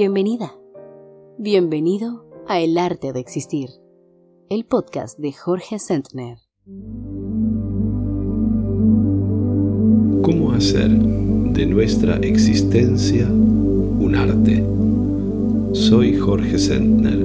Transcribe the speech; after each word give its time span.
Bienvenida. 0.00 0.54
Bienvenido 1.38 2.24
a 2.46 2.60
El 2.60 2.78
Arte 2.78 3.12
de 3.12 3.18
Existir, 3.18 3.68
el 4.48 4.64
podcast 4.64 5.18
de 5.18 5.32
Jorge 5.32 5.80
Sentner. 5.80 6.38
¿Cómo 10.22 10.52
hacer 10.52 10.88
de 10.88 11.66
nuestra 11.66 12.18
existencia 12.18 13.26
un 13.26 14.14
arte? 14.14 14.64
Soy 15.72 16.16
Jorge 16.16 16.60
Sentner. 16.60 17.18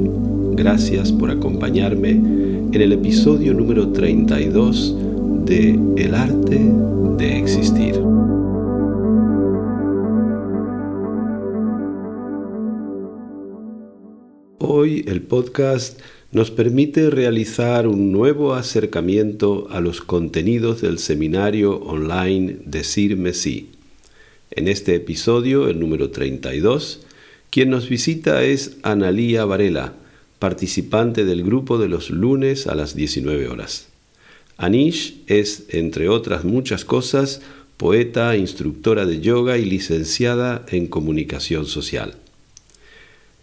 Gracias 0.56 1.12
por 1.12 1.30
acompañarme 1.30 2.10
en 2.10 2.74
el 2.74 2.94
episodio 2.94 3.54
número 3.54 3.92
32 3.92 4.98
de 5.46 5.80
El 5.96 6.16
arte 6.16 6.60
de 7.20 7.38
existir. 7.38 8.13
Hoy 14.76 15.06
el 15.08 15.22
podcast 15.22 16.00
nos 16.32 16.50
permite 16.50 17.12
realizar 17.12 17.86
un 17.86 18.12
nuevo 18.12 18.56
acercamiento 18.56 19.68
a 19.70 19.82
los 19.82 20.02
contenidos 20.02 20.82
del 20.82 20.98
seminario 20.98 21.76
online 21.76 22.58
Decirme 22.66 23.36
Sí. 23.36 23.70
En 24.50 24.68
este 24.68 24.96
episodio, 24.96 25.70
el 25.70 25.80
número 25.80 26.10
32, 26.10 27.02
quien 27.52 27.70
nos 27.70 27.88
visita 27.88 28.44
es 28.44 28.78
Analía 28.82 29.46
Varela, 29.46 29.94
participante 30.40 31.24
del 31.24 31.44
grupo 31.44 31.78
de 31.78 31.88
los 31.88 32.10
lunes 32.10 32.66
a 32.66 32.74
las 32.74 32.96
19 32.96 33.50
horas. 33.50 33.90
Anish 34.58 35.22
es, 35.28 35.66
entre 35.70 36.10
otras 36.10 36.46
muchas 36.46 36.84
cosas, 36.84 37.42
poeta, 37.78 38.36
instructora 38.38 39.06
de 39.06 39.22
yoga 39.22 39.60
y 39.60 39.66
licenciada 39.66 40.66
en 40.72 40.88
comunicación 40.88 41.68
social. 41.68 42.16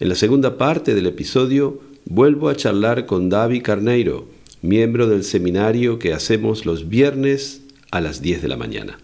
En 0.01 0.09
la 0.09 0.15
segunda 0.15 0.57
parte 0.57 0.95
del 0.95 1.07
episodio 1.07 1.79
vuelvo 2.07 2.49
a 2.49 2.57
charlar 2.57 3.05
con 3.05 3.29
David 3.29 3.63
Carneiro, 3.63 4.27
miembro 4.63 5.07
del 5.07 5.25
seminario 5.25 5.99
que 5.99 6.15
hacemos 6.15 6.65
los 6.65 6.89
viernes 6.89 7.61
a 7.91 8.01
las 8.01 8.23
10 8.23 8.41
de 8.41 8.49
la 8.49 8.57
mañana. 8.57 8.99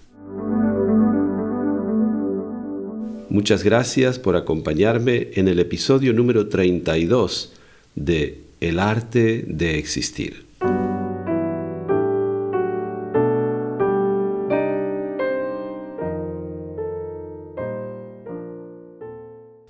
Muchas 3.29 3.63
gracias 3.63 4.19
por 4.19 4.37
acompañarme 4.37 5.33
en 5.35 5.49
el 5.49 5.59
episodio 5.59 6.15
número 6.15 6.49
32 6.49 7.53
de 7.95 8.41
El 8.63 8.79
arte 8.79 9.45
de 9.47 9.79
existir. 9.79 10.46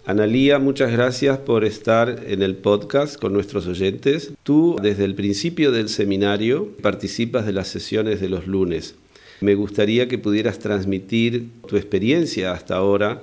Analía, 0.08 0.60
muchas 0.60 0.92
gracias 0.92 1.36
por 1.38 1.64
estar 1.64 2.22
en 2.28 2.40
el 2.40 2.54
podcast 2.54 3.16
con 3.16 3.32
nuestros 3.32 3.66
oyentes. 3.66 4.30
Tú, 4.44 4.76
desde 4.80 5.04
el 5.04 5.16
principio 5.16 5.72
del 5.72 5.88
seminario, 5.88 6.76
participas 6.80 7.44
de 7.44 7.52
las 7.52 7.66
sesiones 7.66 8.20
de 8.20 8.28
los 8.28 8.46
lunes. 8.46 8.94
Me 9.40 9.56
gustaría 9.56 10.06
que 10.06 10.16
pudieras 10.16 10.60
transmitir 10.60 11.48
tu 11.66 11.76
experiencia 11.76 12.52
hasta 12.52 12.76
ahora 12.76 13.20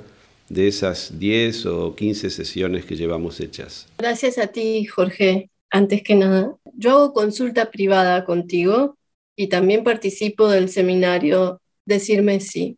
de 0.50 0.68
esas 0.68 1.18
10 1.18 1.68
o 1.68 1.96
15 1.96 2.30
sesiones 2.30 2.84
que 2.84 2.98
llevamos 2.98 3.40
hechas. 3.40 3.88
Gracias 3.98 4.38
a 4.38 4.48
ti, 4.48 4.84
Jorge. 4.84 5.50
Antes 5.72 6.04
que 6.04 6.16
nada, 6.16 6.58
yo 6.76 6.92
hago 6.92 7.14
consulta 7.14 7.72
privada 7.72 8.26
contigo 8.26 8.98
y 9.38 9.48
también 9.48 9.86
participo 9.86 10.50
del 10.50 10.68
seminario 10.68 11.62
Decirme 11.86 12.42
sí. 12.42 12.78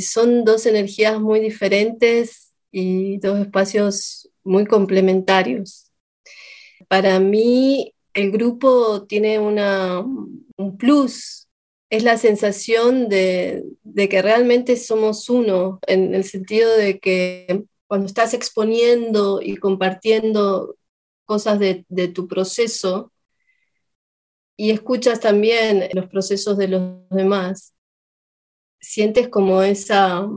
Son 0.00 0.44
dos 0.44 0.66
energías 0.66 1.20
muy 1.20 1.40
diferentes 1.40 2.49
y 2.70 3.18
dos 3.18 3.38
espacios 3.38 4.30
muy 4.44 4.66
complementarios. 4.66 5.90
Para 6.88 7.20
mí, 7.20 7.94
el 8.14 8.30
grupo 8.30 9.06
tiene 9.06 9.38
una, 9.38 10.00
un 10.00 10.76
plus, 10.76 11.48
es 11.90 12.04
la 12.04 12.16
sensación 12.16 13.08
de, 13.08 13.64
que 13.94 14.22
realmente 14.22 14.76
somos 14.76 15.28
uno, 15.28 15.80
en 15.86 16.14
el 16.14 16.24
sentido 16.24 16.76
de 16.76 17.00
que 17.00 17.64
cuando 17.88 18.06
estás 18.06 18.34
exponiendo 18.34 19.40
y 19.42 19.56
compartiendo 19.56 20.76
cosas 21.24 21.58
de, 21.58 21.84
de 21.88 22.08
tu 22.08 22.28
proceso 22.28 23.12
y 24.56 24.70
escuchas 24.70 25.20
también 25.20 25.88
los 25.94 26.06
procesos 26.06 26.56
de 26.58 26.68
los 26.68 27.08
demás, 27.10 27.74
sientes 28.80 29.28
como 29.28 29.62
esa 29.62 30.28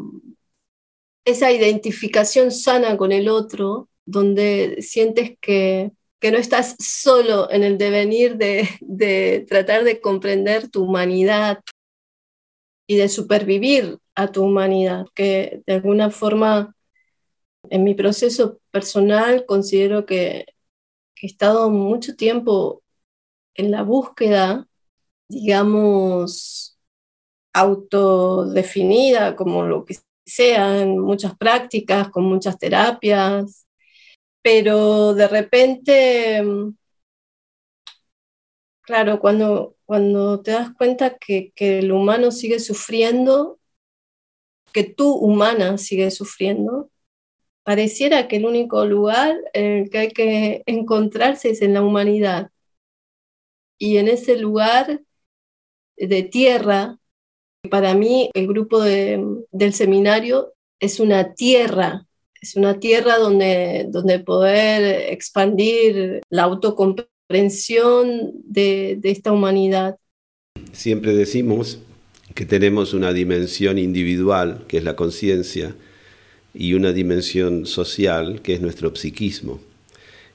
esa 1.25 1.51
identificación 1.51 2.51
sana 2.51 2.97
con 2.97 3.11
el 3.11 3.29
otro, 3.29 3.89
donde 4.05 4.77
sientes 4.81 5.37
que, 5.39 5.91
no 6.21 6.37
estás 6.37 6.77
solo 6.79 7.51
en 7.51 7.63
el 7.63 7.77
devenir 7.77 8.37
de, 8.37 8.69
de 8.79 9.45
tratar 9.49 9.83
de 9.83 9.99
comprender 9.99 10.69
tu 10.69 10.83
humanidad 10.83 11.59
y 12.87 12.95
de 12.95 13.09
supervivir 13.09 13.99
a 14.15 14.31
tu 14.31 14.43
humanidad, 14.43 15.05
que 15.15 15.61
de 15.65 15.73
alguna 15.73 16.11
forma 16.11 16.73
en 17.69 17.83
mi 17.83 17.95
proceso 17.95 18.59
personal 18.71 19.45
considero 19.45 20.05
que, 20.05 20.45
he 21.21 21.25
estado 21.27 21.69
mucho 21.69 22.17
tiempo 22.17 22.83
en 23.55 23.71
la 23.71 23.83
búsqueda, 23.83 24.67
digamos, 25.29 26.77
autodefinida 27.53 29.35
como 29.37 29.63
lo 29.63 29.85
que 29.85 29.95
sean 30.25 30.99
muchas 30.99 31.35
prácticas, 31.37 32.09
con 32.09 32.23
muchas 32.25 32.57
terapias, 32.57 33.67
pero 34.41 35.13
de 35.13 35.27
repente, 35.27 36.43
claro, 38.81 39.19
cuando, 39.19 39.77
cuando 39.85 40.41
te 40.41 40.51
das 40.51 40.73
cuenta 40.73 41.17
que, 41.17 41.51
que 41.55 41.79
el 41.79 41.91
humano 41.91 42.31
sigue 42.31 42.59
sufriendo, 42.59 43.59
que 44.73 44.83
tú 44.83 45.13
humana 45.13 45.77
sigue 45.77 46.11
sufriendo, 46.11 46.91
pareciera 47.63 48.27
que 48.27 48.37
el 48.37 48.45
único 48.45 48.85
lugar 48.85 49.35
en 49.53 49.83
el 49.83 49.89
que 49.89 49.97
hay 49.99 50.11
que 50.11 50.63
encontrarse 50.65 51.51
es 51.51 51.61
en 51.61 51.73
la 51.73 51.81
humanidad. 51.83 52.51
Y 53.77 53.97
en 53.97 54.07
ese 54.07 54.37
lugar 54.37 55.01
de 55.97 56.23
tierra 56.23 56.99
para 57.69 57.93
mí, 57.93 58.29
el 58.33 58.47
grupo 58.47 58.81
del 58.81 59.73
seminario 59.73 60.53
es 60.79 60.99
una 60.99 61.33
tierra, 61.33 62.05
es 62.41 62.55
una 62.55 62.79
tierra 62.79 63.17
donde, 63.17 63.87
donde 63.89 64.19
poder 64.19 65.11
expandir 65.13 66.21
la 66.29 66.43
autocomprensión 66.43 68.33
de, 68.43 68.97
de 68.99 69.11
esta 69.11 69.31
humanidad. 69.31 69.95
Siempre 70.73 71.15
decimos 71.15 71.79
que 72.35 72.45
tenemos 72.45 72.93
una 72.93 73.13
dimensión 73.13 73.77
individual, 73.77 74.65
que 74.67 74.77
es 74.77 74.83
la 74.83 74.95
conciencia, 74.95 75.75
y 76.53 76.73
una 76.73 76.91
dimensión 76.91 77.65
social, 77.65 78.41
que 78.41 78.53
es 78.53 78.61
nuestro 78.61 78.95
psiquismo, 78.95 79.59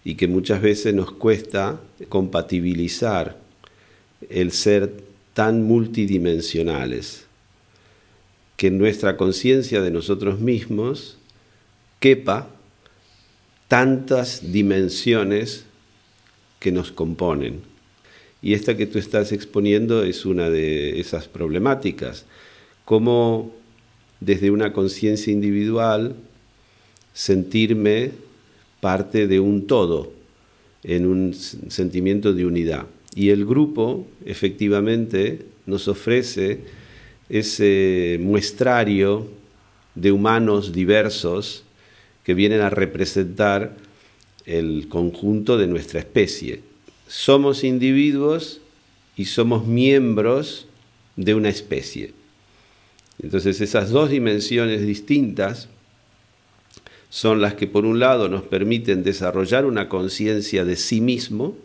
y 0.04 0.14
que 0.14 0.28
muchas 0.28 0.62
veces 0.62 0.94
nos 0.94 1.12
cuesta 1.12 1.80
compatibilizar 2.08 3.36
el 4.30 4.50
ser 4.52 5.07
tan 5.38 5.62
multidimensionales, 5.62 7.26
que 8.56 8.72
nuestra 8.72 9.16
conciencia 9.16 9.80
de 9.80 9.92
nosotros 9.92 10.40
mismos 10.40 11.16
quepa 12.00 12.48
tantas 13.68 14.50
dimensiones 14.50 15.64
que 16.58 16.72
nos 16.72 16.90
componen. 16.90 17.60
Y 18.42 18.54
esta 18.54 18.76
que 18.76 18.86
tú 18.86 18.98
estás 18.98 19.30
exponiendo 19.30 20.02
es 20.02 20.26
una 20.26 20.50
de 20.50 20.98
esas 20.98 21.28
problemáticas. 21.28 22.26
Cómo 22.84 23.54
desde 24.18 24.50
una 24.50 24.72
conciencia 24.72 25.32
individual 25.32 26.16
sentirme 27.12 28.10
parte 28.80 29.28
de 29.28 29.38
un 29.38 29.68
todo, 29.68 30.12
en 30.82 31.06
un 31.06 31.32
sentimiento 31.32 32.32
de 32.32 32.44
unidad. 32.44 32.86
Y 33.18 33.30
el 33.30 33.46
grupo 33.46 34.06
efectivamente 34.24 35.40
nos 35.66 35.88
ofrece 35.88 36.60
ese 37.28 38.16
muestrario 38.22 39.26
de 39.96 40.12
humanos 40.12 40.72
diversos 40.72 41.64
que 42.22 42.34
vienen 42.34 42.60
a 42.60 42.70
representar 42.70 43.76
el 44.46 44.86
conjunto 44.88 45.58
de 45.58 45.66
nuestra 45.66 45.98
especie. 45.98 46.60
Somos 47.08 47.64
individuos 47.64 48.60
y 49.16 49.24
somos 49.24 49.66
miembros 49.66 50.68
de 51.16 51.34
una 51.34 51.48
especie. 51.48 52.12
Entonces 53.20 53.60
esas 53.60 53.90
dos 53.90 54.10
dimensiones 54.10 54.86
distintas 54.86 55.68
son 57.10 57.40
las 57.40 57.54
que 57.54 57.66
por 57.66 57.84
un 57.84 57.98
lado 57.98 58.28
nos 58.28 58.44
permiten 58.44 59.02
desarrollar 59.02 59.66
una 59.66 59.88
conciencia 59.88 60.64
de 60.64 60.76
sí 60.76 61.00
mismo, 61.00 61.56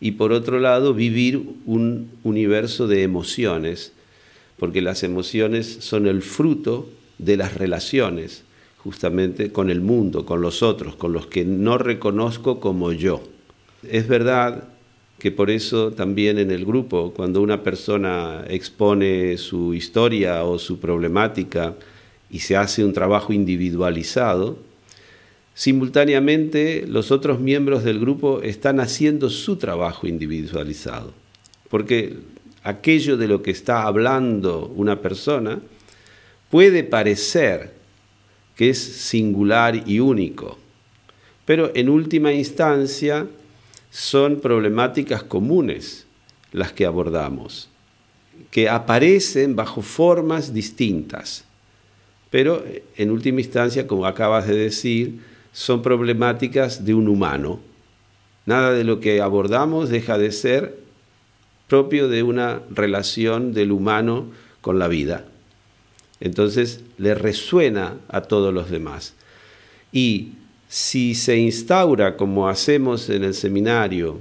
y 0.00 0.12
por 0.12 0.32
otro 0.32 0.60
lado 0.60 0.94
vivir 0.94 1.42
un 1.64 2.10
universo 2.22 2.86
de 2.86 3.02
emociones, 3.02 3.92
porque 4.58 4.82
las 4.82 5.02
emociones 5.02 5.78
son 5.80 6.06
el 6.06 6.22
fruto 6.22 6.88
de 7.18 7.36
las 7.36 7.54
relaciones, 7.54 8.44
justamente 8.78 9.52
con 9.52 9.70
el 9.70 9.80
mundo, 9.80 10.26
con 10.26 10.40
los 10.40 10.62
otros, 10.62 10.96
con 10.96 11.12
los 11.12 11.26
que 11.26 11.44
no 11.44 11.78
reconozco 11.78 12.60
como 12.60 12.92
yo. 12.92 13.22
Es 13.88 14.06
verdad 14.08 14.68
que 15.18 15.32
por 15.32 15.50
eso 15.50 15.92
también 15.92 16.38
en 16.38 16.50
el 16.50 16.64
grupo, 16.64 17.12
cuando 17.14 17.40
una 17.40 17.62
persona 17.62 18.44
expone 18.48 19.38
su 19.38 19.72
historia 19.74 20.44
o 20.44 20.58
su 20.58 20.78
problemática 20.78 21.74
y 22.30 22.40
se 22.40 22.56
hace 22.56 22.84
un 22.84 22.92
trabajo 22.92 23.32
individualizado, 23.32 24.58
simultáneamente 25.56 26.84
los 26.86 27.10
otros 27.10 27.40
miembros 27.40 27.82
del 27.82 27.98
grupo 27.98 28.42
están 28.42 28.78
haciendo 28.78 29.30
su 29.30 29.56
trabajo 29.56 30.06
individualizado. 30.06 31.14
Porque 31.70 32.18
aquello 32.62 33.16
de 33.16 33.26
lo 33.26 33.42
que 33.42 33.52
está 33.52 33.84
hablando 33.84 34.70
una 34.76 35.00
persona 35.00 35.58
puede 36.50 36.84
parecer 36.84 37.72
que 38.54 38.68
es 38.68 38.78
singular 38.78 39.82
y 39.88 39.98
único, 39.98 40.58
pero 41.46 41.72
en 41.74 41.88
última 41.88 42.34
instancia 42.34 43.26
son 43.90 44.40
problemáticas 44.40 45.22
comunes 45.22 46.06
las 46.52 46.70
que 46.72 46.84
abordamos, 46.84 47.70
que 48.50 48.68
aparecen 48.68 49.56
bajo 49.56 49.80
formas 49.80 50.52
distintas, 50.52 51.44
pero 52.30 52.62
en 52.96 53.10
última 53.10 53.40
instancia, 53.40 53.86
como 53.86 54.04
acabas 54.04 54.46
de 54.46 54.56
decir, 54.56 55.35
son 55.56 55.80
problemáticas 55.80 56.84
de 56.84 56.92
un 56.92 57.08
humano. 57.08 57.60
Nada 58.44 58.74
de 58.74 58.84
lo 58.84 59.00
que 59.00 59.22
abordamos 59.22 59.88
deja 59.88 60.18
de 60.18 60.30
ser 60.30 60.76
propio 61.66 62.08
de 62.08 62.22
una 62.22 62.60
relación 62.70 63.54
del 63.54 63.72
humano 63.72 64.26
con 64.60 64.78
la 64.78 64.86
vida. 64.86 65.24
Entonces 66.20 66.82
le 66.98 67.14
resuena 67.14 67.94
a 68.08 68.20
todos 68.20 68.52
los 68.52 68.68
demás. 68.68 69.14
Y 69.92 70.32
si 70.68 71.14
se 71.14 71.38
instaura, 71.38 72.18
como 72.18 72.50
hacemos 72.50 73.08
en 73.08 73.24
el 73.24 73.32
seminario, 73.32 74.20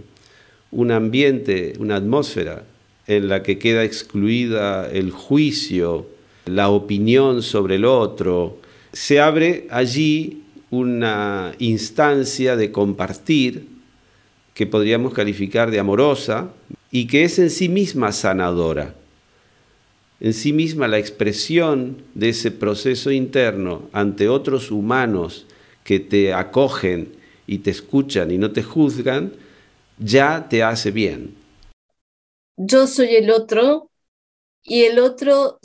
un 0.71 0.89
ambiente, 0.89 1.73
una 1.79 1.97
atmósfera 1.97 2.63
en 3.07 3.27
la 3.27 3.43
que 3.43 3.59
queda 3.59 3.83
excluida 3.83 4.89
el 4.89 5.11
juicio, 5.11 6.07
la 6.45 6.69
opinión 6.69 7.41
sobre 7.43 7.75
el 7.75 7.83
otro, 7.83 8.57
se 8.93 9.19
abre 9.19 9.67
allí 9.69 10.44
una 10.71 11.53
instancia 11.59 12.55
de 12.55 12.71
compartir 12.71 13.67
que 14.53 14.67
podríamos 14.67 15.13
calificar 15.13 15.71
de 15.71 15.79
amorosa 15.79 16.49
y 16.91 17.07
que 17.07 17.23
es 17.23 17.39
en 17.39 17.49
sí 17.49 17.69
misma 17.69 18.11
sanadora 18.11 18.95
en 20.19 20.33
sí 20.33 20.53
misma 20.53 20.87
la 20.87 20.97
expresión 20.97 22.03
de 22.13 22.29
ese 22.29 22.51
proceso 22.51 23.11
interno 23.11 23.89
ante 23.91 24.29
otros 24.29 24.71
humanos 24.71 25.45
que 25.83 25.99
te 25.99 26.33
acogen 26.33 27.15
y 27.47 27.59
te 27.59 27.71
escuchan 27.71 28.31
y 28.31 28.37
no 28.37 28.51
te 28.51 28.63
juzgan, 28.63 29.33
ya 29.99 30.47
te 30.49 30.63
hace 30.63 30.91
bien. 30.91 31.35
Yo 32.57 32.87
soy 32.87 33.15
el 33.15 33.29
otro 33.29 33.91
y 34.63 34.83
el 34.83 34.99
otro 34.99 35.59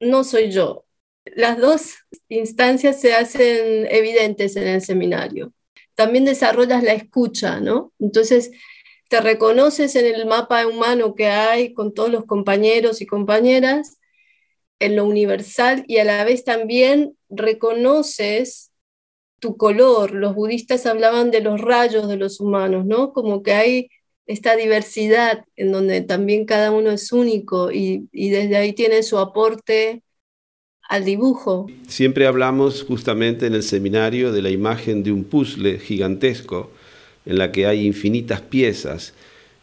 no 0.00 0.24
soy 0.24 0.50
yo. 0.50 0.84
Las 1.36 1.58
dos 1.58 1.94
instancias 2.28 3.00
se 3.00 3.14
hacen 3.14 3.86
evidentes 3.90 4.56
en 4.56 4.68
el 4.68 4.80
seminario. 4.80 5.52
También 5.94 6.24
desarrollas 6.24 6.82
la 6.82 6.92
escucha, 6.94 7.60
¿no? 7.60 7.92
Entonces, 7.98 8.50
te 9.08 9.20
reconoces 9.20 9.96
en 9.96 10.06
el 10.06 10.26
mapa 10.26 10.66
humano 10.66 11.14
que 11.14 11.26
hay 11.26 11.74
con 11.74 11.92
todos 11.94 12.10
los 12.10 12.24
compañeros 12.26 13.00
y 13.00 13.06
compañeras, 13.06 13.98
en 14.80 14.96
lo 14.96 15.04
universal 15.04 15.84
y 15.86 15.98
a 15.98 16.04
la 16.04 16.24
vez 16.24 16.44
también 16.44 17.16
reconoces 17.28 18.72
tu 19.38 19.56
color. 19.56 20.12
Los 20.12 20.34
budistas 20.34 20.86
hablaban 20.86 21.30
de 21.30 21.40
los 21.40 21.60
rayos 21.60 22.08
de 22.08 22.16
los 22.16 22.40
humanos, 22.40 22.86
¿no? 22.86 23.12
Como 23.12 23.42
que 23.42 23.52
hay 23.52 23.90
esta 24.26 24.56
diversidad 24.56 25.44
en 25.56 25.72
donde 25.72 26.02
también 26.02 26.46
cada 26.46 26.70
uno 26.72 26.90
es 26.90 27.12
único 27.12 27.70
y, 27.72 28.08
y 28.12 28.30
desde 28.30 28.56
ahí 28.56 28.72
tiene 28.72 29.02
su 29.02 29.18
aporte 29.18 30.02
al 30.90 31.04
dibujo. 31.04 31.68
Siempre 31.86 32.26
hablamos 32.26 32.82
justamente 32.82 33.46
en 33.46 33.54
el 33.54 33.62
seminario 33.62 34.32
de 34.32 34.42
la 34.42 34.50
imagen 34.50 35.04
de 35.04 35.12
un 35.12 35.22
puzzle 35.22 35.78
gigantesco 35.78 36.72
en 37.24 37.38
la 37.38 37.52
que 37.52 37.66
hay 37.66 37.86
infinitas 37.86 38.40
piezas 38.40 39.14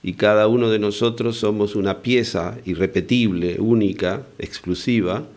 y 0.02 0.14
cada 0.14 0.48
uno 0.48 0.70
de 0.70 0.80
nosotros 0.80 1.36
somos 1.36 1.76
una 1.76 2.02
pieza 2.02 2.58
irrepetible, 2.66 3.58
única, 3.60 4.26
exclusiva, 4.40 5.28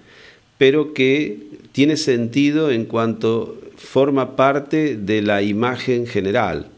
pero 0.58 0.94
que 0.94 1.38
tiene 1.72 1.96
sentido 1.96 2.70
en 2.70 2.84
cuanto 2.84 3.58
forma 3.74 4.36
parte 4.36 4.96
de 4.96 5.22
la 5.22 5.42
imagen 5.42 6.06
general. 6.06 6.68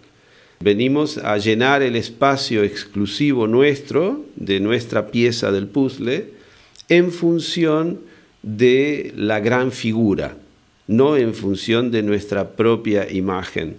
Venimos 0.61 1.19
a 1.19 1.37
llenar 1.37 1.83
el 1.83 1.97
espacio 1.97 2.63
exclusivo 2.63 3.47
nuestro, 3.47 4.25
de 4.37 4.59
nuestra 4.59 5.09
pieza 5.09 5.53
del 5.53 5.67
puzzle, 5.67 6.31
en 6.89 7.13
función 7.13 8.12
de 8.43 9.13
la 9.17 9.41
gran 9.41 9.73
figura, 9.73 10.37
no 10.87 11.17
en 11.17 11.35
función 11.35 11.91
de 11.91 12.03
nuestra 12.03 12.57
propia 12.57 13.11
imagen. 13.11 13.79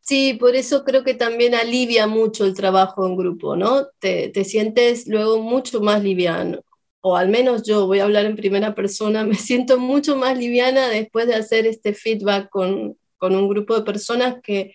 Sí, 0.00 0.34
por 0.34 0.56
eso 0.56 0.84
creo 0.84 1.04
que 1.04 1.14
también 1.14 1.54
alivia 1.54 2.06
mucho 2.06 2.44
el 2.44 2.54
trabajo 2.54 3.06
en 3.06 3.16
grupo, 3.16 3.54
¿no? 3.56 3.86
Te, 4.00 4.32
sientes 4.44 5.06
luego 5.06 5.40
mucho 5.40 5.80
más 5.80 6.02
liviano, 6.02 6.60
o 7.00 7.16
al 7.16 7.28
menos 7.28 7.62
yo 7.64 7.86
voy 7.86 8.00
a 8.00 8.04
hablar 8.04 8.26
en 8.26 8.36
primera 8.36 8.74
persona, 8.74 9.24
me 9.24 9.36
siento 9.36 9.78
mucho 9.78 10.16
más 10.16 10.36
liviana 10.38 10.88
después 10.88 11.26
de 11.26 11.34
hacer 11.34 11.66
este 11.66 11.94
feedback 11.94 12.48
con, 12.50 12.96
con 13.18 13.36
un 13.36 13.48
grupo 13.48 13.76
de 13.76 13.82
personas 13.82 14.36
que 14.42 14.74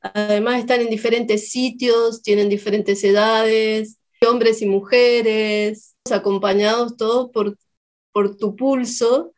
además 0.00 0.58
están 0.58 0.80
en 0.80 0.90
diferentes 0.90 1.50
sitios, 1.50 2.22
tienen 2.22 2.48
diferentes 2.48 3.04
edades, 3.04 3.98
hombres 4.28 4.62
y 4.62 4.66
mujeres, 4.66 5.94
acompañados 6.10 6.96
todos 6.96 7.30
por, 7.30 7.56
por 8.12 8.36
tu 8.36 8.56
pulso 8.56 9.32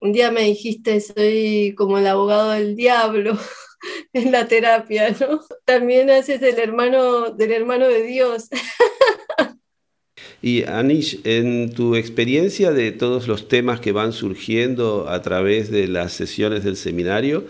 un 0.00 0.12
día 0.12 0.30
me 0.30 0.42
dijiste, 0.44 1.00
soy 1.00 1.74
como 1.76 1.98
el 1.98 2.06
abogado 2.06 2.50
del 2.50 2.74
diablo 2.74 3.38
en 4.12 4.32
la 4.32 4.48
terapia, 4.48 5.14
¿no? 5.20 5.40
También 5.64 6.10
haces 6.10 6.40
del 6.40 6.58
hermano, 6.58 7.30
del 7.30 7.52
hermano 7.52 7.86
de 7.86 8.02
Dios. 8.04 8.48
Y 10.42 10.64
Anish, 10.64 11.20
en 11.24 11.74
tu 11.74 11.96
experiencia 11.96 12.72
de 12.72 12.92
todos 12.92 13.28
los 13.28 13.46
temas 13.46 13.80
que 13.80 13.92
van 13.92 14.14
surgiendo 14.14 15.06
a 15.10 15.20
través 15.20 15.70
de 15.70 15.86
las 15.86 16.14
sesiones 16.14 16.64
del 16.64 16.76
seminario, 16.76 17.44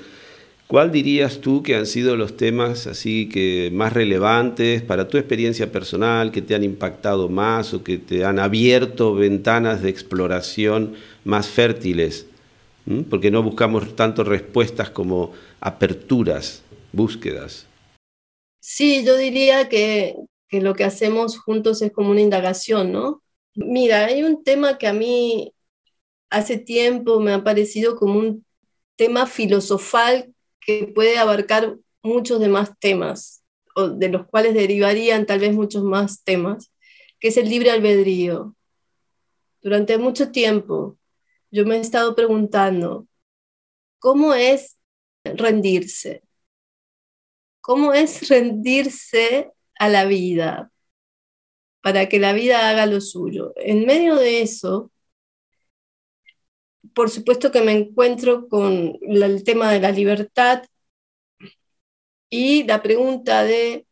¿cuál 0.71 0.93
dirías 0.93 1.41
tú 1.41 1.63
que 1.63 1.75
han 1.75 1.87
sido 1.87 2.17
los 2.17 2.37
temas 2.37 2.87
así 2.87 3.29
que 3.29 3.71
más 3.75 3.93
relevantes 3.93 4.83
para 4.83 5.09
tu 5.09 5.19
experiencia 5.19 5.71
personal, 5.73 6.31
que 6.31 6.41
te 6.41 6.55
han 6.55 6.65
impactado 6.65 7.29
más 7.29 7.75
o 7.75 7.83
que 7.83 7.99
te 7.99 8.25
han 8.25 8.39
abierto 8.39 9.15
ventanas 9.15 9.83
de 9.83 9.91
exploración 9.91 10.95
más 11.25 11.49
fértiles 11.49 12.27
porque 13.09 13.31
no 13.31 13.43
buscamos 13.43 13.95
tanto 13.95 14.25
respuestas 14.25 14.91
como 14.91 15.33
aperturas, 15.61 16.63
búsquedas. 16.93 17.67
Sí, 18.59 19.05
yo 19.05 19.17
diría 19.17 19.69
que, 19.69 20.17
que 20.49 20.61
lo 20.61 20.75
que 20.75 20.85
hacemos 20.85 21.39
juntos 21.39 21.83
es 21.83 21.93
como 21.93 22.11
una 22.11 22.21
indagación, 22.21 22.93
¿no? 22.93 23.23
Mira, 23.55 24.07
hay 24.07 24.23
un 24.23 24.43
tema 24.43 24.79
que 24.79 24.87
a 24.87 24.93
mí 24.93 25.53
hace 26.31 26.59
tiempo 26.59 27.21
me 27.21 27.33
ha 27.33 27.45
parecido 27.45 27.97
como 27.97 28.19
un 28.19 28.45
tema 28.97 29.27
filosofal 29.27 30.35
que 30.61 30.87
puede 30.95 31.19
abarcar 31.19 31.77
muchos 32.03 32.41
demás 32.41 32.73
temas, 32.79 33.45
o 33.75 33.89
de 33.89 34.09
los 34.09 34.27
cuales 34.27 34.55
derivarían 34.55 35.27
tal 35.27 35.41
vez 35.41 35.53
muchos 35.53 35.83
más 35.83 36.23
temas, 36.23 36.73
que 37.19 37.29
es 37.29 37.37
el 37.37 37.49
libre 37.49 37.71
albedrío. 37.71 38.55
Durante 39.63 39.99
mucho 39.99 40.31
tiempo 40.31 40.99
yo 41.51 41.67
me 41.67 41.77
he 41.77 41.81
estado 41.81 42.15
preguntando, 42.15 43.07
¿cómo 43.99 44.35
es 44.35 44.79
rendirse? 45.25 46.23
¿Cómo 47.61 47.93
es 47.93 48.29
rendirse 48.29 49.51
a 49.79 49.89
la 49.89 50.05
vida 50.07 50.73
para 51.83 52.09
que 52.09 52.19
la 52.19 52.33
vida 52.33 52.69
haga 52.71 52.87
lo 52.87 53.01
suyo? 53.01 53.53
En 53.57 53.85
medio 53.85 54.17
de 54.17 54.43
eso, 54.43 54.91
por 56.95 57.11
supuesto 57.11 57.51
que 57.51 57.63
me 57.63 57.73
encuentro 57.73 58.49
con 58.49 58.99
el 59.03 59.45
tema 59.45 59.73
de 59.73 59.81
la 59.81 59.91
libertad 59.91 60.65
y 62.31 62.65
la 62.65 62.83
pregunta 62.83 63.45
de 63.45 63.87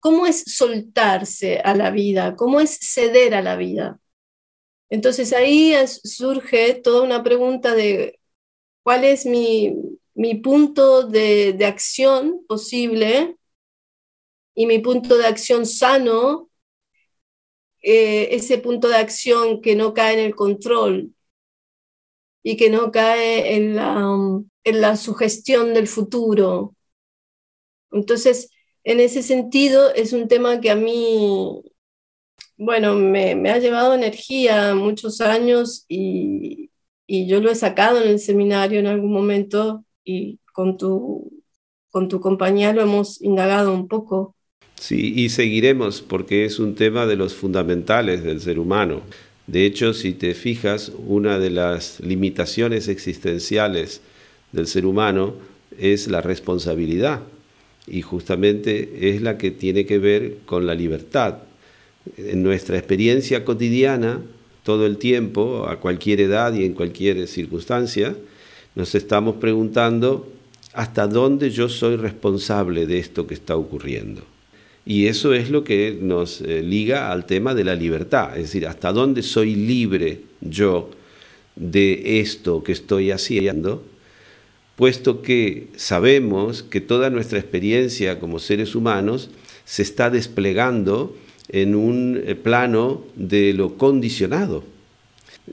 cómo 0.00 0.26
es 0.26 0.44
soltarse 0.46 1.60
a 1.60 1.74
la 1.74 1.90
vida, 1.90 2.36
cómo 2.36 2.60
es 2.60 2.78
ceder 2.80 3.34
a 3.34 3.42
la 3.42 3.56
vida. 3.56 4.00
Entonces 4.90 5.32
ahí 5.32 5.74
surge 5.86 6.74
toda 6.74 7.02
una 7.02 7.22
pregunta 7.22 7.74
de 7.74 8.20
cuál 8.82 9.04
es 9.04 9.26
mi, 9.26 9.76
punto 10.42 11.04
de, 11.04 11.56
acción 11.64 12.44
posible 12.48 13.36
y 14.54 14.66
mi 14.66 14.80
punto 14.80 15.16
de 15.16 15.26
acción 15.26 15.66
sano, 15.66 16.50
eh, 17.82 18.28
ese 18.32 18.58
punto 18.58 18.88
de 18.88 18.96
acción 18.96 19.62
que 19.62 19.76
no 19.76 19.94
cae 19.94 20.14
en 20.14 20.20
el 20.20 20.34
control, 20.34 21.14
y 22.42 22.56
que 22.56 22.70
no 22.70 22.90
cae 22.90 23.56
en 23.56 23.76
la, 23.76 24.16
en 24.64 24.80
la 24.80 24.96
sugestión 24.96 25.74
del 25.74 25.88
futuro. 25.88 26.74
Entonces, 27.92 28.50
en 28.84 29.00
ese 29.00 29.22
sentido, 29.22 29.92
es 29.94 30.12
un 30.12 30.28
tema 30.28 30.60
que 30.60 30.70
a 30.70 30.76
mí, 30.76 31.62
bueno, 32.56 32.94
me, 32.94 33.34
me 33.34 33.50
ha 33.50 33.58
llevado 33.58 33.94
energía 33.94 34.74
muchos 34.74 35.20
años 35.20 35.84
y, 35.88 36.70
y 37.06 37.26
yo 37.26 37.40
lo 37.40 37.50
he 37.50 37.54
sacado 37.54 38.02
en 38.02 38.08
el 38.08 38.18
seminario 38.18 38.78
en 38.78 38.86
algún 38.86 39.12
momento 39.12 39.84
y 40.04 40.38
con 40.52 40.76
tu, 40.76 41.42
con 41.90 42.08
tu 42.08 42.20
compañía 42.20 42.72
lo 42.72 42.82
hemos 42.82 43.20
indagado 43.20 43.74
un 43.74 43.88
poco. 43.88 44.36
Sí, 44.76 45.12
y 45.14 45.28
seguiremos 45.28 46.00
porque 46.00 46.44
es 46.44 46.58
un 46.58 46.74
tema 46.74 47.04
de 47.06 47.16
los 47.16 47.34
fundamentales 47.34 48.22
del 48.22 48.40
ser 48.40 48.58
humano. 48.58 49.02
De 49.50 49.66
hecho, 49.66 49.94
si 49.94 50.12
te 50.12 50.34
fijas, 50.34 50.92
una 51.08 51.40
de 51.40 51.50
las 51.50 51.98
limitaciones 51.98 52.86
existenciales 52.86 54.00
del 54.52 54.68
ser 54.68 54.86
humano 54.86 55.34
es 55.76 56.06
la 56.06 56.20
responsabilidad 56.20 57.22
y 57.88 58.02
justamente 58.02 59.10
es 59.10 59.22
la 59.22 59.38
que 59.38 59.50
tiene 59.50 59.86
que 59.86 59.98
ver 59.98 60.36
con 60.46 60.68
la 60.68 60.76
libertad. 60.76 61.38
En 62.16 62.44
nuestra 62.44 62.78
experiencia 62.78 63.44
cotidiana, 63.44 64.22
todo 64.62 64.86
el 64.86 64.98
tiempo, 64.98 65.66
a 65.68 65.80
cualquier 65.80 66.20
edad 66.20 66.54
y 66.54 66.64
en 66.64 66.74
cualquier 66.74 67.26
circunstancia, 67.26 68.14
nos 68.76 68.94
estamos 68.94 69.34
preguntando 69.36 70.30
hasta 70.74 71.08
dónde 71.08 71.50
yo 71.50 71.68
soy 71.68 71.96
responsable 71.96 72.86
de 72.86 73.00
esto 73.00 73.26
que 73.26 73.34
está 73.34 73.56
ocurriendo. 73.56 74.22
Y 74.90 75.06
eso 75.06 75.34
es 75.34 75.50
lo 75.50 75.62
que 75.62 75.96
nos 76.00 76.40
eh, 76.40 76.64
liga 76.64 77.12
al 77.12 77.24
tema 77.24 77.54
de 77.54 77.62
la 77.62 77.76
libertad, 77.76 78.36
es 78.36 78.46
decir, 78.46 78.66
hasta 78.66 78.90
dónde 78.90 79.22
soy 79.22 79.54
libre 79.54 80.22
yo 80.40 80.90
de 81.54 82.18
esto 82.18 82.64
que 82.64 82.72
estoy 82.72 83.12
haciendo, 83.12 83.84
puesto 84.74 85.22
que 85.22 85.68
sabemos 85.76 86.64
que 86.64 86.80
toda 86.80 87.08
nuestra 87.08 87.38
experiencia 87.38 88.18
como 88.18 88.40
seres 88.40 88.74
humanos 88.74 89.30
se 89.64 89.82
está 89.82 90.10
desplegando 90.10 91.16
en 91.50 91.76
un 91.76 92.20
eh, 92.26 92.34
plano 92.34 93.04
de 93.14 93.52
lo 93.52 93.78
condicionado. 93.78 94.64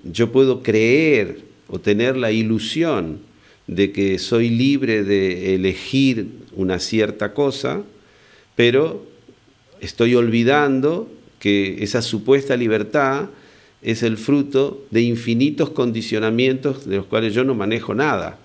Yo 0.03 0.31
puedo 0.31 0.63
creer 0.63 1.41
o 1.67 1.77
tener 1.77 2.17
la 2.17 2.31
ilusión 2.31 3.19
de 3.67 3.91
que 3.91 4.17
soy 4.17 4.49
libre 4.49 5.03
de 5.03 5.53
elegir 5.53 6.25
una 6.55 6.79
cierta 6.79 7.35
cosa, 7.35 7.83
pero 8.55 9.15
estoy 9.81 10.15
olvidando 10.15 11.07
que 11.39 11.83
esa 11.83 12.01
supuesta 12.01 12.55
libertad 12.55 13.29
es 13.81 14.03
el 14.03 14.17
fruto 14.17 14.85
de 14.91 15.01
infinitos 15.01 15.69
condicionamientos 15.69 16.85
de 16.85 16.97
los 16.97 17.05
cuales 17.05 17.33
yo 17.33 17.43
no 17.43 17.55
manejo 17.55 17.93
nada, 17.93 18.39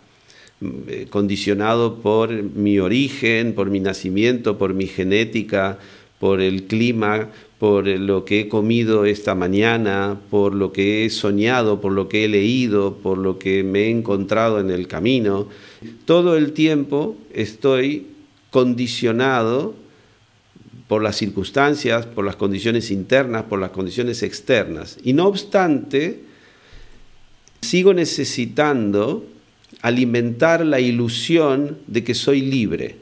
eh, 0.88 1.06
condicionado 1.10 1.96
por 1.96 2.30
mi 2.32 2.78
origen, 2.78 3.54
por 3.54 3.70
mi 3.70 3.80
nacimiento, 3.80 4.58
por 4.58 4.74
mi 4.74 4.86
genética, 4.86 5.78
por 6.20 6.40
el 6.40 6.64
clima, 6.64 7.30
por 7.58 7.86
lo 7.86 8.24
que 8.24 8.40
he 8.40 8.48
comido 8.48 9.04
esta 9.04 9.34
mañana, 9.34 10.20
por 10.30 10.54
lo 10.54 10.72
que 10.72 11.04
he 11.04 11.10
soñado, 11.10 11.80
por 11.80 11.92
lo 11.92 12.08
que 12.08 12.24
he 12.24 12.28
leído, 12.28 12.98
por 13.02 13.18
lo 13.18 13.38
que 13.38 13.64
me 13.64 13.84
he 13.84 13.90
encontrado 13.90 14.60
en 14.60 14.70
el 14.70 14.86
camino. 14.86 15.48
Todo 16.04 16.36
el 16.36 16.52
tiempo 16.52 17.16
estoy 17.32 18.06
condicionado 18.50 19.74
por 20.92 21.02
las 21.02 21.16
circunstancias, 21.16 22.04
por 22.04 22.22
las 22.22 22.36
condiciones 22.36 22.90
internas, 22.90 23.44
por 23.44 23.58
las 23.58 23.70
condiciones 23.70 24.22
externas. 24.22 24.98
Y 25.02 25.14
no 25.14 25.26
obstante, 25.26 26.20
sigo 27.62 27.94
necesitando 27.94 29.24
alimentar 29.80 30.66
la 30.66 30.80
ilusión 30.80 31.78
de 31.86 32.04
que 32.04 32.14
soy 32.14 32.42
libre. 32.42 32.96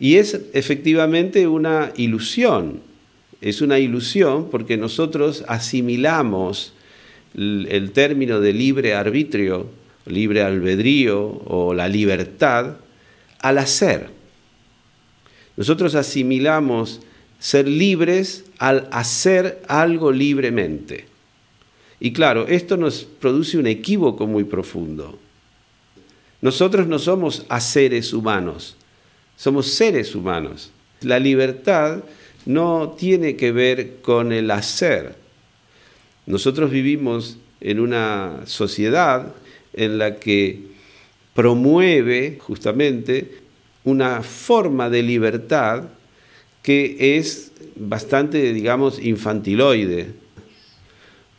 Y 0.00 0.14
es 0.14 0.40
efectivamente 0.54 1.46
una 1.46 1.92
ilusión, 1.96 2.80
es 3.42 3.60
una 3.60 3.78
ilusión 3.78 4.48
porque 4.48 4.78
nosotros 4.78 5.44
asimilamos 5.48 6.72
el, 7.36 7.90
término 7.92 8.40
de 8.40 8.54
libre 8.54 8.94
arbitrio, 8.94 9.66
libre 10.06 10.40
albedrío 10.40 11.42
o 11.44 11.74
la 11.74 11.88
libertad 11.88 12.76
al 13.40 13.58
hacer. 13.58 14.18
Nosotros 15.60 15.94
asimilamos 15.94 17.02
ser 17.38 17.68
libres 17.68 18.46
al 18.56 18.88
hacer 18.92 19.60
algo 19.68 20.10
libremente. 20.10 21.04
Y 22.00 22.14
claro, 22.14 22.48
esto 22.48 22.78
nos 22.78 23.04
produce 23.04 23.58
un 23.58 23.66
equívoco 23.66 24.26
muy 24.26 24.44
profundo. 24.44 25.18
Nosotros 26.40 26.86
no 26.86 26.98
somos 26.98 27.44
seres 27.58 28.14
humanos, 28.14 28.74
somos 29.36 29.66
seres 29.66 30.14
humanos. 30.14 30.70
La 31.02 31.18
libertad 31.18 32.04
no 32.46 32.94
tiene 32.98 33.36
que 33.36 33.52
ver 33.52 33.96
con 34.00 34.32
el 34.32 34.50
hacer. 34.50 35.14
Nosotros 36.24 36.70
vivimos 36.70 37.36
en 37.60 37.80
una 37.80 38.46
sociedad 38.46 39.34
en 39.74 39.98
la 39.98 40.16
que 40.16 40.70
promueve 41.34 42.38
justamente 42.40 43.39
una 43.84 44.22
forma 44.22 44.90
de 44.90 45.02
libertad 45.02 45.84
que 46.62 47.16
es 47.16 47.52
bastante, 47.76 48.52
digamos, 48.52 49.02
infantiloide. 49.02 50.08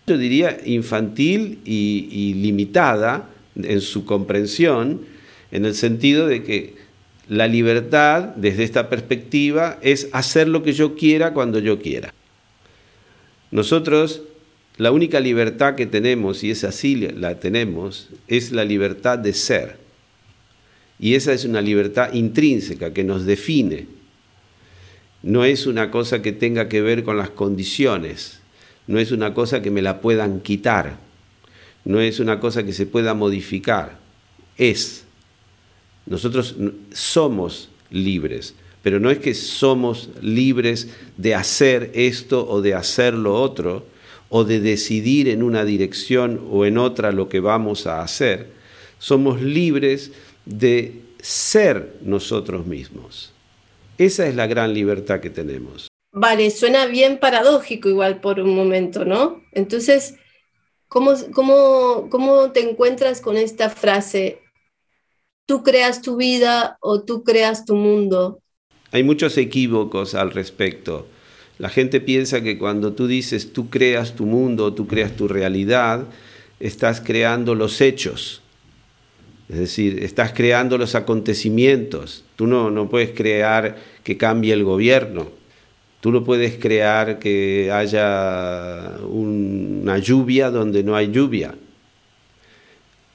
Yo 0.07 0.17
diría 0.17 0.57
infantil 0.65 1.59
y, 1.63 2.33
limitada 2.35 3.29
en 3.55 3.81
su 3.81 4.05
comprensión, 4.05 5.01
en 5.51 5.65
el 5.65 5.75
sentido 5.75 6.27
de 6.27 6.43
que 6.43 6.75
la 7.29 7.47
libertad, 7.47 8.35
desde 8.35 8.63
esta 8.63 8.89
perspectiva, 8.89 9.77
es 9.81 10.09
hacer 10.11 10.47
lo 10.47 10.63
que 10.63 10.73
yo 10.73 10.95
quiera 10.95 11.33
cuando 11.33 11.59
yo 11.59 11.79
quiera. 11.79 12.13
Nosotros, 13.51 14.23
la 14.77 14.91
única 14.91 15.19
libertad 15.19 15.75
que 15.75 15.85
tenemos, 15.85 16.43
y 16.43 16.51
es 16.51 16.63
así 16.63 16.95
la 16.95 17.39
tenemos, 17.39 18.09
es 18.27 18.51
la 18.51 18.65
libertad 18.65 19.19
de 19.19 19.33
ser. 19.33 19.80
Y 21.01 21.15
esa 21.15 21.33
es 21.33 21.45
una 21.45 21.61
libertad 21.61 22.13
intrínseca 22.13 22.93
que 22.93 23.03
nos 23.03 23.25
define. 23.25 23.87
No 25.23 25.43
es 25.43 25.65
una 25.65 25.89
cosa 25.89 26.21
que 26.21 26.31
tenga 26.31 26.69
que 26.69 26.81
ver 26.81 27.03
con 27.03 27.17
las 27.17 27.31
condiciones, 27.31 28.39
no 28.85 28.99
es 28.99 29.11
una 29.11 29.33
cosa 29.33 29.63
que 29.63 29.71
me 29.71 29.81
la 29.81 29.99
puedan 29.99 30.41
quitar, 30.41 30.97
no 31.85 31.99
es 31.99 32.19
una 32.19 32.39
cosa 32.39 32.63
que 32.63 32.73
se 32.73 32.85
pueda 32.85 33.15
modificar, 33.15 33.99
es. 34.57 35.03
Nosotros 36.05 36.55
somos 36.91 37.69
libres, 37.89 38.55
pero 38.83 38.99
no 38.99 39.09
es 39.09 39.19
que 39.19 39.33
somos 39.33 40.09
libres 40.21 40.89
de 41.17 41.35
hacer 41.35 41.91
esto 41.93 42.47
o 42.47 42.61
de 42.61 42.75
hacer 42.75 43.13
lo 43.15 43.39
otro, 43.39 43.85
o 44.29 44.43
de 44.43 44.59
decidir 44.59 45.27
en 45.29 45.43
una 45.43 45.65
dirección 45.65 46.47
o 46.49 46.65
en 46.65 46.77
otra 46.77 47.11
lo 47.11 47.27
que 47.27 47.39
vamos 47.39 47.85
a 47.85 48.01
hacer. 48.01 48.47
Somos 48.97 49.41
libres 49.41 50.11
de 50.45 51.01
ser 51.21 51.97
nosotros 52.01 52.65
mismos. 52.65 53.33
Esa 53.97 54.27
es 54.27 54.35
la 54.35 54.47
gran 54.47 54.73
libertad 54.73 55.19
que 55.19 55.29
tenemos. 55.29 55.87
Vale, 56.11 56.51
suena 56.51 56.87
bien 56.87 57.19
paradójico 57.19 57.87
igual 57.87 58.19
por 58.19 58.39
un 58.39 58.55
momento, 58.55 59.05
¿no? 59.05 59.41
Entonces, 59.53 60.15
¿cómo, 60.87 61.13
cómo, 61.33 62.09
cómo 62.09 62.51
te 62.51 62.69
encuentras 62.69 63.21
con 63.21 63.37
esta 63.37 63.69
frase? 63.69 64.41
Tú 65.45 65.63
creas 65.63 66.01
tu 66.01 66.17
vida 66.17 66.77
o 66.81 67.03
tú 67.03 67.23
creas 67.23 67.65
tu 67.65 67.75
mundo. 67.75 68.39
Hay 68.91 69.03
muchos 69.03 69.37
equívocos 69.37 70.15
al 70.15 70.31
respecto. 70.31 71.07
La 71.57 71.69
gente 71.69 72.01
piensa 72.01 72.41
que 72.41 72.57
cuando 72.57 72.93
tú 72.93 73.07
dices 73.07 73.53
tú 73.53 73.69
creas 73.69 74.15
tu 74.15 74.25
mundo, 74.25 74.73
tú 74.73 74.87
creas 74.87 75.15
tu 75.15 75.27
realidad, 75.27 76.05
estás 76.59 76.99
creando 76.99 77.55
los 77.55 77.79
hechos. 77.79 78.41
Es 79.51 79.59
decir, 79.59 80.01
estás 80.01 80.31
creando 80.31 80.77
los 80.77 80.95
acontecimientos. 80.95 82.23
Tú 82.37 82.47
no, 82.47 82.71
no 82.71 82.89
puedes 82.89 83.09
crear 83.11 83.75
que 84.01 84.15
cambie 84.15 84.53
el 84.53 84.63
gobierno. 84.63 85.29
Tú 85.99 86.11
no 86.11 86.23
puedes 86.23 86.55
crear 86.55 87.19
que 87.19 87.69
haya 87.71 88.97
una 89.09 89.97
lluvia 89.97 90.49
donde 90.49 90.83
no 90.83 90.95
hay 90.95 91.11
lluvia. 91.11 91.53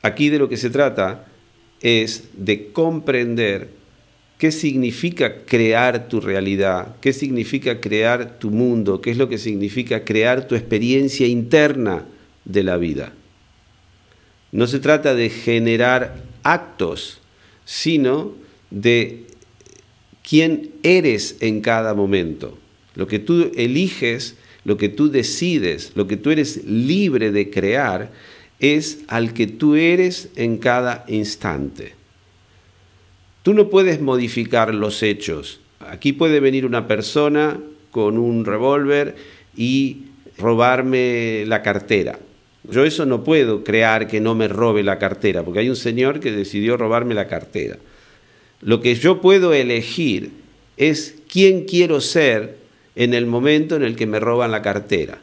Aquí 0.02 0.28
de 0.28 0.38
lo 0.38 0.48
que 0.50 0.58
se 0.58 0.68
trata 0.68 1.26
es 1.80 2.28
de 2.36 2.70
comprender 2.70 3.70
qué 4.36 4.52
significa 4.52 5.44
crear 5.46 6.06
tu 6.08 6.20
realidad, 6.20 6.96
qué 7.00 7.14
significa 7.14 7.80
crear 7.80 8.38
tu 8.38 8.50
mundo, 8.50 9.00
qué 9.00 9.10
es 9.10 9.16
lo 9.16 9.30
que 9.30 9.38
significa 9.38 10.04
crear 10.04 10.46
tu 10.46 10.54
experiencia 10.54 11.26
interna 11.26 12.04
de 12.44 12.62
la 12.62 12.76
vida. 12.76 13.14
No 14.52 14.66
se 14.66 14.78
trata 14.78 15.14
de 15.14 15.30
generar 15.30 16.22
actos, 16.42 17.20
sino 17.64 18.32
de 18.70 19.24
quién 20.22 20.70
eres 20.82 21.36
en 21.40 21.60
cada 21.60 21.94
momento. 21.94 22.58
Lo 22.94 23.06
que 23.06 23.18
tú 23.18 23.50
eliges, 23.56 24.36
lo 24.64 24.76
que 24.76 24.88
tú 24.88 25.10
decides, 25.10 25.92
lo 25.94 26.06
que 26.06 26.16
tú 26.16 26.30
eres 26.30 26.64
libre 26.64 27.30
de 27.30 27.50
crear, 27.50 28.10
es 28.58 29.00
al 29.08 29.34
que 29.34 29.46
tú 29.46 29.74
eres 29.74 30.30
en 30.36 30.58
cada 30.58 31.04
instante. 31.08 31.94
Tú 33.42 33.54
no 33.54 33.68
puedes 33.68 34.00
modificar 34.00 34.74
los 34.74 35.02
hechos. 35.02 35.60
Aquí 35.78 36.12
puede 36.12 36.40
venir 36.40 36.66
una 36.66 36.88
persona 36.88 37.60
con 37.90 38.18
un 38.18 38.44
revólver 38.44 39.14
y 39.56 40.06
robarme 40.38 41.44
la 41.46 41.62
cartera. 41.62 42.18
Yo 42.70 42.84
eso 42.84 43.06
no 43.06 43.22
puedo 43.22 43.62
crear 43.64 44.08
que 44.08 44.20
no 44.20 44.34
me 44.34 44.48
robe 44.48 44.82
la 44.82 44.98
cartera, 44.98 45.42
porque 45.44 45.60
hay 45.60 45.68
un 45.68 45.76
señor 45.76 46.20
que 46.20 46.32
decidió 46.32 46.76
robarme 46.76 47.14
la 47.14 47.28
cartera. 47.28 47.78
Lo 48.60 48.80
que 48.80 48.94
yo 48.94 49.20
puedo 49.20 49.54
elegir 49.54 50.30
es 50.76 51.14
quién 51.30 51.64
quiero 51.64 52.00
ser 52.00 52.56
en 52.96 53.14
el 53.14 53.26
momento 53.26 53.76
en 53.76 53.82
el 53.82 53.94
que 53.94 54.06
me 54.06 54.18
roban 54.18 54.50
la 54.50 54.62
cartera. 54.62 55.18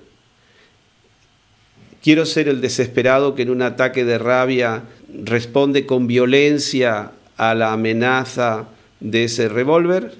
Quiero 2.01 2.25
ser 2.25 2.47
el 2.47 2.61
desesperado 2.61 3.33
que 3.33 3.43
en 3.43 3.49
un 3.49 3.61
ataque 3.61 4.05
de 4.05 4.17
rabia 4.17 4.83
responde 5.07 5.85
con 5.85 6.07
violencia 6.07 7.11
a 7.37 7.55
la 7.55 7.73
amenaza 7.73 8.67
de 8.99 9.25
ese 9.25 9.49
revólver. 9.49 10.13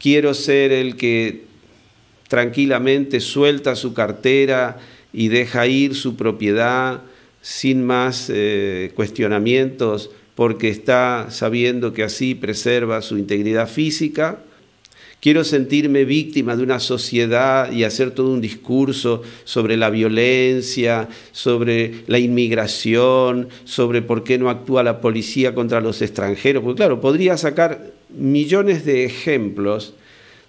Quiero 0.00 0.34
ser 0.34 0.72
el 0.72 0.96
que 0.96 1.44
tranquilamente 2.28 3.20
suelta 3.20 3.76
su 3.76 3.94
cartera 3.94 4.78
y 5.12 5.28
deja 5.28 5.66
ir 5.66 5.94
su 5.94 6.16
propiedad 6.16 7.02
sin 7.40 7.84
más 7.84 8.30
eh, 8.32 8.92
cuestionamientos 8.94 10.10
porque 10.34 10.68
está 10.68 11.28
sabiendo 11.30 11.92
que 11.92 12.04
así 12.04 12.34
preserva 12.34 13.02
su 13.02 13.18
integridad 13.18 13.68
física. 13.68 14.38
Quiero 15.20 15.42
sentirme 15.42 16.04
víctima 16.04 16.54
de 16.54 16.62
una 16.62 16.78
sociedad 16.78 17.72
y 17.72 17.82
hacer 17.82 18.12
todo 18.12 18.30
un 18.32 18.40
discurso 18.40 19.22
sobre 19.42 19.76
la 19.76 19.90
violencia, 19.90 21.08
sobre 21.32 22.04
la 22.06 22.20
inmigración, 22.20 23.48
sobre 23.64 24.00
por 24.00 24.22
qué 24.22 24.38
no 24.38 24.48
actúa 24.48 24.84
la 24.84 25.00
policía 25.00 25.56
contra 25.56 25.80
los 25.80 26.02
extranjeros. 26.02 26.62
Porque 26.62 26.76
claro, 26.76 27.00
podría 27.00 27.36
sacar 27.36 27.90
millones 28.16 28.84
de 28.84 29.04
ejemplos 29.06 29.94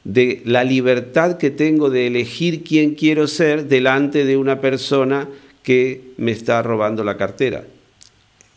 de 0.03 0.41
la 0.46 0.63
libertad 0.63 1.38
que 1.38 1.51
tengo 1.51 1.89
de 1.89 2.08
elegir 2.08 2.63
quién 2.63 2.96
quiero 2.96 3.27
ser 3.27 3.68
delante 3.68 4.25
de 4.25 4.38
una 4.38 4.62
persona 4.62 5.27
que 5.63 6.01
me 6.18 6.32
está 6.32 6.62
robando 6.62 7.03
la 7.03 7.18
cartera. 7.18 7.65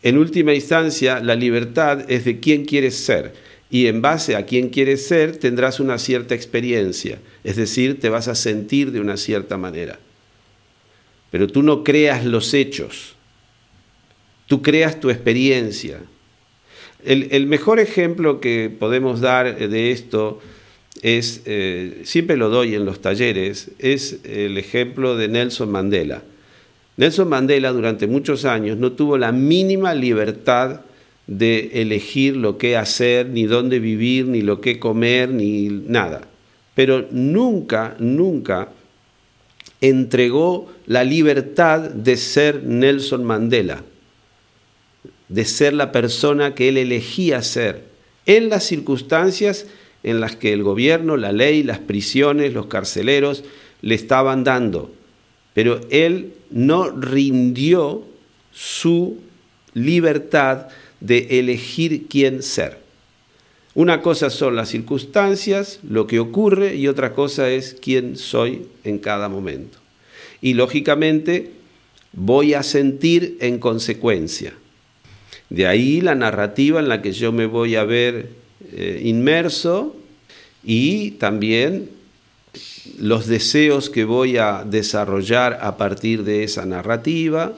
En 0.01 0.17
última 0.17 0.53
instancia, 0.53 1.19
la 1.19 1.35
libertad 1.35 2.09
es 2.09 2.25
de 2.25 2.39
quién 2.39 2.65
quieres 2.65 2.95
ser 2.95 3.33
y 3.69 3.87
en 3.87 4.01
base 4.01 4.35
a 4.35 4.45
quién 4.45 4.69
quieres 4.69 5.07
ser 5.07 5.37
tendrás 5.37 5.79
una 5.79 5.97
cierta 5.97 6.35
experiencia, 6.35 7.19
es 7.43 7.55
decir, 7.55 7.99
te 7.99 8.09
vas 8.09 8.27
a 8.27 8.35
sentir 8.35 8.91
de 8.91 8.99
una 8.99 9.17
cierta 9.17 9.57
manera. 9.57 9.99
Pero 11.31 11.47
tú 11.47 11.63
no 11.63 11.83
creas 11.83 12.25
los 12.25 12.53
hechos, 12.53 13.15
tú 14.47 14.61
creas 14.61 14.99
tu 14.99 15.09
experiencia. 15.09 16.01
El, 17.03 17.29
el 17.31 17.47
mejor 17.47 17.79
ejemplo 17.79 18.39
que 18.39 18.69
podemos 18.69 19.21
dar 19.21 19.57
de 19.57 19.91
esto 19.91 20.39
es, 21.01 21.41
eh, 21.45 22.01
siempre 22.03 22.37
lo 22.37 22.49
doy 22.49 22.75
en 22.75 22.85
los 22.85 23.01
talleres, 23.01 23.71
es 23.79 24.19
el 24.23 24.57
ejemplo 24.57 25.17
de 25.17 25.27
Nelson 25.27 25.71
Mandela. 25.71 26.23
Nelson 26.97 27.27
Mandela 27.27 27.71
durante 27.71 28.07
muchos 28.07 28.45
años 28.45 28.77
no 28.77 28.91
tuvo 28.91 29.17
la 29.17 29.31
mínima 29.31 29.95
libertad 29.95 30.81
de 31.25 31.71
elegir 31.81 32.35
lo 32.35 32.57
que 32.57 32.77
hacer, 32.77 33.29
ni 33.29 33.43
dónde 33.43 33.79
vivir, 33.79 34.27
ni 34.27 34.41
lo 34.41 34.61
que 34.61 34.79
comer, 34.79 35.29
ni 35.29 35.67
nada. 35.69 36.27
Pero 36.75 37.07
nunca, 37.11 37.95
nunca 37.99 38.69
entregó 39.81 40.71
la 40.85 41.03
libertad 41.03 41.79
de 41.79 42.17
ser 42.17 42.63
Nelson 42.63 43.23
Mandela, 43.23 43.83
de 45.29 45.45
ser 45.45 45.73
la 45.73 45.91
persona 45.91 46.55
que 46.55 46.69
él 46.69 46.77
elegía 46.77 47.41
ser, 47.41 47.83
en 48.25 48.49
las 48.49 48.63
circunstancias 48.63 49.65
en 50.03 50.19
las 50.19 50.35
que 50.35 50.53
el 50.53 50.63
gobierno, 50.63 51.17
la 51.17 51.31
ley, 51.31 51.63
las 51.63 51.79
prisiones, 51.79 52.53
los 52.53 52.67
carceleros 52.67 53.43
le 53.81 53.95
estaban 53.95 54.43
dando. 54.43 54.93
Pero 55.53 55.81
él 55.89 56.33
no 56.51 56.89
rindió 56.89 58.03
su 58.51 59.19
libertad 59.73 60.67
de 60.99 61.39
elegir 61.39 62.07
quién 62.07 62.43
ser. 62.43 62.83
Una 63.75 64.01
cosa 64.01 64.29
son 64.29 64.55
las 64.55 64.69
circunstancias, 64.69 65.79
lo 65.87 66.05
que 66.05 66.19
ocurre, 66.19 66.75
y 66.75 66.87
otra 66.87 67.13
cosa 67.13 67.49
es 67.49 67.75
quién 67.81 68.17
soy 68.17 68.67
en 68.83 68.99
cada 68.99 69.29
momento. 69.29 69.79
Y 70.41 70.53
lógicamente 70.53 71.51
voy 72.11 72.53
a 72.53 72.61
sentir 72.61 73.37
en 73.39 73.57
consecuencia. 73.57 74.53
De 75.49 75.65
ahí 75.65 76.01
la 76.01 76.13
narrativa 76.13 76.79
en 76.79 76.89
la 76.89 77.01
que 77.01 77.13
yo 77.13 77.31
me 77.31 77.47
voy 77.47 77.75
a 77.75 77.83
ver 77.83 78.42
eh, 78.71 79.01
inmerso 79.03 79.95
y 80.63 81.11
también 81.11 81.89
los 82.99 83.27
deseos 83.27 83.89
que 83.89 84.05
voy 84.05 84.37
a 84.37 84.63
desarrollar 84.63 85.59
a 85.61 85.77
partir 85.77 86.23
de 86.23 86.43
esa 86.43 86.65
narrativa 86.65 87.53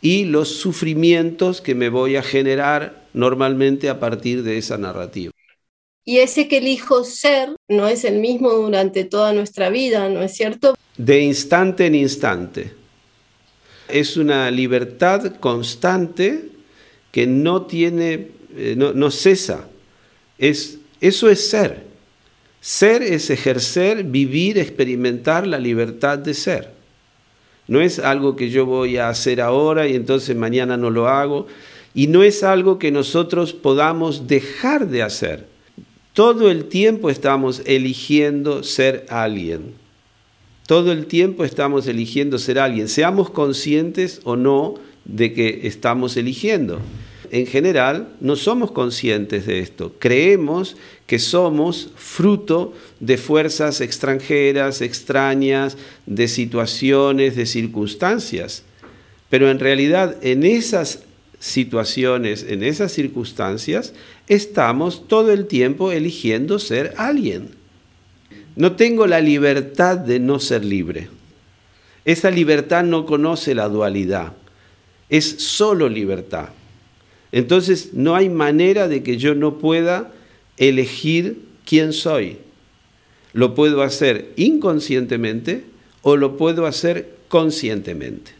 y 0.00 0.24
los 0.24 0.48
sufrimientos 0.48 1.60
que 1.60 1.74
me 1.74 1.88
voy 1.88 2.16
a 2.16 2.22
generar 2.22 3.06
normalmente 3.12 3.88
a 3.88 4.00
partir 4.00 4.42
de 4.42 4.58
esa 4.58 4.78
narrativa. 4.78 5.32
Y 6.04 6.18
ese 6.18 6.48
que 6.48 6.58
elijo 6.58 7.04
ser 7.04 7.54
no 7.68 7.86
es 7.86 8.04
el 8.04 8.18
mismo 8.18 8.50
durante 8.50 9.04
toda 9.04 9.32
nuestra 9.32 9.70
vida, 9.70 10.08
¿no 10.08 10.22
es 10.22 10.34
cierto? 10.34 10.74
De 10.96 11.20
instante 11.20 11.86
en 11.86 11.94
instante. 11.94 12.72
Es 13.88 14.16
una 14.16 14.50
libertad 14.50 15.36
constante 15.36 16.48
que 17.12 17.26
no 17.28 17.66
tiene, 17.66 18.28
eh, 18.56 18.74
no, 18.76 18.92
no 18.92 19.10
cesa 19.12 19.68
eso 20.42 21.28
es 21.28 21.48
ser. 21.48 21.86
Ser 22.60 23.02
es 23.02 23.30
ejercer, 23.30 24.04
vivir, 24.04 24.58
experimentar 24.58 25.46
la 25.46 25.58
libertad 25.58 26.18
de 26.18 26.34
ser. 26.34 26.72
No 27.68 27.80
es 27.80 27.98
algo 27.98 28.34
que 28.34 28.50
yo 28.50 28.66
voy 28.66 28.96
a 28.96 29.08
hacer 29.08 29.40
ahora 29.40 29.86
y 29.86 29.94
entonces 29.94 30.36
mañana 30.36 30.76
no 30.76 30.90
lo 30.90 31.08
hago. 31.08 31.46
Y 31.94 32.08
no 32.08 32.22
es 32.22 32.42
algo 32.42 32.78
que 32.78 32.90
nosotros 32.90 33.52
podamos 33.52 34.26
dejar 34.26 34.88
de 34.88 35.02
hacer. 35.02 35.46
Todo 36.12 36.50
el 36.50 36.66
tiempo 36.66 37.08
estamos 37.08 37.62
eligiendo 37.64 38.62
ser 38.62 39.06
alguien. 39.08 39.74
Todo 40.66 40.92
el 40.92 41.06
tiempo 41.06 41.44
estamos 41.44 41.86
eligiendo 41.86 42.38
ser 42.38 42.58
alguien, 42.58 42.88
seamos 42.88 43.30
conscientes 43.30 44.20
o 44.24 44.36
no 44.36 44.74
de 45.04 45.32
que 45.32 45.66
estamos 45.66 46.16
eligiendo 46.16 46.80
en 47.32 47.46
general 47.46 48.08
no 48.20 48.36
somos 48.36 48.72
conscientes 48.72 49.46
de 49.46 49.60
esto. 49.60 49.94
Creemos 49.98 50.76
que 51.06 51.18
somos 51.18 51.90
fruto 51.96 52.74
de 53.00 53.16
fuerzas 53.16 53.80
extranjeras, 53.80 54.82
extrañas, 54.82 55.78
de 56.04 56.28
situaciones, 56.28 57.34
de 57.34 57.46
circunstancias. 57.46 58.64
Pero 59.30 59.50
en 59.50 59.58
realidad 59.60 60.16
en 60.20 60.44
esas 60.44 61.04
situaciones, 61.40 62.44
en 62.46 62.62
esas 62.62 62.92
circunstancias, 62.92 63.94
estamos 64.28 65.08
todo 65.08 65.32
el 65.32 65.46
tiempo 65.46 65.90
eligiendo 65.90 66.58
ser 66.58 66.92
alguien. 66.98 67.48
No 68.56 68.72
tengo 68.76 69.06
la 69.06 69.22
libertad 69.22 69.96
de 69.96 70.20
no 70.20 70.38
ser 70.38 70.66
libre. 70.66 71.08
Esa 72.04 72.30
libertad 72.30 72.84
no 72.84 73.06
conoce 73.06 73.54
la 73.54 73.70
dualidad. 73.70 74.34
Es 75.08 75.24
solo 75.38 75.88
libertad. 75.88 76.50
Entonces 77.32 77.94
no 77.94 78.14
hay 78.14 78.28
manera 78.28 78.88
de 78.88 79.02
que 79.02 79.16
yo 79.16 79.34
no 79.34 79.58
pueda 79.58 80.12
elegir 80.58 81.48
quién 81.64 81.92
soy. 81.94 82.38
Lo 83.32 83.54
puedo 83.54 83.82
hacer 83.82 84.32
inconscientemente 84.36 85.64
o 86.02 86.16
lo 86.16 86.36
puedo 86.36 86.66
hacer 86.66 87.16
conscientemente. 87.28 88.32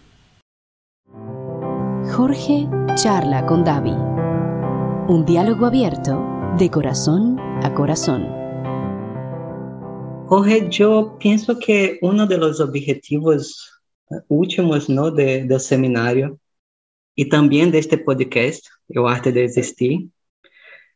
Jorge 2.12 2.68
charla 2.94 3.46
con 3.46 3.64
David. 3.64 3.96
Un 5.08 5.24
diálogo 5.24 5.66
abierto 5.66 6.22
de 6.58 6.70
corazón 6.70 7.38
a 7.62 7.72
corazón. 7.72 8.28
Jorge, 10.26 10.68
yo 10.70 11.16
pienso 11.18 11.58
que 11.58 11.98
uno 12.02 12.26
de 12.26 12.36
los 12.36 12.60
objetivos 12.60 13.82
últimos 14.28 14.90
¿no? 14.90 15.10
de, 15.10 15.44
del 15.44 15.60
seminario 15.60 16.38
y 17.14 17.28
también 17.28 17.70
de 17.70 17.78
este 17.78 17.98
podcast, 17.98 18.66
El 18.88 19.06
Arte 19.06 19.32
de 19.32 19.44
Existir, 19.44 20.08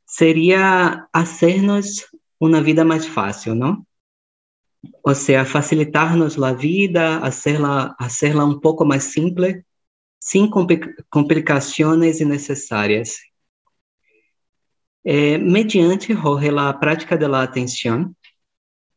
sería 0.05 1.09
hacernos 1.13 2.07
una 2.39 2.61
vida 2.61 2.85
más 2.85 3.07
fácil, 3.09 3.59
¿no? 3.59 3.87
O 5.03 5.15
sea, 5.15 5.45
facilitarnos 5.45 6.39
la 6.39 6.53
vida, 6.53 7.19
hacerla, 7.19 7.97
hacerla 7.99 8.45
un 8.45 8.61
poco 8.61 8.85
más 8.85 9.05
simple, 9.05 9.65
sin 10.19 10.49
complicaciones 11.09 12.21
innecesarias. 12.21 13.21
Eh, 15.05 15.39
mediante, 15.39 16.15
Jorge, 16.15 16.51
la 16.51 16.79
práctica 16.81 17.17
de 17.17 17.29
la 17.29 17.43
atención, 17.43 18.17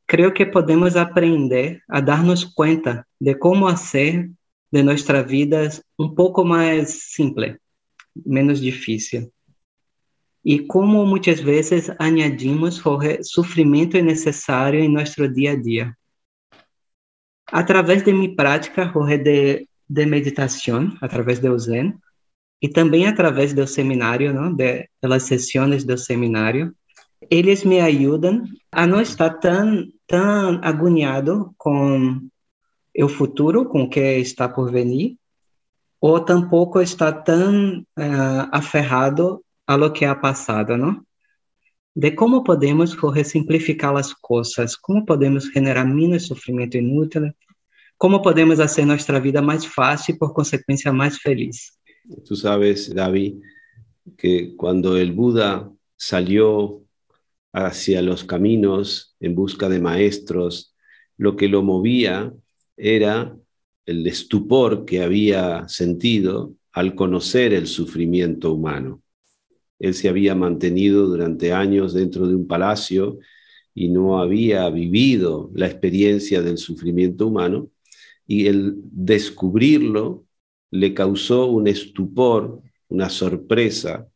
creo 0.05 0.33
que 0.33 0.47
podemos 0.47 0.95
aprender 0.95 1.83
a 1.87 2.01
darnos 2.01 2.51
cuenta 2.53 3.07
de 3.19 3.37
cómo 3.37 3.67
hacer 3.67 4.29
de 4.71 4.83
nuestra 4.83 5.23
vida 5.23 5.69
un 5.97 6.15
poco 6.15 6.43
más 6.43 6.91
simple, 6.91 7.59
menos 8.25 8.61
difícil. 8.61 9.31
Y 10.43 10.67
como 10.67 11.05
muchas 11.05 11.43
veces 11.43 11.91
añadimos 11.99 12.81
sufrimiento 13.21 13.97
innecesario 13.97 14.83
en 14.83 14.93
nuestro 14.93 15.27
día 15.27 15.51
a 15.51 15.55
día. 15.55 15.97
A 17.47 17.65
través 17.65 18.05
de 18.05 18.13
mi 18.13 18.29
prática 18.29 18.93
de, 19.23 19.67
de 19.87 20.05
meditación, 20.05 20.97
a 21.01 21.07
través 21.07 21.41
del 21.41 21.59
Zen, 21.59 21.99
e 22.61 22.67
também 22.67 23.07
através 23.07 23.53
do 23.53 23.65
seminário, 23.65 24.33
não? 24.33 24.53
De, 24.53 24.87
pelas 25.01 25.23
sessões 25.23 25.85
do 25.85 25.97
seminário, 25.97 26.75
eles 27.29 27.63
me 27.63 27.79
ajudam 27.79 28.43
a 28.71 28.85
não 28.85 29.01
estar 29.01 29.29
tão, 29.39 29.87
tão 30.07 30.59
agoniado 30.61 31.53
com 31.57 32.27
o 33.03 33.09
futuro, 33.09 33.65
com 33.65 33.83
o 33.83 33.89
que 33.89 34.17
está 34.19 34.49
por 34.49 34.71
vir, 34.71 35.17
ou 36.01 36.19
tampouco 36.19 36.81
estar 36.81 37.11
tão 37.23 37.79
uh, 37.79 38.49
aferrado 38.51 39.43
a 39.67 39.75
lo 39.75 39.91
que 39.91 40.05
é 40.05 40.15
passado, 40.15 40.77
não? 40.77 41.03
De 41.95 42.11
como 42.11 42.43
podemos 42.43 42.95
simplificar 43.25 43.95
as 43.95 44.13
coisas, 44.13 44.75
como 44.75 45.05
podemos 45.05 45.51
generar 45.51 45.85
menos 45.85 46.27
sofrimento 46.27 46.77
inútil, 46.77 47.31
como 47.97 48.21
podemos 48.21 48.57
fazer 48.57 48.85
nossa 48.85 49.19
vida 49.19 49.41
mais 49.41 49.65
fácil 49.65 50.15
e, 50.15 50.17
por 50.17 50.33
consequência, 50.33 50.93
mais 50.93 51.17
feliz. 51.17 51.73
Tú 52.25 52.35
sabes, 52.35 52.93
David, 52.93 53.41
que 54.17 54.55
cuando 54.55 54.97
el 54.97 55.11
Buda 55.11 55.69
salió 55.97 56.81
hacia 57.51 58.01
los 58.01 58.23
caminos 58.23 59.15
en 59.19 59.35
busca 59.35 59.67
de 59.67 59.79
maestros, 59.79 60.73
lo 61.17 61.35
que 61.35 61.49
lo 61.49 61.61
movía 61.61 62.31
era 62.79 63.37
el 63.85 64.07
estupor 64.07 64.85
que 64.85 65.03
había 65.03 65.67
sentido 65.67 66.55
al 66.71 66.95
conocer 66.95 67.53
el 67.53 67.67
sufrimiento 67.67 68.53
humano. 68.53 69.03
Él 69.79 69.93
se 69.93 70.09
había 70.09 70.33
mantenido 70.33 71.07
durante 71.07 71.51
años 71.51 71.93
dentro 71.93 72.27
de 72.27 72.35
un 72.35 72.47
palacio 72.47 73.19
y 73.73 73.89
no 73.89 74.19
había 74.19 74.69
vivido 74.69 75.51
la 75.53 75.67
experiencia 75.67 76.41
del 76.41 76.57
sufrimiento 76.57 77.27
humano 77.27 77.69
y 78.25 78.47
el 78.47 78.75
descubrirlo 78.77 80.25
le 80.71 80.93
causó 80.93 81.47
un 81.47 81.67
estupor, 81.67 82.61
una 82.87 83.09
sorpresa 83.09 84.07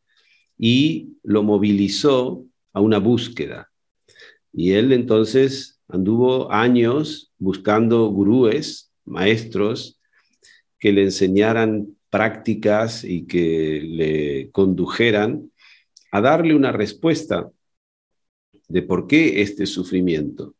y 0.58 1.16
lo 1.22 1.42
movilizó 1.42 2.44
a 2.72 2.80
una 2.80 2.98
búsqueda. 2.98 3.70
Y 4.52 4.72
él 4.72 4.92
entonces 4.92 5.73
anduvo 5.94 6.50
años 6.50 7.32
buscando 7.38 8.06
gurúes, 8.08 8.92
maestros, 9.04 10.00
que 10.78 10.92
le 10.92 11.04
enseñaran 11.04 11.96
prácticas 12.10 13.04
y 13.04 13.26
que 13.26 13.80
le 13.82 14.50
condujeran 14.50 15.50
a 16.10 16.20
darle 16.20 16.54
una 16.54 16.72
respuesta 16.72 17.50
de 18.68 18.82
por 18.82 19.06
qué 19.06 19.40
este 19.42 19.66
sufrimiento. 19.66 20.54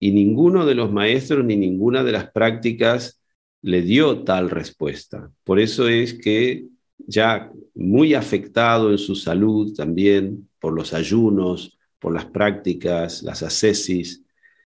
Y 0.00 0.10
ninguno 0.10 0.66
de 0.66 0.74
los 0.74 0.92
maestros 0.92 1.44
ni 1.44 1.56
ninguna 1.56 2.02
de 2.02 2.12
las 2.12 2.30
prácticas 2.30 3.22
le 3.62 3.82
dio 3.82 4.24
tal 4.24 4.50
respuesta. 4.50 5.30
Por 5.44 5.60
eso 5.60 5.86
es 5.86 6.14
que 6.14 6.66
ya 6.98 7.52
muy 7.74 8.14
afectado 8.14 8.90
en 8.90 8.98
su 8.98 9.14
salud 9.14 9.74
también 9.74 10.48
por 10.58 10.72
los 10.72 10.92
ayunos, 10.92 11.78
por 12.02 12.12
las 12.12 12.26
prácticas, 12.26 13.22
las 13.22 13.44
ascesis, 13.44 14.24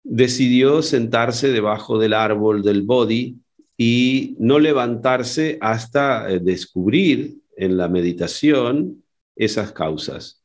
decidió 0.03 0.81
sentarse 0.81 1.53
debajo 1.53 1.97
del 1.97 2.13
árbol 2.13 2.61
del 2.61 2.81
Bodhi 2.81 3.37
y 3.77 4.35
no 4.39 4.59
levantarse 4.59 5.57
hasta 5.61 6.29
eh, 6.29 6.39
descubrir 6.39 7.37
en 7.55 7.77
la 7.77 7.87
meditación 7.87 9.03
esas 9.37 9.71
causas. 9.71 10.43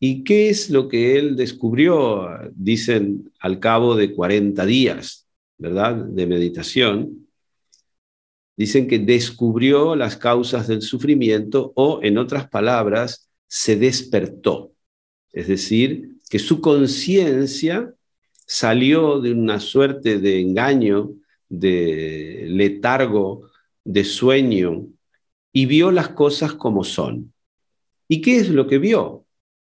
¿Y 0.00 0.24
qué 0.24 0.50
es 0.50 0.70
lo 0.70 0.88
que 0.88 1.18
él 1.18 1.36
descubrió? 1.36 2.28
Dicen 2.52 3.32
al 3.38 3.60
cabo 3.60 3.94
de 3.94 4.12
40 4.12 4.66
días, 4.66 5.28
¿verdad? 5.56 5.94
De 5.94 6.26
meditación 6.26 7.28
dicen 8.56 8.88
que 8.88 8.98
descubrió 8.98 9.94
las 9.94 10.16
causas 10.16 10.66
del 10.66 10.82
sufrimiento 10.82 11.72
o, 11.76 12.00
en 12.02 12.18
otras 12.18 12.48
palabras, 12.48 13.30
se 13.46 13.76
despertó. 13.76 14.72
Es 15.32 15.48
decir, 15.48 16.16
que 16.28 16.38
su 16.38 16.60
conciencia 16.60 17.94
salió 18.46 19.20
de 19.20 19.32
una 19.32 19.60
suerte 19.60 20.18
de 20.18 20.40
engaño, 20.40 21.12
de 21.48 22.46
letargo, 22.48 23.50
de 23.84 24.04
sueño, 24.04 24.86
y 25.52 25.66
vio 25.66 25.90
las 25.90 26.10
cosas 26.10 26.54
como 26.54 26.84
son. 26.84 27.32
¿Y 28.08 28.20
qué 28.20 28.38
es 28.38 28.48
lo 28.48 28.66
que 28.66 28.78
vio? 28.78 29.26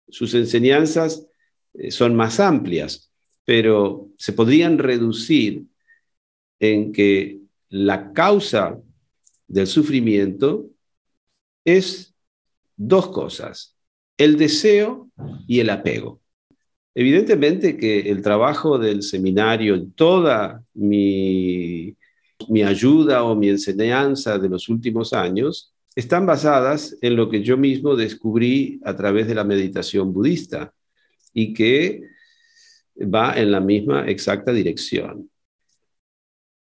Sus 0.10 0.34
enseñanzas 0.34 1.28
eh, 1.74 1.92
son 1.92 2.16
más 2.16 2.40
amplias, 2.40 3.12
pero 3.46 4.10
se 4.18 4.34
podrían 4.34 4.78
reducir 4.78 5.66
en 6.60 6.92
que 6.92 7.40
la 7.70 8.14
causa 8.14 8.80
del 9.48 9.68
sufrimiento 9.68 10.70
es 11.66 12.14
dos 12.78 13.10
cosas, 13.10 13.76
el 14.24 14.38
deseo 14.38 15.10
y 15.48 15.60
el 15.62 15.70
apego. 15.72 16.22
Evidentemente 16.94 17.76
que 17.76 18.02
el 18.02 18.22
trabajo 18.22 18.78
del 18.78 19.02
seminario, 19.02 19.88
toda 19.96 20.64
mi, 20.76 21.96
mi 22.48 22.62
ayuda 22.62 23.24
o 23.24 23.36
mi 23.36 23.50
enseñanza 23.50 24.38
de 24.38 24.50
los 24.50 24.70
últimos 24.70 25.14
años, 25.14 25.74
están 25.96 26.28
basadas 26.28 26.96
en 27.02 27.16
lo 27.16 27.30
que 27.30 27.42
yo 27.42 27.58
mismo 27.58 27.96
descubrí 27.96 28.80
a 28.84 28.96
través 28.96 29.28
de 29.28 29.36
la 29.36 29.44
meditación 29.44 30.14
budista 30.14 30.72
y 31.34 31.54
que 31.54 32.04
va 32.98 33.34
en 33.34 33.52
la 33.52 33.60
misma 33.60 34.08
exacta 34.08 34.54
dirección. 34.54 35.32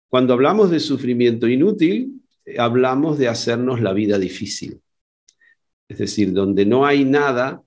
Cuando 0.07 0.33
hablamos 0.33 0.69
de 0.69 0.79
sufrimiento 0.79 1.47
inútil, 1.47 2.21
hablamos 2.59 3.17
de 3.17 3.27
hacernos 3.27 3.81
la 3.81 3.93
vida 3.93 4.19
difícil. 4.19 4.81
Es 5.89 5.97
decir, 5.97 6.31
donde 6.31 6.65
no 6.65 6.85
hay 6.85 7.03
nada, 7.03 7.63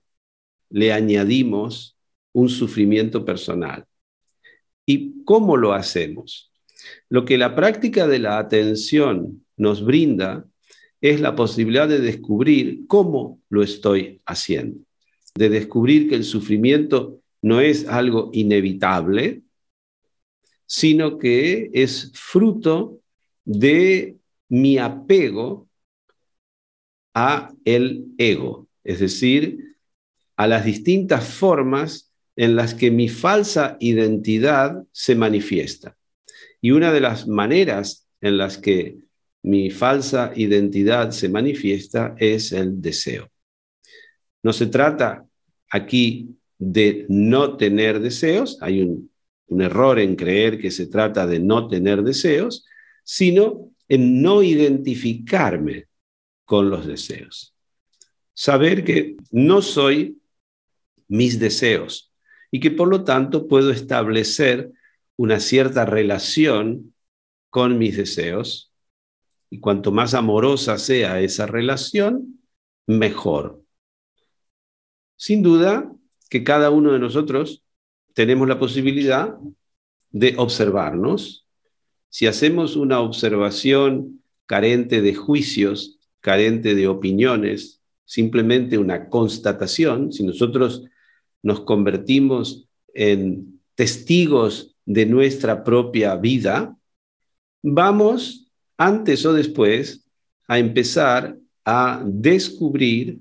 le 0.69 0.91
añadimos 0.91 1.97
un 2.31 2.49
sufrimiento 2.49 3.23
personal. 3.23 3.85
¿Y 4.85 5.23
cómo 5.23 5.57
lo 5.57 5.73
hacemos? 5.73 6.51
Lo 7.09 7.25
que 7.25 7.37
la 7.37 7.55
práctica 7.55 8.07
de 8.07 8.19
la 8.19 8.39
atención 8.39 9.45
nos 9.55 9.85
brinda 9.85 10.45
es 11.01 11.21
la 11.21 11.35
posibilidad 11.35 11.87
de 11.87 11.99
descubrir 11.99 12.87
cómo 12.87 13.41
lo 13.49 13.61
estoy 13.61 14.21
haciendo, 14.25 14.79
de 15.35 15.49
descubrir 15.49 16.09
que 16.09 16.15
el 16.15 16.23
sufrimiento 16.23 17.19
no 17.41 17.59
es 17.59 17.87
algo 17.87 18.29
inevitable, 18.33 19.43
sino 20.65 21.17
que 21.17 21.69
es 21.73 22.11
fruto 22.15 22.99
de 23.43 24.15
mi 24.47 24.77
apego 24.77 25.67
a 27.13 27.53
el 27.65 28.05
ego, 28.17 28.67
es 28.83 28.99
decir, 28.99 29.75
a 30.35 30.47
las 30.47 30.65
distintas 30.65 31.27
formas 31.27 32.11
en 32.35 32.55
las 32.55 32.73
que 32.73 32.89
mi 32.89 33.09
falsa 33.09 33.77
identidad 33.79 34.83
se 34.91 35.15
manifiesta. 35.15 35.95
Y 36.61 36.71
una 36.71 36.91
de 36.91 37.01
las 37.01 37.27
maneras 37.27 38.07
en 38.21 38.37
las 38.37 38.57
que 38.57 38.97
mi 39.43 39.69
falsa 39.69 40.31
identidad 40.35 41.11
se 41.11 41.29
manifiesta 41.29 42.15
es 42.17 42.51
el 42.51 42.81
deseo. 42.81 43.29
No 44.41 44.53
se 44.53 44.67
trata 44.67 45.25
aquí 45.69 46.35
de 46.57 47.05
no 47.09 47.57
tener 47.57 47.99
deseos, 47.99 48.57
hay 48.61 48.81
un 48.81 49.61
error 49.61 49.99
en 49.99 50.15
creer 50.15 50.59
que 50.59 50.71
se 50.71 50.87
trata 50.87 51.27
de 51.27 51.39
no 51.39 51.67
tener 51.67 52.01
deseos, 52.03 52.65
sino 53.03 53.69
en 53.87 54.21
no 54.21 54.41
identificarme 54.41 55.87
con 56.45 56.69
los 56.69 56.85
deseos. 56.85 57.55
Saber 58.33 58.83
que 58.83 59.15
no 59.31 59.61
soy 59.61 60.21
mis 61.07 61.39
deseos 61.39 62.11
y 62.51 62.59
que 62.59 62.71
por 62.71 62.87
lo 62.87 63.03
tanto 63.03 63.47
puedo 63.47 63.71
establecer 63.71 64.71
una 65.15 65.39
cierta 65.39 65.85
relación 65.85 66.93
con 67.49 67.77
mis 67.77 67.97
deseos 67.97 68.71
y 69.49 69.59
cuanto 69.59 69.91
más 69.91 70.15
amorosa 70.15 70.79
sea 70.79 71.21
esa 71.21 71.45
relación, 71.45 72.39
mejor. 72.87 73.63
Sin 75.15 75.43
duda 75.43 75.91
que 76.29 76.43
cada 76.43 76.71
uno 76.71 76.91
de 76.91 76.99
nosotros 76.99 77.63
tenemos 78.13 78.47
la 78.47 78.57
posibilidad 78.57 79.37
de 80.09 80.35
observarnos. 80.37 81.47
Si 82.09 82.25
hacemos 82.25 82.75
una 82.75 82.99
observación 82.99 84.23
carente 84.47 85.01
de 85.01 85.13
juicios, 85.13 85.99
carente 86.23 86.73
de 86.73 86.87
opiniones, 86.87 87.81
simplemente 88.05 88.77
una 88.77 89.09
constatación, 89.09 90.13
si 90.13 90.23
nosotros 90.23 90.85
nos 91.41 91.59
convertimos 91.61 92.65
en 92.93 93.59
testigos 93.75 94.77
de 94.85 95.05
nuestra 95.05 95.65
propia 95.65 96.15
vida, 96.15 96.77
vamos 97.61 98.49
antes 98.77 99.25
o 99.25 99.33
después, 99.33 100.05
a 100.47 100.59
empezar 100.59 101.37
a 101.65 102.01
descubrir 102.05 103.19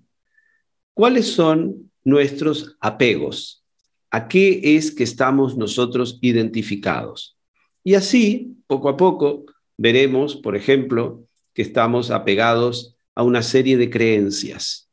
cuáles 0.94 1.26
son 1.26 1.90
nuestros 2.04 2.76
apegos, 2.80 3.64
a 4.10 4.28
qué 4.28 4.76
es 4.76 4.92
que 4.92 5.04
estamos 5.04 5.56
nosotros 5.56 6.18
identificados. 6.20 7.36
Y 7.82 7.94
así, 7.94 8.56
poco 8.68 8.88
a 8.88 8.96
poco, 8.96 9.44
veremos, 9.76 10.36
por 10.36 10.54
ejemplo, 10.54 11.24
que 11.54 11.62
estamos 11.62 12.10
apegados 12.10 12.91
a 13.14 13.22
una 13.22 13.42
serie 13.42 13.76
de 13.76 13.90
creencias, 13.90 14.88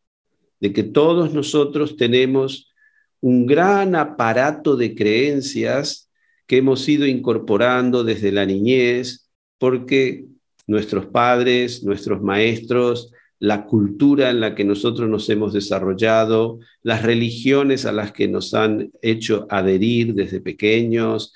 de 0.59 0.73
que 0.73 0.83
todos 0.83 1.33
nosotros 1.33 1.95
tenemos 1.97 2.73
un 3.21 3.45
gran 3.45 3.95
aparato 3.95 4.75
de 4.75 4.95
creencias 4.95 6.09
que 6.47 6.57
hemos 6.57 6.87
ido 6.89 7.05
incorporando 7.05 8.03
desde 8.03 8.31
la 8.31 8.45
niñez, 8.45 9.29
porque 9.57 10.25
nuestros 10.67 11.05
padres, 11.07 11.83
nuestros 11.83 12.21
maestros, 12.21 13.11
la 13.39 13.65
cultura 13.65 14.29
en 14.29 14.41
la 14.41 14.53
que 14.53 14.65
nosotros 14.65 15.09
nos 15.09 15.29
hemos 15.29 15.53
desarrollado, 15.53 16.59
las 16.83 17.03
religiones 17.03 17.85
a 17.85 17.91
las 17.91 18.11
que 18.11 18.27
nos 18.27 18.53
han 18.53 18.91
hecho 19.01 19.47
adherir 19.49 20.13
desde 20.13 20.41
pequeños, 20.41 21.33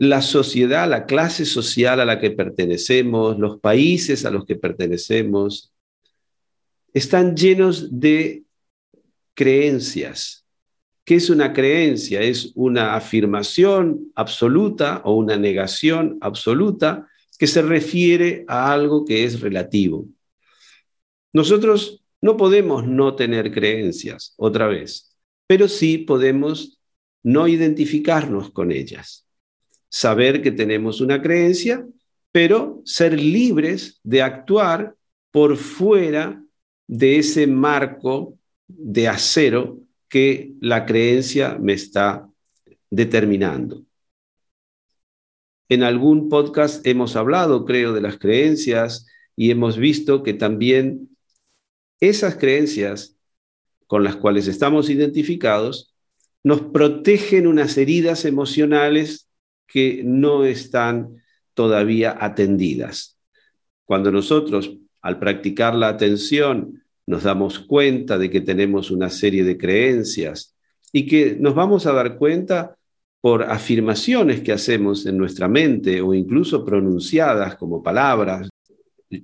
la 0.00 0.22
sociedad, 0.22 0.88
la 0.88 1.04
clase 1.04 1.44
social 1.44 2.00
a 2.00 2.06
la 2.06 2.18
que 2.18 2.30
pertenecemos, 2.30 3.38
los 3.38 3.60
países 3.60 4.24
a 4.24 4.30
los 4.30 4.46
que 4.46 4.56
pertenecemos, 4.56 5.74
están 6.94 7.36
llenos 7.36 8.00
de 8.00 8.44
creencias. 9.34 10.46
¿Qué 11.04 11.16
es 11.16 11.28
una 11.28 11.52
creencia? 11.52 12.22
Es 12.22 12.52
una 12.54 12.94
afirmación 12.94 14.10
absoluta 14.14 15.02
o 15.04 15.16
una 15.16 15.36
negación 15.36 16.16
absoluta 16.22 17.06
que 17.38 17.46
se 17.46 17.60
refiere 17.60 18.46
a 18.48 18.72
algo 18.72 19.04
que 19.04 19.24
es 19.24 19.42
relativo. 19.42 20.06
Nosotros 21.34 22.02
no 22.22 22.38
podemos 22.38 22.86
no 22.86 23.16
tener 23.16 23.52
creencias, 23.52 24.32
otra 24.38 24.66
vez, 24.66 25.14
pero 25.46 25.68
sí 25.68 25.98
podemos 25.98 26.80
no 27.22 27.46
identificarnos 27.46 28.50
con 28.50 28.72
ellas. 28.72 29.26
Saber 29.90 30.40
que 30.40 30.52
tenemos 30.52 31.02
una 31.02 31.20
creencia, 31.20 31.86
pero 32.32 32.80
ser 32.86 33.20
libres 33.20 34.00
de 34.02 34.22
actuar 34.22 34.94
por 35.30 35.56
fuera 35.58 36.42
de 36.86 37.18
ese 37.18 37.46
marco 37.46 38.38
de 38.66 39.08
acero 39.08 39.80
que 40.08 40.52
la 40.60 40.86
creencia 40.86 41.58
me 41.60 41.72
está 41.72 42.28
determinando. 42.88 43.84
En 45.68 45.84
algún 45.84 46.28
podcast 46.28 46.84
hemos 46.86 47.14
hablado, 47.14 47.64
creo, 47.64 47.92
de 47.92 48.00
las 48.00 48.18
creencias 48.18 49.06
y 49.36 49.52
hemos 49.52 49.78
visto 49.78 50.22
que 50.24 50.34
también 50.34 51.16
esas 52.00 52.36
creencias 52.36 53.16
con 53.86 54.02
las 54.02 54.16
cuales 54.16 54.48
estamos 54.48 54.90
identificados 54.90 55.94
nos 56.42 56.60
protegen 56.62 57.46
unas 57.46 57.76
heridas 57.76 58.24
emocionales 58.24 59.29
que 59.72 60.02
no 60.04 60.44
están 60.44 61.22
todavía 61.54 62.16
atendidas. 62.18 63.18
Cuando 63.84 64.10
nosotros, 64.10 64.76
al 65.02 65.18
practicar 65.18 65.74
la 65.74 65.88
atención, 65.88 66.82
nos 67.06 67.22
damos 67.22 67.58
cuenta 67.58 68.18
de 68.18 68.30
que 68.30 68.40
tenemos 68.40 68.90
una 68.90 69.10
serie 69.10 69.44
de 69.44 69.58
creencias 69.58 70.54
y 70.92 71.06
que 71.06 71.36
nos 71.38 71.54
vamos 71.54 71.86
a 71.86 71.92
dar 71.92 72.16
cuenta 72.16 72.76
por 73.20 73.42
afirmaciones 73.42 74.40
que 74.40 74.52
hacemos 74.52 75.06
en 75.06 75.18
nuestra 75.18 75.48
mente 75.48 76.00
o 76.00 76.14
incluso 76.14 76.64
pronunciadas 76.64 77.56
como 77.56 77.82
palabras, 77.82 78.48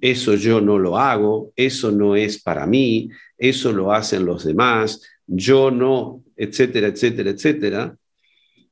eso 0.00 0.35
yo 0.35 0.61
no 0.61 0.78
lo 0.78 0.98
hago, 0.98 1.52
eso 1.56 1.92
no 1.92 2.16
es 2.16 2.42
para 2.42 2.66
mí, 2.66 3.09
eso 3.38 3.72
lo 3.72 3.92
hacen 3.92 4.26
los 4.26 4.44
demás, 4.44 5.02
yo 5.26 5.70
no, 5.70 6.24
etcétera, 6.37 6.88
etcétera, 6.88 7.30
etcétera. 7.30 7.96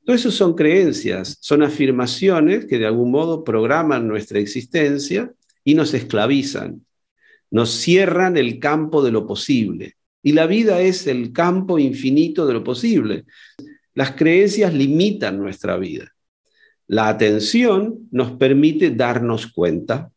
Todo 0.05 0.15
eso 0.15 0.29
son 0.29 0.53
creencias, 0.53 1.37
son 1.41 1.63
afirmaciones 1.63 2.65
que 2.67 2.77
de 2.77 2.85
algún 2.85 3.09
modo 3.09 3.43
programan 3.43 4.07
nuestra 4.07 4.37
existencia 4.37 5.33
y 5.63 5.73
nos 5.73 5.95
esclavizan, 5.95 6.85
nos 7.49 7.71
cierran 7.71 8.37
el 8.37 8.59
campo 8.59 9.03
de 9.03 9.11
lo 9.11 9.25
posible. 9.25 9.95
Y 10.21 10.33
la 10.33 10.45
vida 10.45 10.79
es 10.79 11.07
el 11.07 11.33
campo 11.33 11.79
infinito 11.79 12.45
de 12.45 12.53
lo 12.53 12.63
posible. 12.63 13.25
Las 13.95 14.11
creencias 14.11 14.75
limitan 14.75 15.39
nuestra 15.39 15.75
vida. 15.77 16.13
La 16.85 17.07
atención 17.07 18.07
nos 18.11 18.33
permite 18.33 18.91
darnos 18.91 19.47
cuenta. 19.47 20.11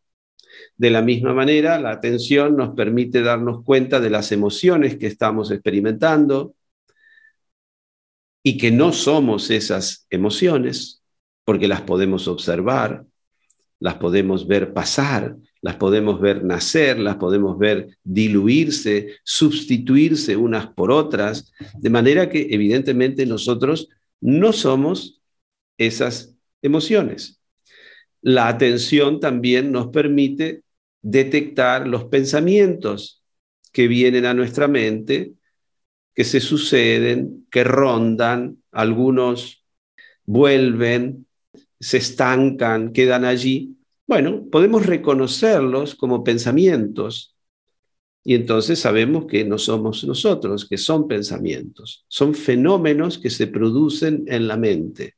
De 0.76 0.90
la 0.90 1.00
misma 1.00 1.32
manera, 1.32 1.78
la 1.80 1.92
atención 1.92 2.56
nos 2.58 2.74
permite 2.74 3.22
darnos 3.22 3.64
cuenta 3.64 4.00
de 4.00 4.10
las 4.10 4.32
emociones 4.32 4.98
que 4.98 5.06
estamos 5.06 5.50
experimentando 5.50 6.54
y 8.42 8.56
que 8.56 8.70
no 8.70 8.92
somos 8.92 9.50
esas 9.50 10.06
emociones, 10.10 11.02
porque 11.44 11.68
las 11.68 11.82
podemos 11.82 12.28
observar, 12.28 13.04
las 13.80 13.94
podemos 13.94 14.46
ver 14.46 14.72
pasar, 14.72 15.36
las 15.60 15.76
podemos 15.76 16.20
ver 16.20 16.44
nacer, 16.44 16.98
las 16.98 17.16
podemos 17.16 17.58
ver 17.58 17.98
diluirse, 18.04 19.16
sustituirse 19.24 20.36
unas 20.36 20.68
por 20.68 20.90
otras, 20.90 21.52
de 21.74 21.90
manera 21.90 22.28
que 22.28 22.48
evidentemente 22.50 23.26
nosotros 23.26 23.88
no 24.20 24.52
somos 24.52 25.20
esas 25.76 26.36
emociones. 26.62 27.40
La 28.20 28.48
atención 28.48 29.20
también 29.20 29.72
nos 29.72 29.88
permite 29.88 30.62
detectar 31.02 31.86
los 31.86 32.04
pensamientos 32.04 33.22
que 33.72 33.86
vienen 33.88 34.26
a 34.26 34.34
nuestra 34.34 34.66
mente, 34.66 35.32
que 36.18 36.24
se 36.24 36.40
suceden, 36.40 37.46
que 37.48 37.62
rondan, 37.62 38.60
algunos 38.72 39.64
vuelven, 40.26 41.28
se 41.78 41.98
estancan, 41.98 42.92
quedan 42.92 43.24
allí, 43.24 43.76
bueno, 44.04 44.44
podemos 44.50 44.84
reconocerlos 44.84 45.94
como 45.94 46.24
pensamientos. 46.24 47.36
Y 48.24 48.34
entonces 48.34 48.80
sabemos 48.80 49.26
que 49.26 49.44
no 49.44 49.58
somos 49.58 50.02
nosotros, 50.02 50.68
que 50.68 50.76
son 50.76 51.06
pensamientos, 51.06 52.04
son 52.08 52.34
fenómenos 52.34 53.18
que 53.18 53.30
se 53.30 53.46
producen 53.46 54.24
en 54.26 54.48
la 54.48 54.56
mente. 54.56 55.14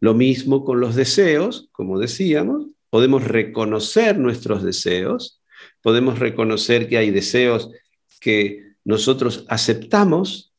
Lo 0.00 0.14
mismo 0.14 0.64
con 0.64 0.80
los 0.80 0.96
deseos, 0.96 1.68
como 1.70 2.00
decíamos, 2.00 2.66
podemos 2.90 3.22
reconocer 3.22 4.18
nuestros 4.18 4.64
deseos, 4.64 5.40
podemos 5.80 6.18
reconocer 6.18 6.88
que 6.88 6.98
hay 6.98 7.12
deseos 7.12 7.70
que 8.18 8.63
nosotros 8.84 9.44
aceptamos 9.48 10.52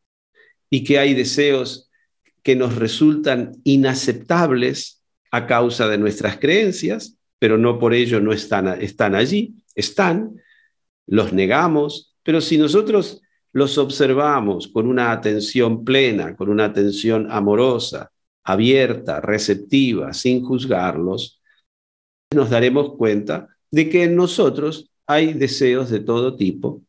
y 0.70 0.84
que 0.84 1.00
hay 1.00 1.14
deseos 1.14 1.90
que 2.44 2.56
nos 2.56 2.76
resultan 2.76 3.54
inaceptables 3.64 5.02
a 5.32 5.48
causa 5.48 5.88
de 5.88 5.98
nuestras 5.98 6.38
creencias 6.38 7.16
pero 7.40 7.58
no 7.58 7.80
por 7.80 7.94
ello 7.94 8.20
no 8.20 8.32
están, 8.34 9.16
allí, 9.16 9.56
están, 9.76 10.42
los 11.06 11.34
negamos, 11.34 12.16
pero 12.24 12.42
si 12.42 12.58
nosotros 12.58 13.22
los 13.52 13.78
observamos 13.78 14.68
con 14.68 14.88
una 14.88 15.12
atención 15.12 15.86
plena, 15.86 16.36
con 16.36 16.50
una 16.50 16.66
atención 16.66 17.28
amorosa, 17.30 18.12
abierta, 18.44 19.22
receptiva, 19.22 20.14
sin 20.14 20.44
juzgarlos, 20.44 21.42
nos 22.34 22.50
daremos 22.50 22.96
cuenta 22.98 23.48
de 23.72 23.90
que 23.90 24.04
en 24.04 24.16
nosotros 24.16 24.90
hay 25.06 25.34
deseos 25.34 25.90
de 25.90 26.00
todo 26.00 26.36
tipo 26.36 26.82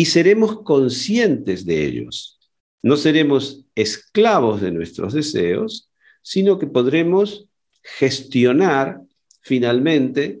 y 0.00 0.06
seremos 0.06 0.62
conscientes 0.62 1.66
de 1.66 1.84
ellos. 1.84 2.40
No 2.82 2.96
seremos 2.96 3.66
esclavos 3.74 4.62
de 4.62 4.72
nuestros 4.72 5.12
deseos, 5.12 5.90
sino 6.22 6.58
que 6.58 6.66
podremos 6.66 7.46
gestionar 7.82 9.02
finalmente 9.42 10.40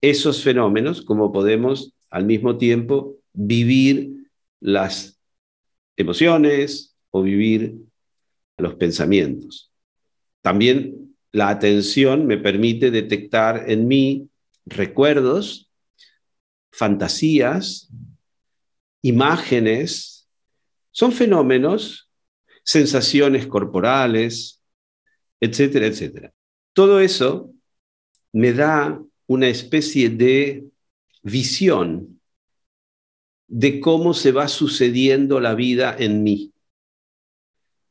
esos 0.00 0.42
fenómenos, 0.42 1.02
como 1.02 1.30
podemos 1.30 1.92
al 2.08 2.24
mismo 2.24 2.56
tiempo 2.56 3.18
vivir 3.34 4.30
las 4.60 5.20
emociones 5.98 6.96
o 7.10 7.20
vivir 7.20 7.76
los 8.56 8.76
pensamientos. 8.76 9.70
También 10.40 11.14
la 11.32 11.50
atención 11.50 12.26
me 12.26 12.38
permite 12.38 12.90
detectar 12.90 13.70
en 13.70 13.88
mí 13.88 14.30
recuerdos, 14.64 15.70
fantasías, 16.70 17.90
imágenes, 19.08 20.28
son 20.90 21.12
fenómenos, 21.12 22.10
sensaciones 22.64 23.46
corporales, 23.46 24.60
etcétera, 25.40 25.86
etcétera. 25.86 26.32
Todo 26.72 26.98
eso 27.00 27.52
me 28.32 28.52
da 28.52 29.00
una 29.26 29.48
especie 29.48 30.08
de 30.10 30.66
visión 31.22 32.20
de 33.46 33.78
cómo 33.78 34.12
se 34.12 34.32
va 34.32 34.48
sucediendo 34.48 35.38
la 35.38 35.54
vida 35.54 35.94
en 35.96 36.24
mí. 36.24 36.52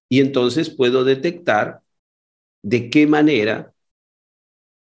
Y 0.09 0.19
entonces 0.19 0.69
puedo 0.69 1.05
detectar 1.05 1.81
de 2.61 2.89
qué 2.89 3.07
manera 3.07 3.73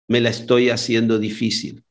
me 0.08 0.20
la 0.20 0.30
estoy 0.30 0.70
haciendo 0.70 1.18
difícil. 1.18 1.83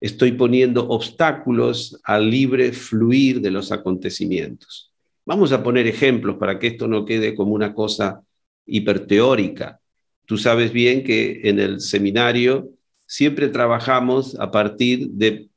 Estoy 0.00 0.32
poniendo 0.32 0.88
obstáculos 0.88 2.00
al 2.04 2.30
libre 2.30 2.72
fluir 2.72 3.40
de 3.40 3.50
los 3.50 3.72
acontecimientos. 3.72 4.92
Vamos 5.24 5.52
a 5.52 5.62
poner 5.62 5.86
ejemplos 5.86 6.36
para 6.36 6.58
que 6.58 6.68
esto 6.68 6.86
no 6.86 7.04
quede 7.04 7.34
como 7.34 7.52
una 7.52 7.74
cosa 7.74 8.22
hiperteórica. 8.66 9.80
Tú 10.26 10.36
sabes 10.36 10.72
bien 10.72 11.02
que 11.02 11.40
en 11.44 11.58
el 11.58 11.80
seminario 11.80 12.70
siempre 13.06 13.48
trabajamos 13.48 14.38
a 14.38 14.50
partir 14.50 15.08
de 15.10 15.48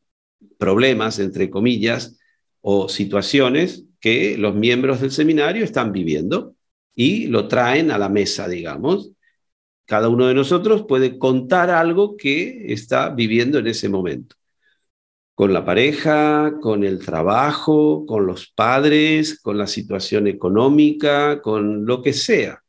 problemas, 0.57 1.19
entre 1.19 1.49
comillas, 1.49 2.17
o 2.61 2.89
situaciones 2.89 3.85
que 3.99 4.37
los 4.37 4.55
miembros 4.55 5.01
del 5.01 5.11
seminario 5.11 5.63
están 5.63 5.91
viviendo 5.91 6.55
y 6.95 7.27
lo 7.27 7.47
traen 7.47 7.91
a 7.91 7.97
la 7.97 8.09
mesa, 8.09 8.47
digamos. 8.47 9.11
Cada 9.89 10.07
uno 10.07 10.27
de 10.27 10.35
nosotros 10.35 10.85
puede 10.87 11.17
contar 11.17 11.71
algo 11.71 12.15
que 12.15 12.71
está 12.71 13.09
viviendo 13.09 13.57
en 13.57 13.65
ese 13.65 13.89
momento. 13.89 14.35
Con 15.33 15.51
la 15.51 15.65
pareja, 15.65 16.59
con 16.61 16.83
el 16.83 17.03
trabajo, 17.03 18.05
con 18.05 18.27
los 18.27 18.51
padres, 18.51 19.41
con 19.41 19.57
la 19.57 19.65
situación 19.65 20.27
económica, 20.27 21.41
con 21.41 21.87
lo 21.87 22.03
que 22.03 22.13
sea. 22.13 22.61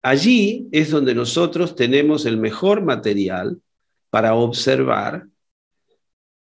Allí 0.00 0.68
es 0.72 0.90
donde 0.90 1.14
nosotros 1.14 1.76
tenemos 1.76 2.24
el 2.24 2.38
mejor 2.38 2.82
material 2.82 3.60
para 4.08 4.36
observar 4.36 5.26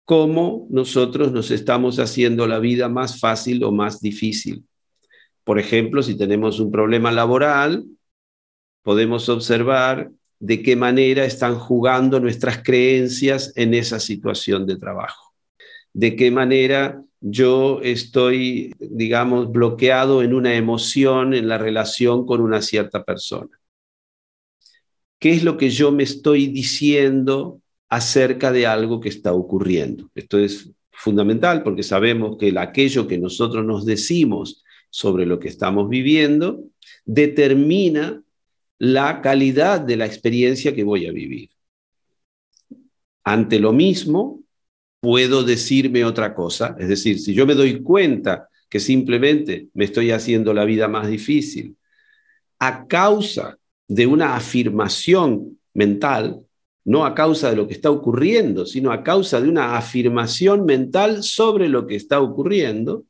cómo 0.04 0.68
nosotros 0.70 1.32
nos 1.32 1.50
estamos 1.50 1.98
haciendo 1.98 2.46
la 2.46 2.60
vida 2.60 2.88
más 2.88 3.18
fácil 3.18 3.64
o 3.64 3.72
más 3.72 4.00
difícil. 4.00 4.64
Por 5.42 5.58
ejemplo, 5.58 6.04
si 6.04 6.16
tenemos 6.16 6.60
un 6.60 6.70
problema 6.70 7.10
laboral, 7.10 7.84
podemos 8.86 9.28
observar 9.28 10.12
de 10.38 10.62
qué 10.62 10.76
manera 10.76 11.24
están 11.24 11.56
jugando 11.56 12.20
nuestras 12.20 12.62
creencias 12.62 13.52
en 13.56 13.74
esa 13.74 13.98
situación 13.98 14.64
de 14.64 14.76
trabajo. 14.76 15.34
De 15.92 16.14
qué 16.14 16.30
manera 16.30 17.02
yo 17.20 17.80
estoy, 17.82 18.72
digamos, 18.78 19.50
bloqueado 19.50 20.22
en 20.22 20.32
una 20.34 20.54
emoción 20.54 21.34
en 21.34 21.48
la 21.48 21.58
relación 21.58 22.26
con 22.26 22.40
una 22.40 22.62
cierta 22.62 23.02
persona. 23.02 23.58
¿Qué 25.18 25.32
es 25.32 25.42
lo 25.42 25.56
que 25.56 25.70
yo 25.70 25.90
me 25.90 26.04
estoy 26.04 26.46
diciendo 26.46 27.60
acerca 27.88 28.52
de 28.52 28.68
algo 28.68 29.00
que 29.00 29.08
está 29.08 29.32
ocurriendo. 29.32 30.08
Esto 30.14 30.38
es 30.38 30.70
fundamental 30.92 31.64
porque 31.64 31.82
sabemos 31.82 32.36
que 32.38 32.54
aquello 32.56 33.08
que 33.08 33.18
nosotros 33.18 33.64
nos 33.64 33.84
decimos 33.84 34.64
sobre 34.90 35.26
lo 35.26 35.40
que 35.40 35.48
estamos 35.48 35.88
viviendo 35.88 36.64
determina 37.04 38.22
la 38.78 39.20
calidad 39.22 39.80
de 39.80 39.96
la 39.96 40.06
experiencia 40.06 40.74
que 40.74 40.84
voy 40.84 41.06
a 41.06 41.12
vivir. 41.12 41.50
Ante 43.24 43.58
lo 43.58 43.72
mismo, 43.72 44.42
puedo 45.00 45.42
decirme 45.42 46.04
otra 46.04 46.34
cosa. 46.34 46.76
Es 46.78 46.88
decir, 46.88 47.18
si 47.18 47.34
yo 47.34 47.46
me 47.46 47.54
doy 47.54 47.82
cuenta 47.82 48.48
que 48.68 48.80
simplemente 48.80 49.68
me 49.74 49.84
estoy 49.84 50.10
haciendo 50.10 50.52
la 50.52 50.64
vida 50.64 50.88
más 50.88 51.08
difícil 51.08 51.76
a 52.58 52.86
causa 52.86 53.58
de 53.88 54.06
una 54.06 54.36
afirmación 54.36 55.58
mental, 55.74 56.40
no 56.84 57.04
a 57.04 57.14
causa 57.14 57.50
de 57.50 57.56
lo 57.56 57.66
que 57.66 57.74
está 57.74 57.90
ocurriendo, 57.90 58.64
sino 58.64 58.92
a 58.92 59.02
causa 59.02 59.40
de 59.40 59.48
una 59.48 59.76
afirmación 59.76 60.64
mental 60.64 61.22
sobre 61.22 61.68
lo 61.68 61.86
que 61.86 61.96
está 61.96 62.20
ocurriendo, 62.20 63.04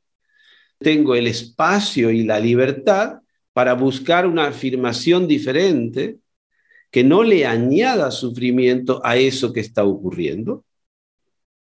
tengo 0.79 1.14
el 1.14 1.26
espacio 1.26 2.11
y 2.11 2.24
la 2.24 2.40
libertad 2.40 3.20
para 3.57 3.73
buscar 3.73 4.27
una 4.27 4.49
afirmación 4.49 5.27
diferente 5.27 6.19
que 6.90 7.03
no 7.03 7.23
le 7.23 7.47
añada 7.47 8.11
sufrimiento 8.11 9.01
a 9.03 9.16
eso 9.16 9.55
que 9.55 9.61
está 9.61 9.83
ocurriendo 9.85 10.66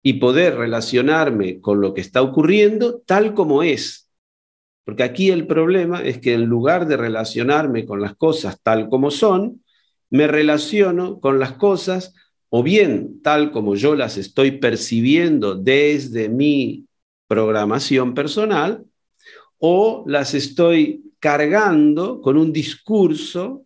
y 0.02 0.12
poder 0.20 0.56
relacionarme 0.56 1.62
con 1.62 1.80
lo 1.80 1.94
que 1.94 2.02
está 2.02 2.20
ocurriendo 2.20 3.00
tal 3.06 3.32
como 3.32 3.62
es. 3.62 4.10
Porque 4.84 5.02
aquí 5.02 5.30
el 5.30 5.46
problema 5.46 6.02
es 6.02 6.18
que 6.18 6.34
en 6.34 6.44
lugar 6.44 6.86
de 6.86 6.98
relacionarme 6.98 7.86
con 7.86 8.02
las 8.02 8.14
cosas 8.16 8.60
tal 8.62 8.90
como 8.90 9.10
son, 9.10 9.64
me 10.10 10.26
relaciono 10.26 11.20
con 11.20 11.38
las 11.38 11.54
cosas 11.54 12.12
o 12.50 12.62
bien 12.62 13.22
tal 13.22 13.50
como 13.50 13.76
yo 13.76 13.94
las 13.94 14.18
estoy 14.18 14.50
percibiendo 14.50 15.54
desde 15.54 16.28
mi 16.28 16.86
programación 17.26 18.12
personal, 18.12 18.84
o 19.56 20.04
las 20.06 20.34
estoy 20.34 21.07
cargando 21.20 22.20
con 22.20 22.36
un 22.36 22.52
discurso 22.52 23.64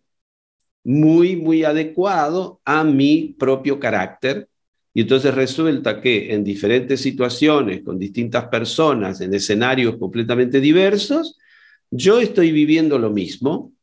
muy, 0.83 1.35
muy 1.35 1.63
adecuado 1.63 2.61
a 2.65 2.83
mi 2.83 3.35
propio 3.37 3.79
carácter. 3.79 4.47
Y 4.93 5.01
entonces 5.01 5.33
resulta 5.33 6.01
que 6.01 6.33
en 6.33 6.43
diferentes 6.43 7.01
situaciones, 7.01 7.81
con 7.83 7.97
distintas 7.97 8.45
personas, 8.47 9.21
en 9.21 9.33
escenarios 9.33 9.97
completamente 9.97 10.59
diversos, 10.59 11.37
yo 11.89 12.19
estoy 12.19 12.51
viviendo 12.51 12.99
lo 12.99 13.09
mismo, 13.09 13.73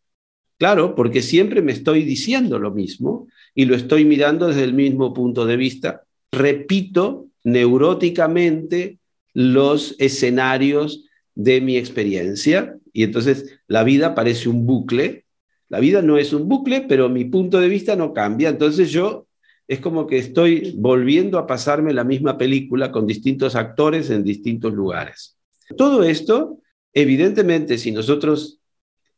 Claro, 0.60 0.94
porque 0.94 1.22
siempre 1.22 1.62
me 1.62 1.72
estoy 1.72 2.02
diciendo 2.02 2.58
lo 2.58 2.70
mismo 2.70 3.28
y 3.54 3.64
lo 3.64 3.74
estoy 3.74 4.04
mirando 4.04 4.48
desde 4.48 4.64
el 4.64 4.74
mismo 4.74 5.14
punto 5.14 5.46
de 5.46 5.56
vista. 5.56 6.02
Repito 6.30 7.28
neuróticamente 7.44 8.98
los 9.32 9.96
escenarios 9.98 11.06
de 11.34 11.62
mi 11.62 11.78
experiencia 11.78 12.76
y 12.92 13.04
entonces 13.04 13.60
la 13.66 13.84
vida 13.84 14.14
parece 14.14 14.48
un 14.48 14.66
bucle. 14.66 15.24
La 15.68 15.80
vida 15.80 16.02
no 16.02 16.18
es 16.18 16.32
un 16.32 16.48
bucle, 16.48 16.82
pero 16.88 17.08
mi 17.08 17.24
punto 17.24 17.60
de 17.60 17.68
vista 17.68 17.96
no 17.96 18.12
cambia. 18.12 18.48
Entonces 18.48 18.90
yo 18.90 19.26
es 19.68 19.78
como 19.78 20.06
que 20.06 20.18
estoy 20.18 20.74
volviendo 20.76 21.38
a 21.38 21.46
pasarme 21.46 21.92
la 21.92 22.02
misma 22.02 22.36
película 22.36 22.90
con 22.90 23.06
distintos 23.06 23.54
actores 23.54 24.10
en 24.10 24.24
distintos 24.24 24.72
lugares. 24.72 25.38
Todo 25.76 26.02
esto, 26.02 26.58
evidentemente, 26.92 27.78
si 27.78 27.92
nosotros 27.92 28.58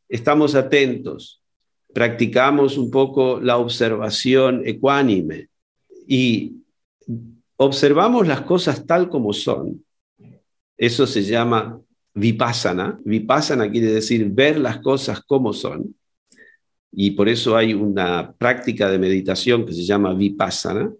estamos 0.07 0.53
atentos, 0.53 1.41
practicamos 1.91 2.77
un 2.77 2.91
poco 2.91 3.39
la 3.39 3.57
observación 3.57 4.61
ecuánime 4.65 5.49
y 6.07 6.57
observamos 7.57 8.27
las 8.27 8.41
cosas 8.41 8.85
tal 8.85 9.09
como 9.09 9.33
son, 9.33 9.83
eso 10.77 11.07
se 11.07 11.23
llama 11.23 11.79
vipassana. 12.13 12.99
Vipassana 13.03 13.69
quiere 13.69 13.93
decir 13.93 14.29
ver 14.29 14.59
las 14.59 14.79
cosas 14.79 15.21
como 15.23 15.53
son. 15.53 15.95
Y 16.91 17.11
por 17.11 17.27
eso 17.27 17.57
hay 17.57 17.73
una 17.73 18.33
práctica 18.33 18.89
de 18.89 18.99
meditación 18.99 19.65
que 19.65 19.73
se 19.73 19.83
llama 19.83 20.13
vipassana. 20.13 20.93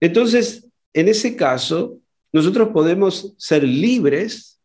Entonces, 0.00 0.68
en 0.92 1.08
ese 1.08 1.36
caso, 1.36 1.98
nosotros 2.32 2.70
podemos 2.70 3.34
ser 3.38 3.62
libres 3.62 4.60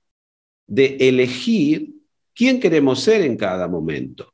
de 0.65 0.97
elegir 0.99 1.93
quién 2.33 2.59
queremos 2.59 3.01
ser 3.01 3.21
en 3.21 3.37
cada 3.37 3.67
momento. 3.67 4.33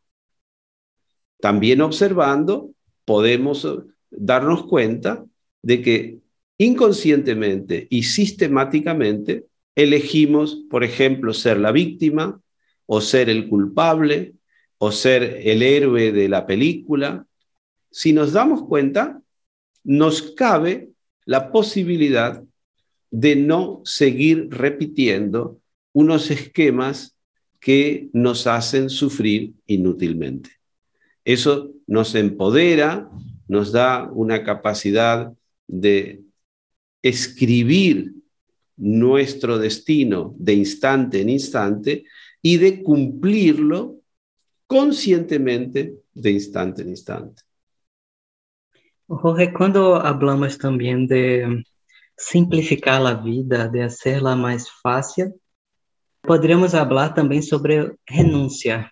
También 1.40 1.82
observando, 1.82 2.72
podemos 3.04 3.68
darnos 4.10 4.66
cuenta 4.68 5.26
de 5.62 5.82
que 5.82 6.20
inconscientemente 6.58 7.88
y 7.90 8.04
sistemáticamente 8.04 9.46
elegimos, 9.76 10.64
por 10.70 10.84
ejemplo, 10.84 11.34
ser 11.34 11.60
la 11.60 11.72
víctima 11.72 12.42
o 12.86 13.02
ser 13.02 13.30
el 13.30 13.48
culpable 13.50 14.36
o 14.78 14.92
ser 14.92 15.24
el 15.44 15.62
héroe 15.62 16.12
de 16.12 16.30
la 16.30 16.46
película. 16.46 17.26
Si 17.92 18.14
nos 18.14 18.34
damos 18.34 18.64
cuenta, 18.64 19.22
nos 19.84 20.22
cabe 20.34 20.90
la 21.26 21.52
posibilidad 21.52 22.44
de 23.12 23.36
no 23.36 23.82
seguir 23.86 24.50
repitiendo 24.50 25.60
unos 25.94 26.30
esquemas 26.32 27.16
que 27.60 28.10
nos 28.14 28.48
hacen 28.48 28.90
sufrir 28.90 29.54
inútilmente. 29.66 30.52
Eso 31.24 31.72
nos 31.88 32.14
empodera, 32.14 33.10
nos 33.48 33.72
da 33.72 34.10
una 34.12 34.44
capacidad 34.44 35.32
de 35.68 36.22
escribir 37.02 38.15
nuestro 38.78 39.58
destino 39.58 40.36
de 40.38 40.54
instante 40.54 41.22
en 41.22 41.30
instante 41.30 42.06
y 42.42 42.58
de 42.58 42.84
cumplirlo 42.84 43.98
conscientemente 44.68 45.96
de 46.14 46.32
instante 46.32 46.82
en 46.82 46.90
instante. 46.90 47.44
Jorge, 49.08 49.54
cuando 49.54 49.96
hablamos 49.96 50.58
también 50.58 51.08
de 51.08 51.64
simplificar 52.18 53.02
la 53.02 53.16
vida, 53.16 53.68
de 53.68 53.84
hacerla 53.84 54.36
más 54.36 54.68
fácil, 54.82 55.36
Poderíamos 56.26 56.72
falar 56.72 57.14
também 57.14 57.42
sobre 57.42 57.96
renúncia. 58.10 58.90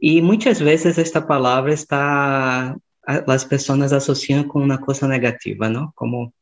E 0.00 0.20
muitas 0.20 0.60
vezes 0.60 0.98
esta 0.98 1.20
palavra 1.20 1.72
está 1.72 2.76
as 3.02 3.44
pessoas 3.44 3.92
associam 3.92 4.44
com 4.46 4.60
uma 4.62 4.78
coisa 4.78 5.08
negativa, 5.08 5.68
não? 5.68 5.90
Como 5.94 6.32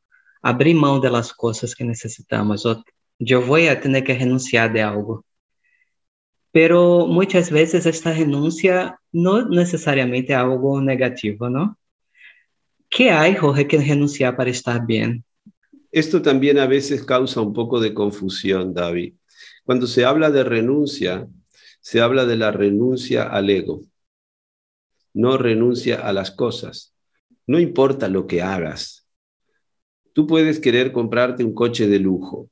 abrir 0.43 0.74
mão 0.74 1.01
das 1.01 1.32
coisas 1.32 1.74
que 1.74 1.84
necessitamos. 1.84 2.64
Ou 2.64 2.82
eu 3.20 3.43
vou 3.43 3.59
ter 3.59 4.03
que 4.03 4.12
renunciar 4.12 4.72
de 4.72 4.80
algo. 4.80 5.24
Pero 6.53 7.07
muitas 7.07 7.51
vezes 7.51 7.86
esta 7.86 8.11
renúncia 8.11 8.97
não 9.12 9.49
necessariamente 9.49 10.32
é 10.32 10.36
algo 10.36 10.80
negativo, 10.80 11.49
não? 11.49 11.76
¿Qué 12.91 13.11
hay, 13.11 13.34
Jorge, 13.36 13.66
que 13.66 13.76
renunciar 13.76 14.34
para 14.34 14.49
estar 14.49 14.84
bien? 14.86 15.22
Esto 15.93 16.22
también 16.22 16.59
a 16.59 16.66
veces 16.66 17.05
causa 17.05 17.41
un 17.41 17.53
poco 17.53 17.80
de 17.80 17.93
confusión, 17.93 18.72
David. 18.72 19.14
Cuando 19.64 19.86
se 19.86 20.05
habla 20.05 20.30
de 20.30 20.43
renuncia, 20.43 21.28
se 21.80 22.01
habla 22.01 22.24
de 22.24 22.36
la 22.36 22.51
renuncia 22.51 23.24
al 23.24 23.51
ego, 23.51 23.82
no 25.14 25.36
renuncia 25.36 26.01
a 26.01 26.12
las 26.12 26.30
cosas. 26.30 26.95
No 27.47 27.59
importa 27.59 28.09
lo 28.09 28.26
que 28.26 28.43
hagas. 28.43 28.98
Tú 30.19 30.27
puedes 30.27 30.59
querer 30.59 30.91
comprarte 30.91 31.45
un 31.45 31.55
coche 31.55 31.87
de 31.87 32.01
lujo 32.01 32.51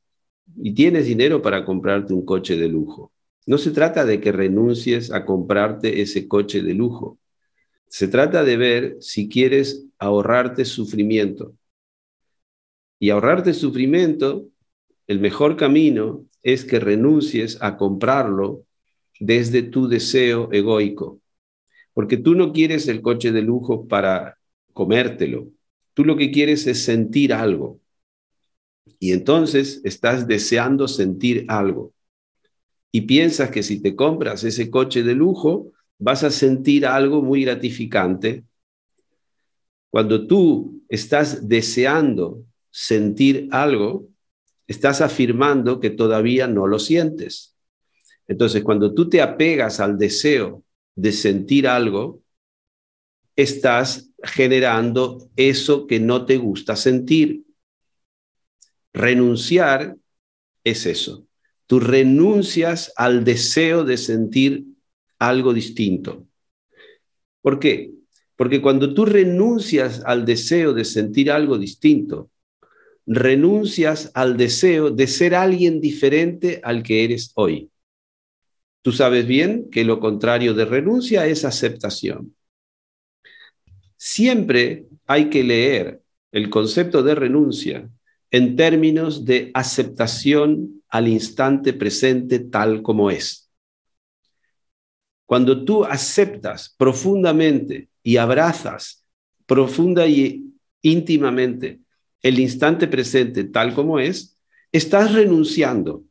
y 0.56 0.72
tienes 0.72 1.06
dinero 1.06 1.42
para 1.42 1.64
comprarte 1.64 2.14
un 2.14 2.24
coche 2.24 2.56
de 2.56 2.68
lujo. 2.68 3.10
No 3.44 3.58
se 3.58 3.72
trata 3.72 4.04
de 4.04 4.20
que 4.20 4.30
renuncies 4.30 5.10
a 5.10 5.24
comprarte 5.24 6.00
ese 6.00 6.28
coche 6.28 6.62
de 6.62 6.74
lujo. 6.74 7.18
Se 7.88 8.06
trata 8.06 8.44
de 8.44 8.56
ver 8.56 8.96
si 9.00 9.28
quieres 9.28 9.84
ahorrarte 9.98 10.64
sufrimiento. 10.64 11.56
Y 13.00 13.10
ahorrarte 13.10 13.52
sufrimiento, 13.52 14.46
el 15.08 15.18
mejor 15.18 15.56
camino 15.56 16.24
es 16.44 16.64
que 16.64 16.78
renuncies 16.78 17.58
a 17.60 17.76
comprarlo 17.76 18.62
desde 19.18 19.62
tu 19.62 19.88
deseo 19.88 20.52
egoico. 20.52 21.20
Porque 21.94 22.16
tú 22.16 22.36
no 22.36 22.52
quieres 22.52 22.86
el 22.86 23.02
coche 23.02 23.32
de 23.32 23.42
lujo 23.42 23.88
para 23.88 24.38
comértelo. 24.72 25.48
Tú 25.96 26.04
lo 26.04 26.14
que 26.18 26.30
quieres 26.30 26.66
es 26.66 26.84
sentir 26.84 27.32
algo. 27.32 27.80
Y 28.98 29.12
entonces 29.12 29.80
estás 29.82 30.28
deseando 30.28 30.88
sentir 30.88 31.46
algo. 31.48 31.94
Y 32.92 33.00
piensas 33.02 33.50
que 33.50 33.62
si 33.62 33.80
te 33.80 33.96
compras 33.96 34.44
ese 34.44 34.70
coche 34.70 35.02
de 35.02 35.14
lujo, 35.14 35.72
vas 35.98 36.22
a 36.22 36.30
sentir 36.30 36.84
algo 36.84 37.22
muy 37.22 37.44
gratificante. 37.44 38.44
Cuando 39.88 40.26
tú 40.26 40.82
estás 40.90 41.48
deseando 41.48 42.44
sentir 42.70 43.48
algo, 43.50 44.06
estás 44.66 45.00
afirmando 45.00 45.80
que 45.80 45.88
todavía 45.88 46.46
no 46.46 46.66
lo 46.66 46.78
sientes. 46.78 47.56
Entonces, 48.28 48.62
cuando 48.62 48.92
tú 48.92 49.08
te 49.08 49.22
apegas 49.22 49.80
al 49.80 49.96
deseo 49.96 50.62
de 50.94 51.12
sentir 51.12 51.66
algo, 51.66 52.20
estás 53.36 54.10
generando 54.22 55.30
eso 55.36 55.86
que 55.86 56.00
no 56.00 56.24
te 56.24 56.38
gusta 56.38 56.74
sentir. 56.74 57.44
Renunciar 58.92 59.96
es 60.64 60.86
eso. 60.86 61.26
Tú 61.66 61.80
renuncias 61.80 62.92
al 62.96 63.24
deseo 63.24 63.84
de 63.84 63.98
sentir 63.98 64.64
algo 65.18 65.52
distinto. 65.52 66.26
¿Por 67.42 67.58
qué? 67.58 67.92
Porque 68.36 68.60
cuando 68.60 68.92
tú 68.94 69.04
renuncias 69.04 70.02
al 70.04 70.24
deseo 70.24 70.72
de 70.72 70.84
sentir 70.84 71.30
algo 71.30 71.58
distinto, 71.58 72.30
renuncias 73.06 74.10
al 74.14 74.36
deseo 74.36 74.90
de 74.90 75.06
ser 75.06 75.34
alguien 75.34 75.80
diferente 75.80 76.60
al 76.62 76.82
que 76.82 77.04
eres 77.04 77.32
hoy. 77.34 77.70
Tú 78.82 78.92
sabes 78.92 79.26
bien 79.26 79.68
que 79.70 79.84
lo 79.84 80.00
contrario 80.00 80.54
de 80.54 80.64
renuncia 80.64 81.26
es 81.26 81.44
aceptación. 81.44 82.35
Siempre 83.96 84.86
hay 85.06 85.30
que 85.30 85.42
leer 85.42 86.02
el 86.32 86.50
concepto 86.50 87.02
de 87.02 87.14
renuncia 87.14 87.88
en 88.30 88.56
términos 88.56 89.24
de 89.24 89.50
aceptación 89.54 90.82
al 90.88 91.08
instante 91.08 91.72
presente 91.72 92.40
tal 92.40 92.82
como 92.82 93.10
es. 93.10 93.50
Cuando 95.24 95.64
tú 95.64 95.84
aceptas 95.84 96.74
profundamente 96.76 97.88
y 98.02 98.16
abrazas 98.16 99.04
profunda 99.46 100.06
y 100.06 100.52
íntimamente 100.82 101.80
el 102.22 102.38
instante 102.38 102.86
presente 102.88 103.44
tal 103.44 103.74
como 103.74 103.98
es, 103.98 104.38
estás 104.72 105.12
renunciando. 105.12 106.04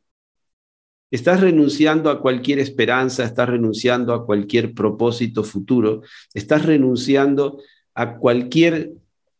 Estás 1.10 1.40
renunciando 1.40 2.10
a 2.10 2.20
cualquier 2.20 2.58
esperanza, 2.58 3.24
estás 3.24 3.48
renunciando 3.48 4.12
a 4.12 4.26
cualquier 4.26 4.74
propósito 4.74 5.44
futuro, 5.44 6.02
estás 6.34 6.66
renunciando 6.66 7.62
a 7.96 8.18
cualquier 8.18 8.92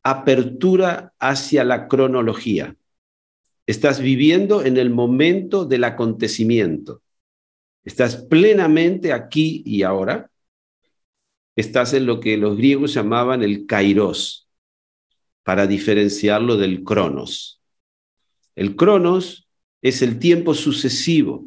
apertura 0.03 1.13
hacia 1.21 1.63
la 1.63 1.89
cronología. 1.89 2.75
Estás 3.67 4.01
viviendo 4.01 4.65
en 4.65 4.79
el 4.79 4.91
momento 4.91 5.67
del 5.67 5.85
acontecimiento. 5.85 7.03
Estás 7.85 8.17
plenamente 8.17 9.13
aquí 9.13 9.63
y 9.67 9.83
ahora. 9.83 10.31
Estás 11.55 11.93
en 11.93 12.07
lo 12.07 12.19
que 12.19 12.37
los 12.37 12.57
griegos 12.57 12.95
llamaban 12.95 13.43
el 13.43 13.67
kairos, 13.67 14.49
para 15.43 15.67
diferenciarlo 15.67 16.57
del 16.57 16.83
cronos. 16.83 17.61
El 18.55 18.75
cronos 18.75 19.49
es 19.83 20.01
el 20.01 20.19
tiempo 20.19 20.55
sucesivo. 20.55 21.47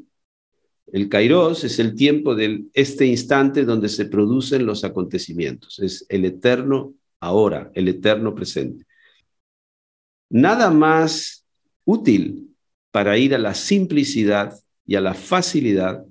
El 0.92 1.10
kairos 1.10 1.64
es 1.64 1.80
el 1.80 1.96
tiempo 1.96 2.36
de 2.36 2.66
este 2.74 3.06
instante 3.06 3.66
donde 3.66 3.90
se 3.90 4.06
producen 4.06 4.66
los 4.66 4.84
acontecimientos. 4.84 5.80
Es 5.80 6.06
el 6.10 6.26
eterno 6.26 6.94
ahora, 7.20 7.72
el 7.74 7.88
eterno 7.88 8.34
presente. 8.36 8.86
Nada 10.30 10.70
más 10.70 11.46
útil 11.86 12.56
para 12.92 13.18
ir 13.18 13.36
a 13.36 13.38
la 13.38 13.54
simplicidad 13.54 14.54
y 14.86 14.96
a 14.96 15.02
la 15.02 15.14
facilidad 15.14 16.06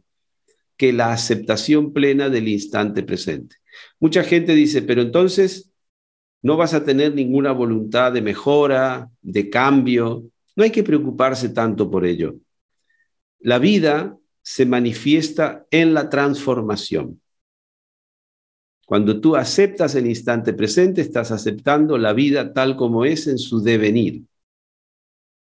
que 0.77 0.93
la 0.93 1.13
aceptación 1.13 1.93
plena 1.93 2.29
del 2.29 2.49
instante 2.49 3.03
presente. 3.03 3.57
Mucha 3.99 4.23
gente 4.23 4.55
dice, 4.55 4.83
pero 4.83 5.03
entonces 5.03 5.71
no 6.43 6.57
vas 6.57 6.75
a 6.75 6.85
tener 6.85 7.15
ninguna 7.15 7.53
voluntad 7.53 8.13
de 8.13 8.23
mejora, 8.23 9.11
de 9.21 9.51
cambio. 9.51 10.25
No 10.55 10.65
hay 10.65 10.71
que 10.71 10.85
preocuparse 10.85 11.49
tanto 11.49 11.91
por 11.91 12.07
ello. 12.07 12.37
La 13.41 13.59
vida 13.59 14.17
se 14.43 14.67
manifiesta 14.67 15.67
en 15.71 15.95
la 15.95 16.09
transformación. 16.09 17.21
Cuando 18.89 19.21
tú 19.21 19.37
aceptas 19.37 19.95
el 19.97 20.07
instante 20.07 20.55
presente, 20.55 21.03
estás 21.03 21.31
aceptando 21.31 21.99
la 21.99 22.15
vida 22.15 22.55
tal 22.55 22.75
como 22.75 23.05
es 23.05 23.27
en 23.27 23.37
su 23.37 23.61
devenir. 23.61 24.23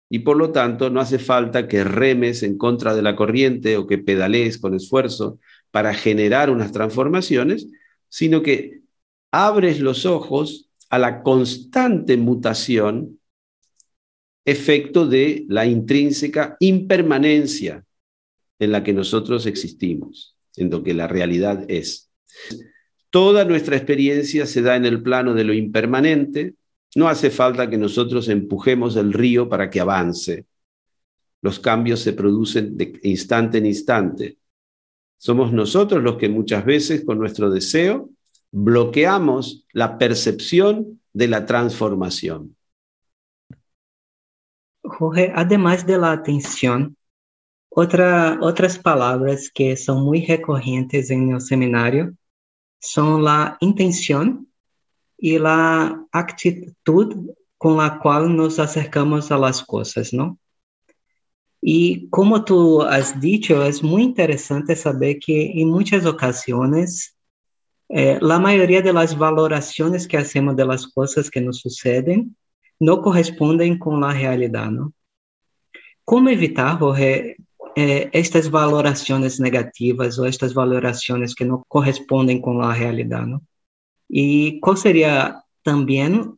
Y 0.09 0.17
por 0.19 0.35
lo 0.35 0.51
tanto, 0.51 0.89
no 0.89 0.99
hace 0.99 1.19
falta 1.19 1.67
que 1.67 1.83
remes 1.83 2.41
en 2.41 2.57
contra 2.57 2.95
de 2.95 3.03
la 3.03 3.15
corriente 3.15 3.77
o 3.77 3.85
que 3.85 3.99
pedalees 3.99 4.57
con 4.57 4.73
esfuerzo 4.73 5.37
para 5.69 5.93
generar 5.93 6.49
unas 6.49 6.71
transformaciones, 6.71 7.67
sino 8.07 8.41
que 8.41 8.81
abres 9.29 9.79
los 9.79 10.07
ojos 10.07 10.71
a 10.89 10.97
la 10.97 11.21
constante 11.21 12.17
mutación, 12.17 13.19
efecto 14.43 15.05
de 15.05 15.45
la 15.49 15.67
intrínseca 15.67 16.57
impermanencia 16.59 17.85
en 18.57 18.71
la 18.71 18.83
que 18.83 18.93
nosotros 18.93 19.45
existimos, 19.45 20.35
en 20.55 20.71
lo 20.71 20.81
que 20.81 20.95
la 20.95 21.05
realidad 21.05 21.69
es. 21.69 22.09
Toda 23.09 23.43
nuestra 23.43 23.75
experiencia 23.75 24.45
se 24.45 24.61
da 24.61 24.75
en 24.75 24.85
el 24.85 25.01
plano 25.01 25.33
de 25.33 25.43
lo 25.43 25.53
impermanente, 25.53 26.53
no 26.95 27.07
hace 27.07 27.29
falta 27.29 27.69
que 27.69 27.77
nosotros 27.77 28.29
empujemos 28.29 28.95
el 28.95 29.13
río 29.13 29.49
para 29.49 29.69
que 29.69 29.79
avance. 29.79 30.45
Los 31.41 31.59
cambios 31.59 32.01
se 32.01 32.13
producen 32.13 32.77
de 32.77 32.99
instante 33.03 33.59
en 33.59 33.65
instante. 33.65 34.37
Somos 35.17 35.51
nosotros 35.51 36.03
los 36.03 36.17
que 36.17 36.29
muchas 36.29 36.65
veces 36.65 37.03
con 37.03 37.17
nuestro 37.17 37.49
deseo 37.49 38.09
bloqueamos 38.51 39.65
la 39.73 39.97
percepción 39.97 41.01
de 41.13 41.27
la 41.27 41.45
transformación. 41.45 42.55
Jorge, 44.83 45.31
además 45.35 45.85
de 45.85 45.97
la 45.97 46.11
atención, 46.11 46.95
otra, 47.69 48.39
otras 48.41 48.79
palabras 48.79 49.51
que 49.53 49.77
son 49.77 50.03
muy 50.03 50.25
recurrentes 50.25 51.11
en 51.11 51.31
el 51.31 51.41
seminario 51.41 52.15
son 52.79 53.23
la 53.23 53.57
intención 53.59 54.47
y 55.17 55.37
la 55.37 56.05
actitud 56.11 57.31
con 57.57 57.77
la 57.77 57.99
cual 57.99 58.35
nos 58.35 58.57
acercamos 58.57 59.31
a 59.31 59.37
las 59.37 59.63
cosas, 59.63 60.13
¿no? 60.13 60.39
Y 61.61 62.07
como 62.09 62.45
tú 62.45 62.81
has 62.81 63.19
dicho, 63.19 63.63
es 63.65 63.83
muy 63.83 64.03
interesante 64.03 64.75
saber 64.75 65.19
que 65.19 65.51
en 65.61 65.69
muchas 65.69 66.05
ocasiones 66.05 67.17
eh, 67.89 68.17
la 68.21 68.39
mayoría 68.39 68.81
de 68.81 68.93
las 68.93 69.17
valoraciones 69.17 70.07
que 70.07 70.17
hacemos 70.17 70.55
de 70.55 70.65
las 70.65 70.87
cosas 70.87 71.29
que 71.29 71.41
nos 71.41 71.59
suceden 71.59 72.37
no 72.79 73.01
corresponden 73.01 73.77
con 73.77 73.99
la 73.99 74.13
realidad, 74.13 74.71
¿no? 74.71 74.93
¿Cómo 76.05 76.29
evitar, 76.29 76.79
Jorge, 76.79 77.35
eh, 77.79 78.09
estas 78.13 78.51
valoraciones 78.51 79.39
negativas 79.39 80.19
o 80.19 80.25
estas 80.25 80.53
valoraciones 80.53 81.33
que 81.33 81.45
no 81.45 81.63
corresponden 81.67 82.41
con 82.41 82.59
la 82.59 82.75
realidad, 82.75 83.25
¿no? 83.25 83.41
Y 84.09 84.59
cuál 84.59 84.77
sería 84.77 85.43
también 85.63 86.37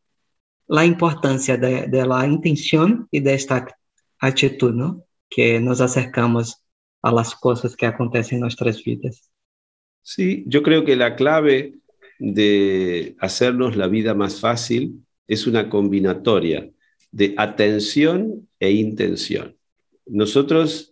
la 0.68 0.86
importancia 0.86 1.58
de, 1.58 1.88
de 1.88 2.06
la 2.06 2.26
intención 2.28 3.08
y 3.12 3.22
de 3.22 3.34
esta 3.34 3.66
actitud, 4.20 4.74
¿no? 4.74 5.04
Que 5.30 5.60
nos 5.60 5.82
acercamos 5.82 6.64
a 7.02 7.12
las 7.12 7.34
cosas 7.34 7.76
que 7.76 7.88
acontecen 7.88 8.36
en 8.36 8.42
nuestras 8.42 8.84
vidas. 8.84 9.32
Sí, 10.04 10.44
yo 10.48 10.62
creo 10.62 10.86
que 10.86 10.96
la 10.96 11.16
clave 11.16 11.80
de 12.20 13.16
hacernos 13.20 13.76
la 13.76 13.88
vida 13.88 14.14
más 14.14 14.40
fácil 14.40 15.04
es 15.28 15.48
una 15.48 15.70
combinatoria 15.70 16.70
de 17.12 17.34
atención 17.38 18.48
e 18.60 18.72
intención. 18.72 19.56
Nosotros 20.06 20.91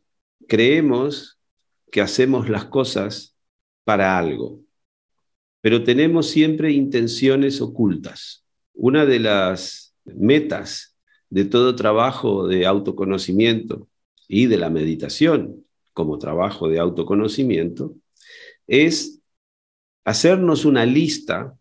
creemos 0.50 1.40
que 1.90 2.02
hacemos 2.02 2.50
las 2.50 2.66
cosas 2.66 3.38
para 3.86 4.18
algo, 4.18 4.62
pero 5.62 5.84
tenemos 5.84 6.30
siempre 6.30 6.74
intenciones 6.74 7.62
ocultas. 7.62 8.44
Una 8.74 9.06
de 9.06 9.20
las 9.20 9.96
metas 10.04 10.98
de 11.30 11.46
todo 11.46 11.76
trabajo 11.76 12.48
de 12.48 12.66
autoconocimiento 12.66 13.88
y 14.28 14.48
de 14.48 14.58
la 14.58 14.70
meditación 14.70 15.66
como 15.94 16.18
trabajo 16.18 16.68
de 16.68 16.80
autoconocimiento 16.80 17.96
es 18.68 19.22
hacernos 20.06 20.66
una 20.66 20.86
lista 20.86 21.56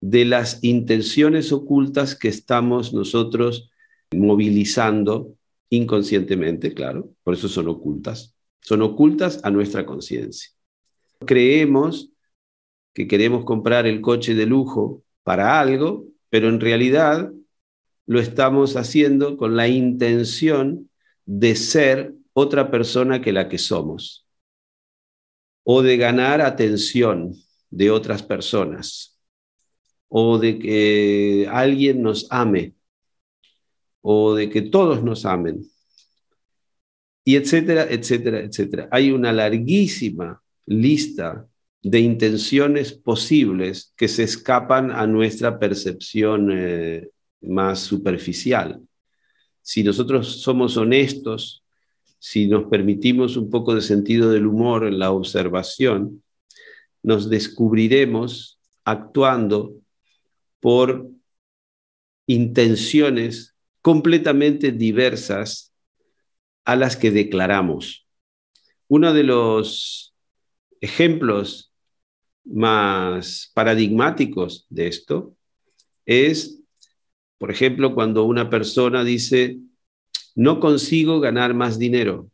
de 0.00 0.24
las 0.24 0.62
intenciones 0.62 1.52
ocultas 1.52 2.14
que 2.14 2.28
estamos 2.28 2.92
nosotros 2.92 3.70
movilizando 4.14 5.37
inconscientemente, 5.70 6.74
claro, 6.74 7.10
por 7.22 7.34
eso 7.34 7.48
son 7.48 7.68
ocultas, 7.68 8.34
son 8.60 8.82
ocultas 8.82 9.40
a 9.44 9.50
nuestra 9.50 9.84
conciencia. 9.84 10.50
Creemos 11.26 12.10
que 12.94 13.06
queremos 13.06 13.44
comprar 13.44 13.86
el 13.86 14.00
coche 14.00 14.34
de 14.34 14.46
lujo 14.46 15.02
para 15.22 15.60
algo, 15.60 16.06
pero 16.30 16.48
en 16.48 16.60
realidad 16.60 17.30
lo 18.06 18.20
estamos 18.20 18.76
haciendo 18.76 19.36
con 19.36 19.56
la 19.56 19.68
intención 19.68 20.90
de 21.26 21.54
ser 21.56 22.14
otra 22.32 22.70
persona 22.70 23.20
que 23.20 23.32
la 23.32 23.48
que 23.48 23.58
somos 23.58 24.26
o 25.62 25.82
de 25.82 25.98
ganar 25.98 26.40
atención 26.40 27.34
de 27.68 27.90
otras 27.90 28.22
personas 28.22 29.20
o 30.08 30.38
de 30.38 30.58
que 30.58 31.46
alguien 31.50 32.00
nos 32.00 32.26
ame 32.30 32.74
o 34.02 34.34
de 34.34 34.48
que 34.50 34.62
todos 34.62 35.02
nos 35.02 35.24
amen 35.24 35.62
y 37.28 37.36
etcétera, 37.36 37.86
etcétera, 37.90 38.40
etcétera. 38.40 38.88
Hay 38.90 39.10
una 39.10 39.34
larguísima 39.34 40.42
lista 40.64 41.46
de 41.82 42.00
intenciones 42.00 42.94
posibles 42.94 43.92
que 43.98 44.08
se 44.08 44.22
escapan 44.22 44.90
a 44.90 45.06
nuestra 45.06 45.58
percepción 45.58 46.48
eh, 46.50 47.10
más 47.42 47.80
superficial. 47.80 48.80
Si 49.60 49.82
nosotros 49.82 50.40
somos 50.40 50.78
honestos, 50.78 51.62
si 52.18 52.46
nos 52.46 52.64
permitimos 52.70 53.36
un 53.36 53.50
poco 53.50 53.74
de 53.74 53.82
sentido 53.82 54.30
del 54.30 54.46
humor 54.46 54.86
en 54.86 54.98
la 54.98 55.10
observación, 55.10 56.22
nos 57.02 57.28
descubriremos 57.28 58.58
actuando 58.84 59.74
por 60.60 61.10
intenciones 62.26 63.54
completamente 63.88 64.70
diversas 64.70 65.72
a 66.66 66.76
las 66.76 66.94
que 66.94 67.10
declaramos. 67.10 68.06
Uno 68.86 69.14
de 69.14 69.22
los 69.22 70.14
ejemplos 70.82 71.72
más 72.44 73.50
paradigmáticos 73.54 74.66
de 74.68 74.88
esto 74.88 75.34
es, 76.04 76.60
por 77.38 77.50
ejemplo, 77.50 77.94
cuando 77.94 78.24
una 78.24 78.50
persona 78.50 79.04
dice, 79.04 79.56
no 80.34 80.60
consigo 80.60 81.18
ganar 81.18 81.54
más 81.54 81.78
dinero 81.78 82.30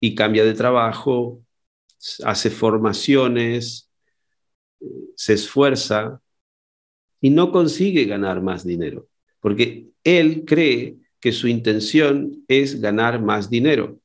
y 0.00 0.14
cambia 0.14 0.42
de 0.42 0.54
trabajo, 0.54 1.42
hace 2.24 2.48
formaciones, 2.48 3.90
se 5.16 5.34
esfuerza 5.34 6.22
y 7.22 7.30
no 7.30 7.52
consigue 7.52 8.04
ganar 8.04 8.42
más 8.42 8.66
dinero, 8.66 9.08
porque 9.40 9.86
él 10.04 10.44
cree 10.44 10.96
que 11.20 11.32
su 11.32 11.46
intención 11.46 12.44
es 12.48 12.80
ganar 12.80 13.22
más 13.22 13.48
dinero. 13.48 14.00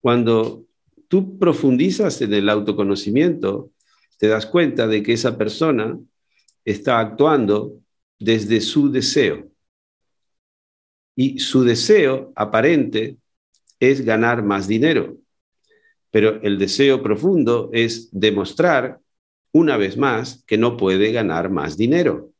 Cuando 0.00 0.66
tú 1.08 1.38
profundizas 1.38 2.20
en 2.20 2.34
el 2.34 2.48
autoconocimiento, 2.48 3.70
te 4.18 4.26
das 4.26 4.46
cuenta 4.46 4.88
de 4.88 5.02
que 5.02 5.12
esa 5.12 5.38
persona 5.38 5.96
está 6.64 6.98
actuando 6.98 7.78
desde 8.18 8.60
su 8.60 8.90
deseo. 8.90 9.48
Y 11.14 11.38
su 11.38 11.62
deseo 11.62 12.32
aparente 12.34 13.18
es 13.78 14.04
ganar 14.04 14.42
más 14.42 14.66
dinero. 14.66 15.18
Pero 16.10 16.42
el 16.42 16.58
deseo 16.58 17.00
profundo 17.00 17.70
es 17.72 18.08
demostrar 18.10 18.98
una 19.54 19.76
vez 19.76 19.96
más 19.96 20.42
que 20.48 20.58
no 20.58 20.76
puede 20.76 21.12
ganar 21.12 21.48
más 21.48 21.76
dinero. 21.76 22.32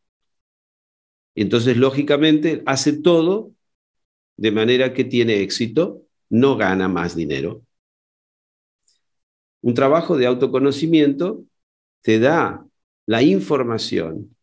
Y 1.37 1.43
entonces, 1.43 1.77
lógicamente, 1.77 2.63
hace 2.67 2.93
todo 2.93 3.53
de 4.37 4.51
manera 4.51 4.93
que 4.93 5.05
tiene 5.05 5.41
éxito, 5.41 6.03
no 6.29 6.57
gana 6.57 6.89
más 6.89 7.15
dinero. 7.15 7.63
Un 9.61 9.75
trabajo 9.75 10.17
de 10.17 10.27
autoconocimiento 10.27 11.45
te 12.03 12.19
da 12.19 12.67
la 13.07 13.23
información 13.23 14.35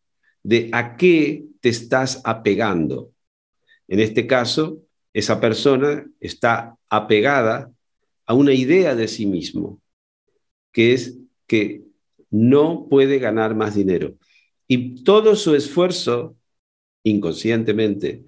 de 0.42 0.70
a 0.72 0.96
qué 0.96 1.44
te 1.60 1.68
estás 1.68 2.22
apegando. 2.24 3.12
En 3.86 4.00
este 4.00 4.26
caso, 4.26 4.78
esa 5.12 5.40
persona 5.40 6.06
está 6.20 6.78
apegada 6.88 7.70
a 8.24 8.32
una 8.32 8.54
idea 8.54 8.94
de 8.94 9.08
sí 9.08 9.26
mismo, 9.26 9.78
que 10.72 10.94
es 10.94 11.18
que 11.46 11.91
no 12.32 12.88
puede 12.88 13.18
ganar 13.18 13.54
más 13.54 13.76
dinero. 13.76 14.16
Y 14.66 15.04
todo 15.04 15.36
su 15.36 15.54
esfuerzo, 15.54 16.34
inconscientemente, 17.04 18.24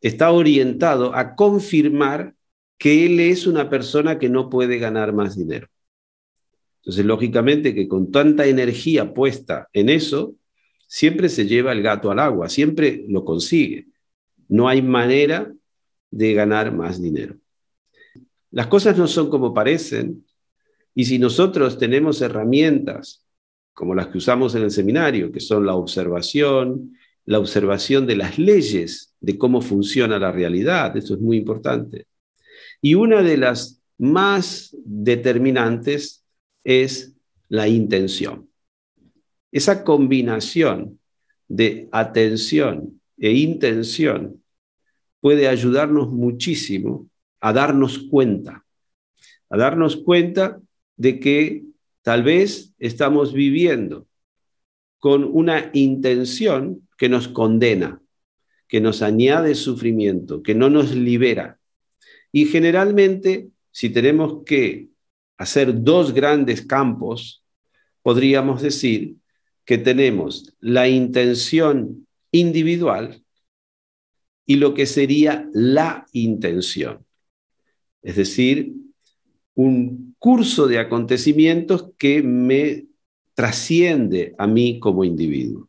está 0.00 0.32
orientado 0.32 1.14
a 1.14 1.36
confirmar 1.36 2.34
que 2.76 3.06
él 3.06 3.20
es 3.20 3.46
una 3.46 3.70
persona 3.70 4.18
que 4.18 4.28
no 4.28 4.50
puede 4.50 4.78
ganar 4.78 5.12
más 5.14 5.38
dinero. 5.38 5.68
Entonces, 6.82 7.06
lógicamente 7.06 7.74
que 7.74 7.88
con 7.88 8.10
tanta 8.10 8.44
energía 8.44 9.14
puesta 9.14 9.68
en 9.72 9.88
eso, 9.88 10.34
siempre 10.86 11.28
se 11.28 11.46
lleva 11.46 11.72
el 11.72 11.82
gato 11.82 12.10
al 12.10 12.18
agua, 12.18 12.48
siempre 12.48 13.04
lo 13.08 13.24
consigue. 13.24 13.86
No 14.48 14.68
hay 14.68 14.82
manera 14.82 15.50
de 16.10 16.34
ganar 16.34 16.74
más 16.74 17.00
dinero. 17.00 17.36
Las 18.50 18.66
cosas 18.66 18.98
no 18.98 19.06
son 19.06 19.30
como 19.30 19.54
parecen 19.54 20.26
y 20.94 21.04
si 21.06 21.18
nosotros 21.18 21.78
tenemos 21.78 22.20
herramientas 22.20 23.23
como 23.74 23.94
las 23.94 24.06
que 24.06 24.18
usamos 24.18 24.54
en 24.54 24.62
el 24.62 24.70
seminario, 24.70 25.32
que 25.32 25.40
son 25.40 25.66
la 25.66 25.74
observación, 25.74 26.96
la 27.26 27.38
observación 27.38 28.06
de 28.06 28.16
las 28.16 28.38
leyes 28.38 29.14
de 29.20 29.36
cómo 29.36 29.60
funciona 29.60 30.18
la 30.18 30.30
realidad, 30.30 30.96
eso 30.96 31.14
es 31.14 31.20
muy 31.20 31.36
importante. 31.36 32.06
Y 32.80 32.94
una 32.94 33.22
de 33.22 33.36
las 33.36 33.82
más 33.98 34.76
determinantes 34.84 36.24
es 36.62 37.14
la 37.48 37.68
intención. 37.68 38.48
Esa 39.50 39.84
combinación 39.84 40.98
de 41.48 41.88
atención 41.92 43.00
e 43.18 43.32
intención 43.32 44.42
puede 45.20 45.48
ayudarnos 45.48 46.10
muchísimo 46.10 47.08
a 47.40 47.52
darnos 47.52 47.98
cuenta, 48.10 48.64
a 49.48 49.56
darnos 49.56 49.96
cuenta 49.96 50.60
de 50.96 51.20
que 51.20 51.64
Tal 52.04 52.22
vez 52.22 52.74
estamos 52.78 53.32
viviendo 53.32 54.06
con 54.98 55.24
una 55.24 55.70
intención 55.72 56.86
que 56.98 57.08
nos 57.08 57.28
condena, 57.28 57.98
que 58.68 58.82
nos 58.82 59.00
añade 59.00 59.54
sufrimiento, 59.54 60.42
que 60.42 60.54
no 60.54 60.68
nos 60.68 60.94
libera. 60.94 61.58
Y 62.30 62.44
generalmente, 62.44 63.48
si 63.70 63.88
tenemos 63.88 64.44
que 64.44 64.90
hacer 65.38 65.82
dos 65.82 66.12
grandes 66.12 66.60
campos, 66.66 67.42
podríamos 68.02 68.60
decir 68.60 69.16
que 69.64 69.78
tenemos 69.78 70.54
la 70.60 70.86
intención 70.88 72.06
individual 72.32 73.24
y 74.44 74.56
lo 74.56 74.74
que 74.74 74.84
sería 74.84 75.48
la 75.54 76.06
intención. 76.12 77.06
Es 78.02 78.16
decir, 78.16 78.74
un 79.54 80.13
curso 80.24 80.66
de 80.66 80.78
acontecimientos 80.78 81.90
que 81.98 82.22
me 82.22 82.86
trasciende 83.34 84.34
a 84.38 84.46
mí 84.46 84.80
como 84.80 85.04
individuo. 85.04 85.68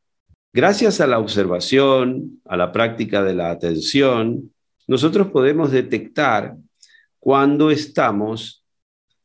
Gracias 0.53 1.01
a 1.01 1.08
la 1.08 1.20
observación, 1.20 2.39
a 2.45 2.56
la 2.56 2.72
práctica 2.72 3.22
de 3.22 3.36
la 3.36 3.51
atención, 3.51 4.53
nosotros 4.88 5.28
podemos 5.28 5.74
detectar 5.74 6.56
cuando 7.20 7.70
estamos 7.70 8.64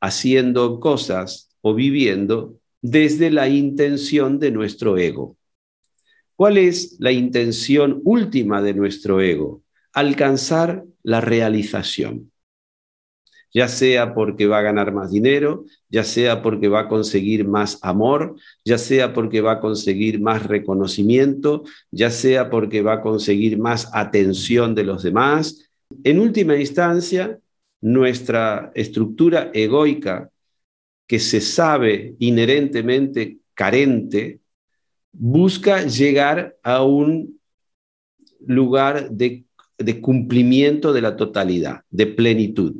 haciendo 0.00 0.80
cosas 0.80 1.48
o 1.60 1.74
viviendo 1.74 2.56
desde 2.82 3.30
la 3.30 3.48
intención 3.48 4.40
de 4.40 4.50
nuestro 4.50 4.98
ego. 4.98 5.36
¿Cuál 6.34 6.58
es 6.58 6.96
la 6.98 7.12
intención 7.12 8.00
última 8.02 8.62
de 8.62 8.74
nuestro 8.74 9.20
ego? 9.20 9.62
Alcanzar 9.92 10.84
la 11.04 11.20
realización. 11.20 12.29
Ya 13.52 13.68
sea 13.68 14.14
porque 14.14 14.46
va 14.46 14.58
a 14.58 14.62
ganar 14.62 14.92
más 14.92 15.10
dinero, 15.10 15.64
ya 15.88 16.04
sea 16.04 16.42
porque 16.42 16.68
va 16.68 16.80
a 16.80 16.88
conseguir 16.88 17.46
más 17.46 17.78
amor, 17.82 18.36
ya 18.64 18.78
sea 18.78 19.12
porque 19.12 19.40
va 19.40 19.52
a 19.52 19.60
conseguir 19.60 20.20
más 20.20 20.46
reconocimiento, 20.46 21.64
ya 21.90 22.10
sea 22.10 22.48
porque 22.50 22.82
va 22.82 22.94
a 22.94 23.02
conseguir 23.02 23.58
más 23.58 23.90
atención 23.92 24.74
de 24.74 24.84
los 24.84 25.02
demás. 25.02 25.70
En 26.04 26.20
última 26.20 26.56
instancia, 26.56 27.38
nuestra 27.80 28.70
estructura 28.74 29.50
egoica, 29.52 30.30
que 31.06 31.18
se 31.18 31.40
sabe 31.40 32.14
inherentemente 32.20 33.38
carente, 33.54 34.38
busca 35.12 35.82
llegar 35.82 36.56
a 36.62 36.84
un 36.84 37.40
lugar 38.46 39.10
de, 39.10 39.44
de 39.76 40.00
cumplimiento 40.00 40.92
de 40.92 41.00
la 41.02 41.16
totalidad, 41.16 41.80
de 41.90 42.06
plenitud 42.06 42.76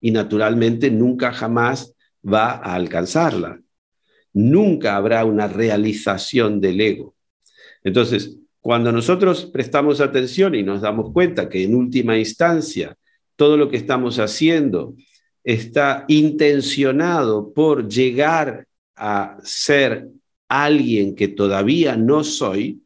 y 0.00 0.10
naturalmente 0.10 0.90
nunca 0.90 1.32
jamás 1.32 1.94
va 2.24 2.50
a 2.50 2.74
alcanzarla. 2.74 3.60
Nunca 4.32 4.96
habrá 4.96 5.24
una 5.24 5.48
realización 5.48 6.60
del 6.60 6.80
ego. 6.80 7.14
Entonces, 7.82 8.38
cuando 8.60 8.92
nosotros 8.92 9.46
prestamos 9.46 10.00
atención 10.00 10.54
y 10.54 10.62
nos 10.62 10.80
damos 10.80 11.12
cuenta 11.12 11.48
que 11.48 11.64
en 11.64 11.74
última 11.74 12.18
instancia 12.18 12.96
todo 13.36 13.56
lo 13.56 13.68
que 13.68 13.76
estamos 13.76 14.18
haciendo 14.18 14.94
está 15.44 16.04
intencionado 16.08 17.52
por 17.52 17.88
llegar 17.88 18.66
a 18.96 19.38
ser 19.42 20.08
alguien 20.48 21.14
que 21.14 21.28
todavía 21.28 21.96
no 21.96 22.24
soy, 22.24 22.82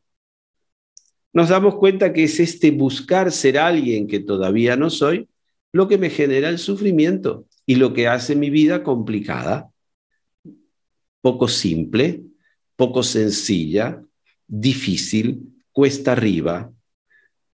nos 1.33 1.49
damos 1.49 1.77
cuenta 1.77 2.13
que 2.13 2.25
es 2.25 2.39
este 2.39 2.71
buscar 2.71 3.33
ser 3.33 3.59
alguien 3.59 4.07
que 4.07 4.21
todavía 4.21 4.77
no 4.77 4.91
soy 4.91 5.29
lo 5.73 5.89
que 5.89 5.99
me 5.99 6.11
genera 6.11 6.49
el 6.49 6.59
sufrimiento 6.59 7.47
y 7.65 7.77
lo 7.77 7.95
que 7.95 8.07
hace 8.07 8.37
mi 8.37 8.51
vida 8.51 8.83
complicada, 8.83 9.71
poco 11.21 11.49
simple, 11.49 12.25
poco 12.77 13.03
sencilla, 13.03 14.03
difícil, 14.47 15.65
cuesta 15.73 16.13
arriba. 16.13 16.71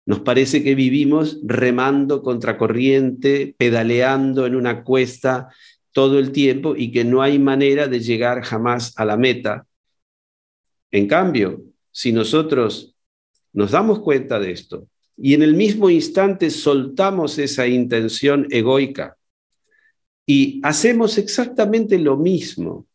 Nos 0.05 0.21
parece 0.21 0.65
que 0.65 0.75
vivimos 0.75 1.39
remando 1.45 2.23
contra 2.23 2.59
corriente, 2.59 3.55
pedaleando 3.57 4.47
en 4.47 4.57
una 4.57 4.83
cuesta 4.83 5.49
todo 5.93 6.19
el 6.19 6.33
tiempo 6.33 6.75
y 6.77 6.91
que 6.91 7.05
no 7.05 7.23
hay 7.23 7.39
manera 7.39 7.87
de 7.89 8.01
llegar 8.01 8.43
jamás 8.43 8.99
a 8.99 9.05
la 9.05 9.17
meta. 9.17 9.67
En 10.91 11.07
cambio, 11.07 11.63
si 11.91 12.13
nosotros 12.13 12.97
nos 13.53 13.73
damos 13.73 14.01
cuenta 14.01 14.39
de 14.39 14.53
esto 14.53 14.89
y 15.21 15.35
en 15.35 15.43
el 15.43 15.55
mismo 15.55 15.91
instante 15.91 16.51
soltamos 16.51 17.39
esa 17.39 17.67
intención 17.67 18.47
egoica 18.51 19.17
y 20.25 20.61
hacemos 20.63 21.19
exactamente 21.19 21.99
lo 21.99 22.17
mismo 22.17 22.87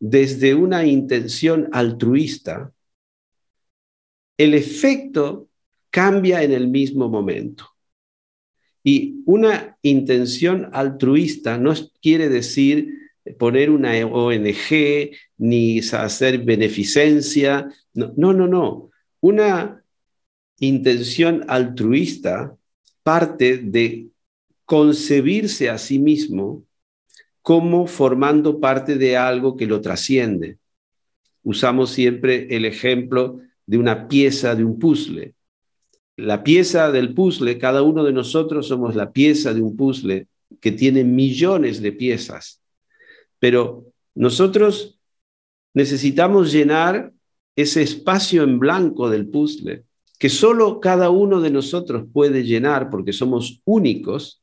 desde 0.00 0.54
una 0.54 0.84
intención 0.84 1.68
altruista, 1.70 2.72
el 4.36 4.54
efecto 4.54 5.48
cambia 5.90 6.42
en 6.42 6.50
el 6.50 6.66
mismo 6.66 7.08
momento. 7.08 7.68
Y 8.82 9.22
una 9.26 9.78
intención 9.82 10.68
altruista 10.72 11.56
no 11.56 11.72
quiere 12.00 12.28
decir 12.28 12.88
poner 13.38 13.70
una 13.70 13.92
ONG 14.04 15.12
ni 15.38 15.78
hacer 15.78 16.38
beneficencia. 16.38 17.72
No, 17.94 18.12
no, 18.16 18.32
no. 18.32 18.48
no. 18.48 18.90
Una 19.20 19.81
intención 20.66 21.44
altruista 21.48 22.56
parte 23.02 23.58
de 23.58 24.06
concebirse 24.64 25.68
a 25.68 25.76
sí 25.76 25.98
mismo 25.98 26.62
como 27.42 27.88
formando 27.88 28.60
parte 28.60 28.96
de 28.96 29.16
algo 29.16 29.56
que 29.56 29.66
lo 29.66 29.80
trasciende. 29.80 30.58
Usamos 31.42 31.90
siempre 31.90 32.46
el 32.54 32.64
ejemplo 32.64 33.40
de 33.66 33.78
una 33.78 34.06
pieza 34.06 34.54
de 34.54 34.64
un 34.64 34.78
puzzle. 34.78 35.34
La 36.16 36.44
pieza 36.44 36.92
del 36.92 37.12
puzzle, 37.12 37.58
cada 37.58 37.82
uno 37.82 38.04
de 38.04 38.12
nosotros 38.12 38.68
somos 38.68 38.94
la 38.94 39.10
pieza 39.10 39.52
de 39.52 39.62
un 39.62 39.76
puzzle 39.76 40.28
que 40.60 40.70
tiene 40.70 41.02
millones 41.02 41.82
de 41.82 41.90
piezas, 41.90 42.62
pero 43.40 43.86
nosotros 44.14 45.00
necesitamos 45.74 46.52
llenar 46.52 47.12
ese 47.56 47.82
espacio 47.82 48.44
en 48.44 48.60
blanco 48.60 49.10
del 49.10 49.26
puzzle 49.26 49.84
que 50.22 50.28
solo 50.28 50.78
cada 50.78 51.10
uno 51.10 51.40
de 51.40 51.50
nosotros 51.50 52.04
puede 52.12 52.44
llenar 52.44 52.90
porque 52.90 53.12
somos 53.12 53.60
únicos, 53.64 54.40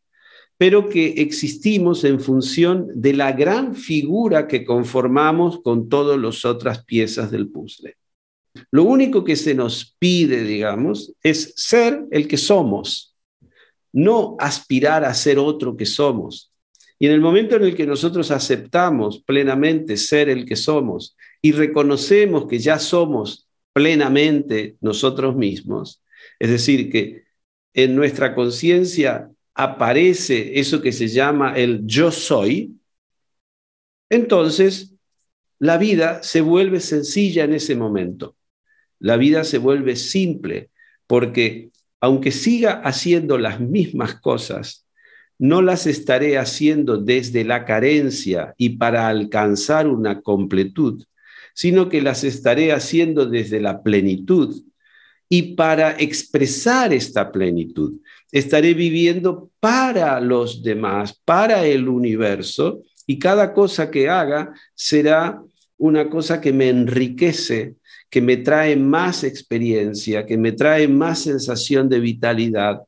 pero 0.58 0.90
que 0.90 1.22
existimos 1.22 2.04
en 2.04 2.20
función 2.20 2.90
de 2.94 3.14
la 3.14 3.32
gran 3.32 3.74
figura 3.76 4.46
que 4.46 4.66
conformamos 4.66 5.62
con 5.62 5.88
todas 5.88 6.20
las 6.20 6.44
otras 6.44 6.84
piezas 6.84 7.32
del 7.32 7.48
puzzle. 7.48 7.96
Lo 8.72 8.84
único 8.84 9.24
que 9.24 9.38
se 9.38 9.56
nos 9.56 9.96
pide, 9.98 10.44
digamos, 10.44 11.14
es 11.24 11.54
ser 11.56 12.04
el 12.12 12.28
que 12.28 12.36
somos, 12.36 13.16
no 13.94 14.36
aspirar 14.38 15.06
a 15.06 15.14
ser 15.14 15.40
otro 15.40 15.78
que 15.78 15.86
somos. 15.86 16.52
Y 17.00 17.06
en 17.06 17.14
el 17.14 17.22
momento 17.22 17.56
en 17.56 17.64
el 17.64 17.74
que 17.74 17.88
nosotros 17.88 18.32
aceptamos 18.32 19.24
plenamente 19.24 19.96
ser 19.96 20.28
el 20.28 20.46
que 20.46 20.58
somos 20.58 21.16
y 21.42 21.54
reconocemos 21.54 22.48
que 22.48 22.60
ya 22.60 22.80
somos 22.80 23.49
plenamente 23.74 24.78
nosotros 24.82 25.36
mismos, 25.36 26.04
es 26.40 26.50
decir, 26.50 26.92
que 26.92 27.24
en 27.74 27.96
nuestra 27.96 28.36
conciencia 28.36 29.30
aparece 29.54 30.60
eso 30.60 30.82
que 30.82 30.92
se 30.92 31.08
llama 31.08 31.58
el 31.58 31.86
yo 31.86 32.12
soy, 32.12 32.76
entonces 34.10 34.96
la 35.60 35.78
vida 35.78 36.24
se 36.24 36.42
vuelve 36.42 36.80
sencilla 36.80 37.44
en 37.44 37.54
ese 37.54 37.76
momento. 37.76 38.36
La 39.00 39.18
vida 39.18 39.44
se 39.44 39.58
vuelve 39.58 39.96
simple 39.96 40.72
porque 41.08 41.70
aunque 42.00 42.32
siga 42.32 42.82
haciendo 42.82 43.38
las 43.38 43.60
mismas 43.60 44.16
cosas, 44.16 44.86
no 45.38 45.62
las 45.62 45.88
estaré 45.88 46.38
haciendo 46.38 46.98
desde 46.98 47.44
la 47.44 47.66
carencia 47.66 48.54
y 48.58 48.78
para 48.78 49.08
alcanzar 49.08 49.88
una 49.88 50.22
completud, 50.22 51.04
sino 51.54 51.90
que 51.90 52.02
las 52.02 52.24
estaré 52.24 52.72
haciendo 52.72 53.26
desde 53.26 53.60
la 53.60 53.82
plenitud. 53.84 54.64
Y 55.28 55.54
para 55.56 55.92
expresar 55.92 56.92
esta 56.94 57.32
plenitud, 57.32 58.00
estaré 58.32 58.74
viviendo 58.74 59.52
para 59.60 60.20
los 60.20 60.64
demás, 60.64 61.20
para 61.26 61.66
el 61.66 61.88
universo, 61.88 62.84
y 63.06 63.20
cada 63.20 63.54
cosa 63.54 63.90
que 63.90 64.10
haga 64.10 64.54
será 64.76 65.42
una 65.78 66.10
cosa 66.10 66.42
que 66.42 66.54
me 66.54 66.70
enriquece, 66.70 67.76
que 68.10 68.22
me 68.22 68.38
trae 68.38 68.76
más 68.76 69.24
experiencia, 69.24 70.26
que 70.26 70.38
me 70.38 70.52
trae 70.52 70.88
más 70.88 71.24
sensación 71.24 71.90
de 71.90 72.00
vitalidad. 72.00 72.82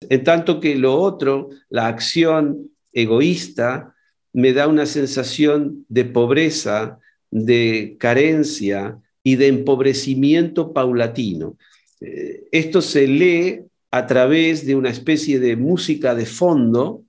En 0.00 0.24
tanto 0.24 0.60
que 0.60 0.76
lo 0.76 0.98
otro, 0.98 1.50
la 1.68 1.88
acción 1.88 2.70
egoísta, 2.92 3.94
me 4.32 4.52
da 4.52 4.66
una 4.66 4.86
sensación 4.86 5.84
de 5.88 6.06
pobreza, 6.06 6.98
de 7.32 7.96
carencia 7.98 9.00
y 9.24 9.34
de 9.36 9.48
empobrecimiento 9.48 10.72
paulatino. 10.72 11.56
Eh, 12.00 12.44
esto 12.52 12.80
se 12.80 13.08
lee 13.08 13.62
a 13.90 14.06
través 14.06 14.64
de 14.66 14.76
una 14.76 14.90
especie 14.90 15.40
de 15.40 15.56
música 15.56 16.14
de 16.14 16.26
fondo 16.26 17.02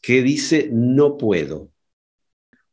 que 0.00 0.22
dice 0.22 0.68
no 0.70 1.16
puedo. 1.16 1.70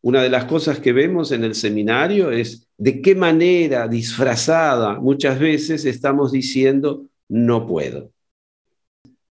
Una 0.02 0.22
de 0.22 0.30
las 0.30 0.46
cosas 0.46 0.80
que 0.80 0.94
vemos 0.94 1.32
en 1.32 1.44
el 1.44 1.56
seminario 1.56 2.32
es 2.32 2.68
de 2.78 3.02
qué 3.02 3.16
manera 3.16 3.88
disfrazada 3.88 5.00
muchas 5.00 5.40
veces 5.40 5.86
estamos 5.86 6.32
diciendo 6.32 7.06
no 7.30 7.66
puedo. 7.66 8.12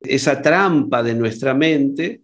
Esa 0.01 0.41
trampa 0.41 1.01
de 1.01 1.16
nuestra 1.16 1.53
mente 1.53 2.22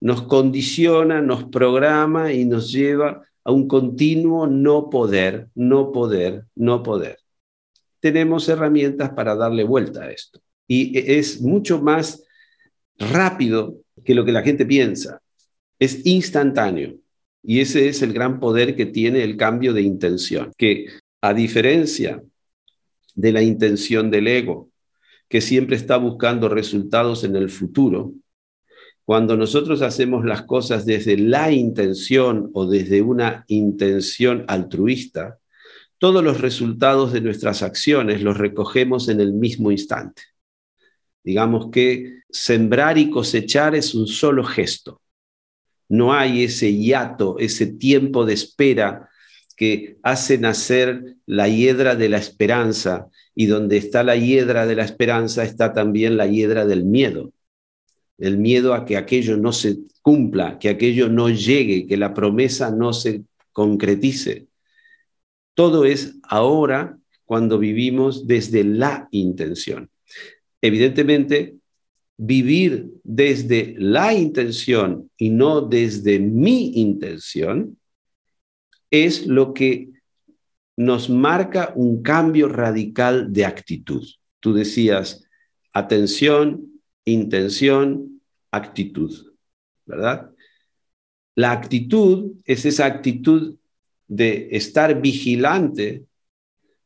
nos 0.00 0.22
condiciona, 0.22 1.20
nos 1.20 1.44
programa 1.44 2.32
y 2.32 2.44
nos 2.44 2.72
lleva 2.72 3.22
a 3.46 3.52
un 3.52 3.68
continuo 3.68 4.48
no 4.48 4.90
poder, 4.90 5.50
no 5.54 5.92
poder, 5.92 6.46
no 6.56 6.82
poder. 6.82 7.18
Tenemos 8.00 8.48
herramientas 8.48 9.10
para 9.10 9.36
darle 9.36 9.62
vuelta 9.62 10.02
a 10.02 10.10
esto. 10.10 10.40
Y 10.66 10.98
es 10.98 11.40
mucho 11.40 11.80
más 11.80 12.24
rápido 12.98 13.76
que 14.04 14.16
lo 14.16 14.24
que 14.24 14.32
la 14.32 14.42
gente 14.42 14.66
piensa. 14.66 15.22
Es 15.78 16.04
instantáneo. 16.04 16.96
Y 17.40 17.60
ese 17.60 17.88
es 17.88 18.02
el 18.02 18.12
gran 18.12 18.40
poder 18.40 18.74
que 18.74 18.86
tiene 18.86 19.22
el 19.22 19.36
cambio 19.36 19.72
de 19.72 19.82
intención, 19.82 20.50
que 20.58 20.86
a 21.20 21.32
diferencia 21.32 22.20
de 23.14 23.32
la 23.32 23.42
intención 23.42 24.10
del 24.10 24.26
ego, 24.26 24.70
que 25.28 25.40
siempre 25.40 25.76
está 25.76 25.98
buscando 25.98 26.48
resultados 26.48 27.22
en 27.22 27.36
el 27.36 27.48
futuro, 27.48 28.12
cuando 29.06 29.36
nosotros 29.36 29.82
hacemos 29.82 30.24
las 30.24 30.42
cosas 30.42 30.84
desde 30.84 31.16
la 31.16 31.52
intención 31.52 32.50
o 32.54 32.66
desde 32.66 33.02
una 33.02 33.44
intención 33.46 34.44
altruista, 34.48 35.38
todos 35.98 36.24
los 36.24 36.40
resultados 36.40 37.12
de 37.12 37.20
nuestras 37.20 37.62
acciones 37.62 38.20
los 38.20 38.36
recogemos 38.36 39.08
en 39.08 39.20
el 39.20 39.32
mismo 39.32 39.70
instante. 39.70 40.22
Digamos 41.22 41.70
que 41.70 42.22
sembrar 42.28 42.98
y 42.98 43.08
cosechar 43.08 43.76
es 43.76 43.94
un 43.94 44.08
solo 44.08 44.42
gesto. 44.42 45.00
No 45.88 46.12
hay 46.12 46.42
ese 46.42 46.74
hiato, 46.74 47.36
ese 47.38 47.66
tiempo 47.68 48.26
de 48.26 48.34
espera 48.34 49.08
que 49.56 49.98
hace 50.02 50.36
nacer 50.36 51.14
la 51.26 51.48
hiedra 51.48 51.94
de 51.94 52.08
la 52.08 52.18
esperanza 52.18 53.06
y 53.36 53.46
donde 53.46 53.76
está 53.76 54.02
la 54.02 54.16
hiedra 54.16 54.66
de 54.66 54.74
la 54.74 54.84
esperanza 54.84 55.44
está 55.44 55.72
también 55.72 56.16
la 56.16 56.26
hiedra 56.26 56.66
del 56.66 56.84
miedo. 56.84 57.32
El 58.18 58.38
miedo 58.38 58.74
a 58.74 58.84
que 58.84 58.96
aquello 58.96 59.36
no 59.36 59.52
se 59.52 59.78
cumpla, 60.02 60.58
que 60.58 60.68
aquello 60.68 61.08
no 61.08 61.28
llegue, 61.28 61.86
que 61.86 61.96
la 61.96 62.14
promesa 62.14 62.70
no 62.70 62.92
se 62.92 63.24
concretice. 63.52 64.46
Todo 65.54 65.84
es 65.84 66.16
ahora 66.22 66.98
cuando 67.24 67.58
vivimos 67.58 68.26
desde 68.26 68.64
la 68.64 69.08
intención. 69.10 69.90
Evidentemente, 70.60 71.56
vivir 72.16 72.92
desde 73.02 73.74
la 73.78 74.14
intención 74.14 75.10
y 75.16 75.30
no 75.30 75.60
desde 75.60 76.18
mi 76.18 76.80
intención 76.80 77.78
es 78.90 79.26
lo 79.26 79.52
que 79.52 79.90
nos 80.76 81.08
marca 81.08 81.72
un 81.74 82.02
cambio 82.02 82.48
radical 82.48 83.32
de 83.32 83.44
actitud. 83.44 84.06
Tú 84.40 84.52
decías 84.52 85.24
atención, 85.72 86.75
intención, 87.06 88.20
actitud, 88.50 89.32
¿verdad? 89.86 90.30
La 91.34 91.52
actitud 91.52 92.32
es 92.44 92.66
esa 92.66 92.84
actitud 92.84 93.56
de 94.08 94.48
estar 94.52 95.00
vigilante, 95.00 96.04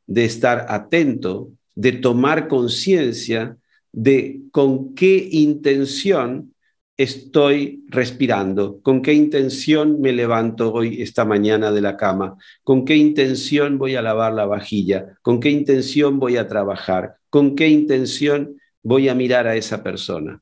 de 0.06 0.24
estar 0.24 0.66
atento, 0.68 1.50
de 1.74 1.92
tomar 1.92 2.48
conciencia 2.48 3.56
de 3.92 4.42
con 4.52 4.94
qué 4.94 5.28
intención 5.32 6.54
estoy 6.96 7.84
respirando, 7.88 8.80
con 8.82 9.00
qué 9.00 9.14
intención 9.14 10.00
me 10.00 10.12
levanto 10.12 10.72
hoy 10.72 11.00
esta 11.00 11.24
mañana 11.24 11.72
de 11.72 11.80
la 11.80 11.96
cama, 11.96 12.36
con 12.62 12.84
qué 12.84 12.96
intención 12.96 13.78
voy 13.78 13.94
a 13.94 14.02
lavar 14.02 14.34
la 14.34 14.44
vajilla, 14.44 15.16
con 15.22 15.40
qué 15.40 15.48
intención 15.50 16.18
voy 16.18 16.36
a 16.36 16.46
trabajar, 16.46 17.16
con 17.30 17.56
qué 17.56 17.68
intención 17.68 18.59
voy 18.82 19.08
a 19.08 19.14
mirar 19.14 19.46
a 19.46 19.56
esa 19.56 19.82
persona. 19.82 20.40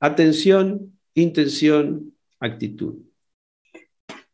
Atención, 0.00 0.92
intención, 1.14 2.12
actitud. 2.40 2.96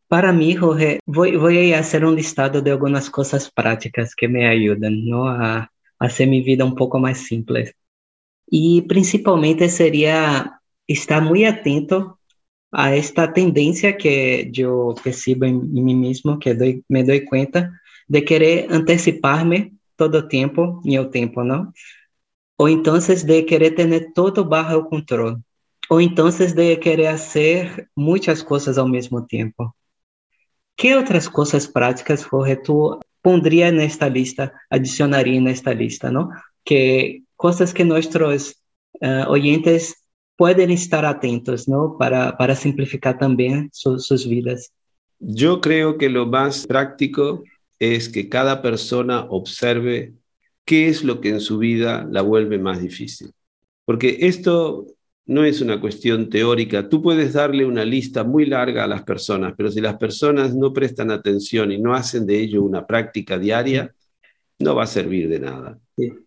Para 0.09 0.33
mí, 0.33 0.55
Jorge, 0.55 1.01
voy, 1.07 1.73
a 1.73 1.79
hacer 1.79 2.05
un 2.05 2.17
listado 2.17 2.61
de 2.61 2.71
algunas 2.71 3.09
cosas 3.09 3.51
prácticas 3.51 4.15
que 4.15 4.29
me 4.29 4.47
ayudan 4.47 5.07
¿no? 5.07 5.27
a 5.27 5.71
hacer 5.99 6.29
mi 6.29 6.43
vida 6.43 6.65
un 6.65 6.75
poco 6.75 6.99
más 6.99 7.19
simple. 7.19 7.75
Y 8.47 8.83
principalmente 8.83 9.69
sería 9.69 10.61
estar 10.87 11.23
muy 11.23 11.45
atento 11.45 12.19
a 12.71 12.95
esta 12.95 13.33
tendencia 13.33 13.97
que 13.97 14.49
yo 14.51 14.95
percibo 15.03 15.45
en, 15.47 15.73
mí 15.73 15.95
mismo, 15.95 16.39
que 16.39 16.83
me 16.89 17.05
doy 17.05 17.25
cuenta 17.25 17.81
de 18.09 18.25
querer 18.25 18.67
anticiparme 18.71 19.73
todo 19.97 20.19
el 20.19 20.29
tiempo 20.29 20.81
en 20.85 20.93
el 20.95 21.11
tiempo, 21.11 21.45
¿no? 21.45 21.73
O 22.63 22.69
entonces 22.69 23.27
de 23.27 23.45
querer 23.45 23.75
tener 23.75 24.13
todo 24.15 24.45
bajo 24.45 24.89
control. 24.89 25.43
O 25.89 26.01
entonces 26.01 26.55
de 26.55 26.79
querer 26.79 27.09
hacer 27.09 27.89
muchas 27.97 28.45
cosas 28.45 28.79
al 28.79 28.89
mismo 28.89 29.27
tiempo. 29.27 29.75
¿Qué 30.77 30.95
otras 30.95 31.29
cosas 31.29 31.67
prácticas, 31.67 32.25
Jorge, 32.25 32.55
tú 32.55 33.01
pondría 33.21 33.67
en 33.67 33.81
esta 33.81 34.09
lista, 34.09 34.53
adicionaría 34.71 35.39
en 35.39 35.49
esta 35.49 35.75
lista, 35.75 36.13
¿no? 36.13 36.31
Que 36.63 37.25
cosas 37.35 37.75
que 37.75 37.85
nuestros 37.85 38.63
uh, 39.01 39.29
oyentes 39.29 39.97
pueden 40.37 40.71
estar 40.71 41.05
atentos, 41.05 41.67
¿no? 41.67 41.97
Para, 41.99 42.55
simplificar 42.55 43.19
también 43.19 43.71
su, 43.73 43.99
sus 43.99 44.29
vidas. 44.29 44.73
Yo 45.19 45.61
creo 45.61 45.99
que 45.99 46.09
lo 46.09 46.27
más 46.27 46.65
práctico 46.69 47.43
es 47.81 48.09
que 48.09 48.29
cada 48.29 48.63
persona 48.63 49.27
observe 49.31 50.13
qué 50.65 50.89
es 50.89 51.05
lo 51.05 51.21
que 51.21 51.31
en 51.31 51.41
su 51.41 51.59
vida 51.59 52.07
la 52.11 52.23
vuelve 52.23 52.59
más 52.59 52.81
difícil. 52.81 53.33
Porque 53.85 54.19
esto 54.21 54.87
no 55.27 55.45
es 55.45 55.61
una 55.61 55.81
cuestión 55.81 56.29
teórica. 56.29 56.89
Tú 56.89 57.03
puedes 57.03 57.33
darle 57.33 57.65
una 57.65 57.85
lista 57.85 58.25
muy 58.25 58.47
larga 58.47 58.85
a 58.85 58.89
las 58.89 59.03
personas, 59.03 59.55
pero 59.57 59.71
si 59.71 59.81
las 59.81 59.97
personas 59.97 60.55
no 60.55 60.73
prestan 60.73 61.11
atención 61.11 61.73
y 61.73 61.79
no 61.79 61.95
hacen 61.95 62.27
de 62.27 62.39
ello 62.39 62.63
una 62.63 62.87
práctica 62.87 63.39
diaria, 63.39 63.93
no 64.59 64.75
va 64.75 64.85
a 64.85 64.87
servir 64.87 65.29
de 65.29 65.41
nada. 65.41 65.79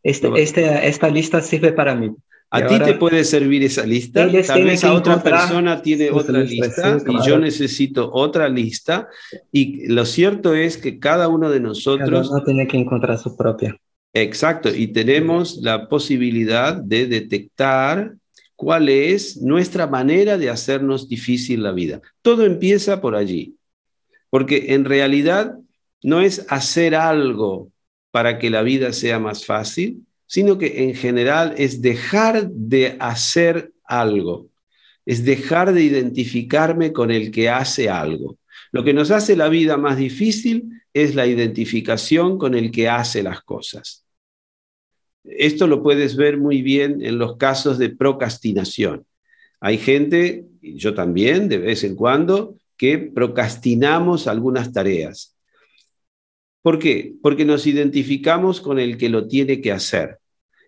Este, 0.04 0.32
este, 0.36 0.88
esta 0.88 1.10
lista 1.10 1.42
sirve 1.42 1.72
para 1.72 1.96
mí. 1.96 2.12
A 2.52 2.68
ti 2.68 2.80
te 2.80 2.94
puede 2.94 3.26
servir 3.26 3.64
esa 3.64 3.86
lista, 3.86 4.30
tal 4.48 4.64
vez 4.64 4.84
a 4.84 4.94
otra 4.94 5.22
persona 5.22 5.82
tiene 5.82 6.10
otra 6.12 6.40
lista 6.40 6.98
y 7.06 7.28
yo 7.28 7.38
necesito 7.38 8.10
otra 8.14 8.48
lista. 8.48 9.10
Y 9.52 9.88
lo 9.88 10.06
cierto 10.06 10.54
es 10.54 10.78
que 10.78 11.00
cada 11.00 11.28
uno 11.28 11.50
de 11.50 11.60
nosotros... 11.60 12.32
no 12.32 12.44
tiene 12.44 12.68
que 12.68 12.78
encontrar 12.78 13.18
su 13.18 13.36
propia. 13.36 13.78
Exacto, 14.18 14.74
y 14.74 14.88
tenemos 14.88 15.58
la 15.58 15.90
posibilidad 15.90 16.74
de 16.74 17.06
detectar 17.06 18.16
cuál 18.56 18.88
es 18.88 19.42
nuestra 19.42 19.88
manera 19.88 20.38
de 20.38 20.50
hacernos 20.50 21.10
difícil 21.10 21.62
la 21.62 21.74
vida. 21.74 22.00
Todo 22.22 22.46
empieza 22.46 23.02
por 23.02 23.14
allí, 23.18 23.58
porque 24.30 24.68
en 24.74 24.86
realidad 24.86 25.56
no 26.02 26.22
es 26.22 26.46
hacer 26.48 26.96
algo 26.96 27.74
para 28.12 28.40
que 28.40 28.50
la 28.50 28.62
vida 28.62 28.94
sea 28.94 29.20
más 29.20 29.46
fácil, 29.46 30.06
sino 30.26 30.58
que 30.58 30.86
en 30.86 30.96
general 30.96 31.54
es 31.58 31.82
dejar 31.82 32.50
de 32.50 32.96
hacer 33.02 33.74
algo, 33.84 34.48
es 35.06 35.26
dejar 35.26 35.74
de 35.74 35.84
identificarme 35.84 36.94
con 36.94 37.12
el 37.12 37.32
que 37.32 37.50
hace 37.50 37.90
algo. 37.90 38.38
Lo 38.72 38.86
que 38.86 38.94
nos 38.94 39.12
hace 39.12 39.36
la 39.36 39.50
vida 39.50 39.76
más 39.76 39.98
difícil 39.98 40.70
es 40.94 41.16
la 41.16 41.28
identificación 41.28 42.38
con 42.38 42.56
el 42.56 42.72
que 42.72 42.88
hace 42.88 43.22
las 43.22 43.42
cosas. 43.42 44.05
Esto 45.28 45.68
lo 45.68 45.82
puedes 45.82 46.16
ver 46.16 46.38
muy 46.38 46.62
bien 46.62 47.04
en 47.04 47.18
los 47.18 47.38
casos 47.38 47.78
de 47.78 47.90
procrastinación. 47.90 49.06
Hay 49.60 49.78
gente, 49.78 50.46
yo 50.62 50.94
también 50.94 51.50
de 51.50 51.58
vez 51.58 51.84
en 51.84 51.96
cuando, 51.96 52.56
que 52.78 52.98
procrastinamos 52.98 54.28
algunas 54.28 54.72
tareas. 54.72 55.36
¿Por 56.62 56.80
qué? 56.80 57.14
Porque 57.22 57.46
nos 57.46 57.68
identificamos 57.68 58.60
con 58.60 58.80
el 58.80 58.98
que 58.98 59.10
lo 59.10 59.28
tiene 59.28 59.62
que 59.62 59.72
hacer 59.72 60.20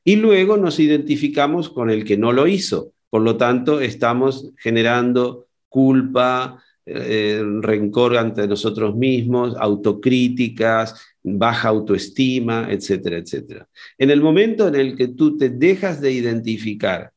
y 0.03 0.15
luego 0.15 0.55
nos 0.55 0.79
identificamos 0.79 1.69
con 1.69 1.89
el 1.89 2.05
que 2.05 2.17
no 2.17 2.31
lo 2.31 2.47
hizo. 2.47 2.93
Por 3.09 3.23
lo 3.23 3.35
tanto, 3.35 3.81
estamos 3.81 4.51
generando 4.57 5.47
culpa, 5.67 6.63
eh, 6.85 7.43
rencor 7.61 8.15
ante 8.15 8.47
nosotros 8.47 8.95
mismos, 8.95 9.57
autocríticas, 9.59 10.95
baja 11.37 11.69
autoestima, 11.69 12.67
etcétera, 12.69 13.17
etcétera. 13.17 13.67
En 13.97 14.09
el 14.11 14.21
momento 14.21 14.67
en 14.67 14.75
el 14.75 14.95
que 14.95 15.09
tú 15.09 15.37
te 15.37 15.49
dejas 15.49 15.99
de 15.99 16.11
identificar 16.11 17.11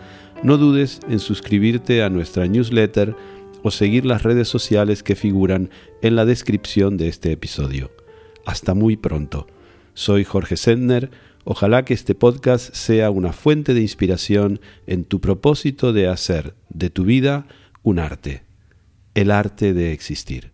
no 0.42 0.56
dudes 0.56 0.98
en 1.08 1.20
suscribirte 1.20 2.02
a 2.02 2.10
nuestra 2.10 2.48
newsletter 2.48 3.14
o 3.62 3.70
seguir 3.70 4.04
las 4.04 4.24
redes 4.24 4.48
sociales 4.48 5.04
que 5.04 5.14
figuran 5.14 5.70
en 6.02 6.16
la 6.16 6.24
descripción 6.24 6.96
de 6.96 7.06
este 7.06 7.30
episodio. 7.30 7.92
Hasta 8.44 8.74
muy 8.74 8.96
pronto. 8.96 9.46
Soy 9.94 10.24
Jorge 10.24 10.56
Sendner. 10.56 11.08
Ojalá 11.44 11.84
que 11.84 11.94
este 11.94 12.14
podcast 12.14 12.72
sea 12.74 13.10
una 13.10 13.32
fuente 13.32 13.74
de 13.74 13.80
inspiración 13.80 14.60
en 14.86 15.04
tu 15.04 15.20
propósito 15.20 15.92
de 15.92 16.08
hacer 16.08 16.54
de 16.68 16.88
tu 16.88 17.04
vida 17.04 17.46
un 17.82 17.98
arte, 17.98 18.44
el 19.14 19.30
arte 19.30 19.72
de 19.72 19.92
existir. 19.92 20.52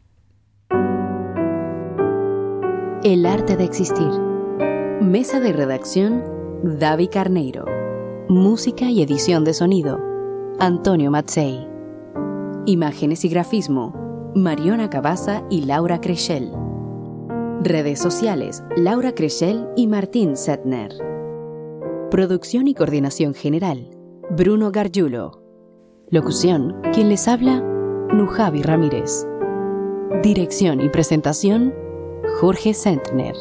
El 3.05 3.27
arte 3.27 3.57
de 3.57 3.65
existir. 3.65 4.11
Mesa 5.01 5.41
de 5.41 5.53
redacción, 5.53 6.25
David 6.65 7.11
Carneiro. 7.13 7.67
Música 8.29 8.91
y 8.91 9.03
edición 9.03 9.45
de 9.45 9.55
sonido, 9.55 9.99
Antonio 10.59 11.11
Matzei. 11.11 11.67
Imágenes 12.67 13.25
y 13.25 13.29
grafismo, 13.29 14.33
Mariona 14.35 14.91
Cabaza 14.91 15.45
y 15.51 15.63
Laura 15.63 16.01
Creschel. 16.01 16.51
Redes 17.61 17.99
sociales, 17.99 18.63
Laura 18.77 19.17
Creschel 19.17 19.67
y 19.75 19.89
Martín 19.89 20.37
Setner. 20.37 20.93
Producción 22.09 22.69
y 22.69 22.75
coordinación 22.75 23.35
general, 23.35 23.91
Bruno 24.31 24.71
Gargiulo. 24.71 25.43
Locución, 26.09 26.81
quien 26.95 27.09
les 27.09 27.27
habla, 27.27 27.61
Nujavi 28.13 28.63
Ramírez. 28.63 29.27
Dirección 30.23 30.81
y 30.81 30.89
presentación, 30.89 31.75
Jorge 32.41 32.75
Sentner. 32.75 33.35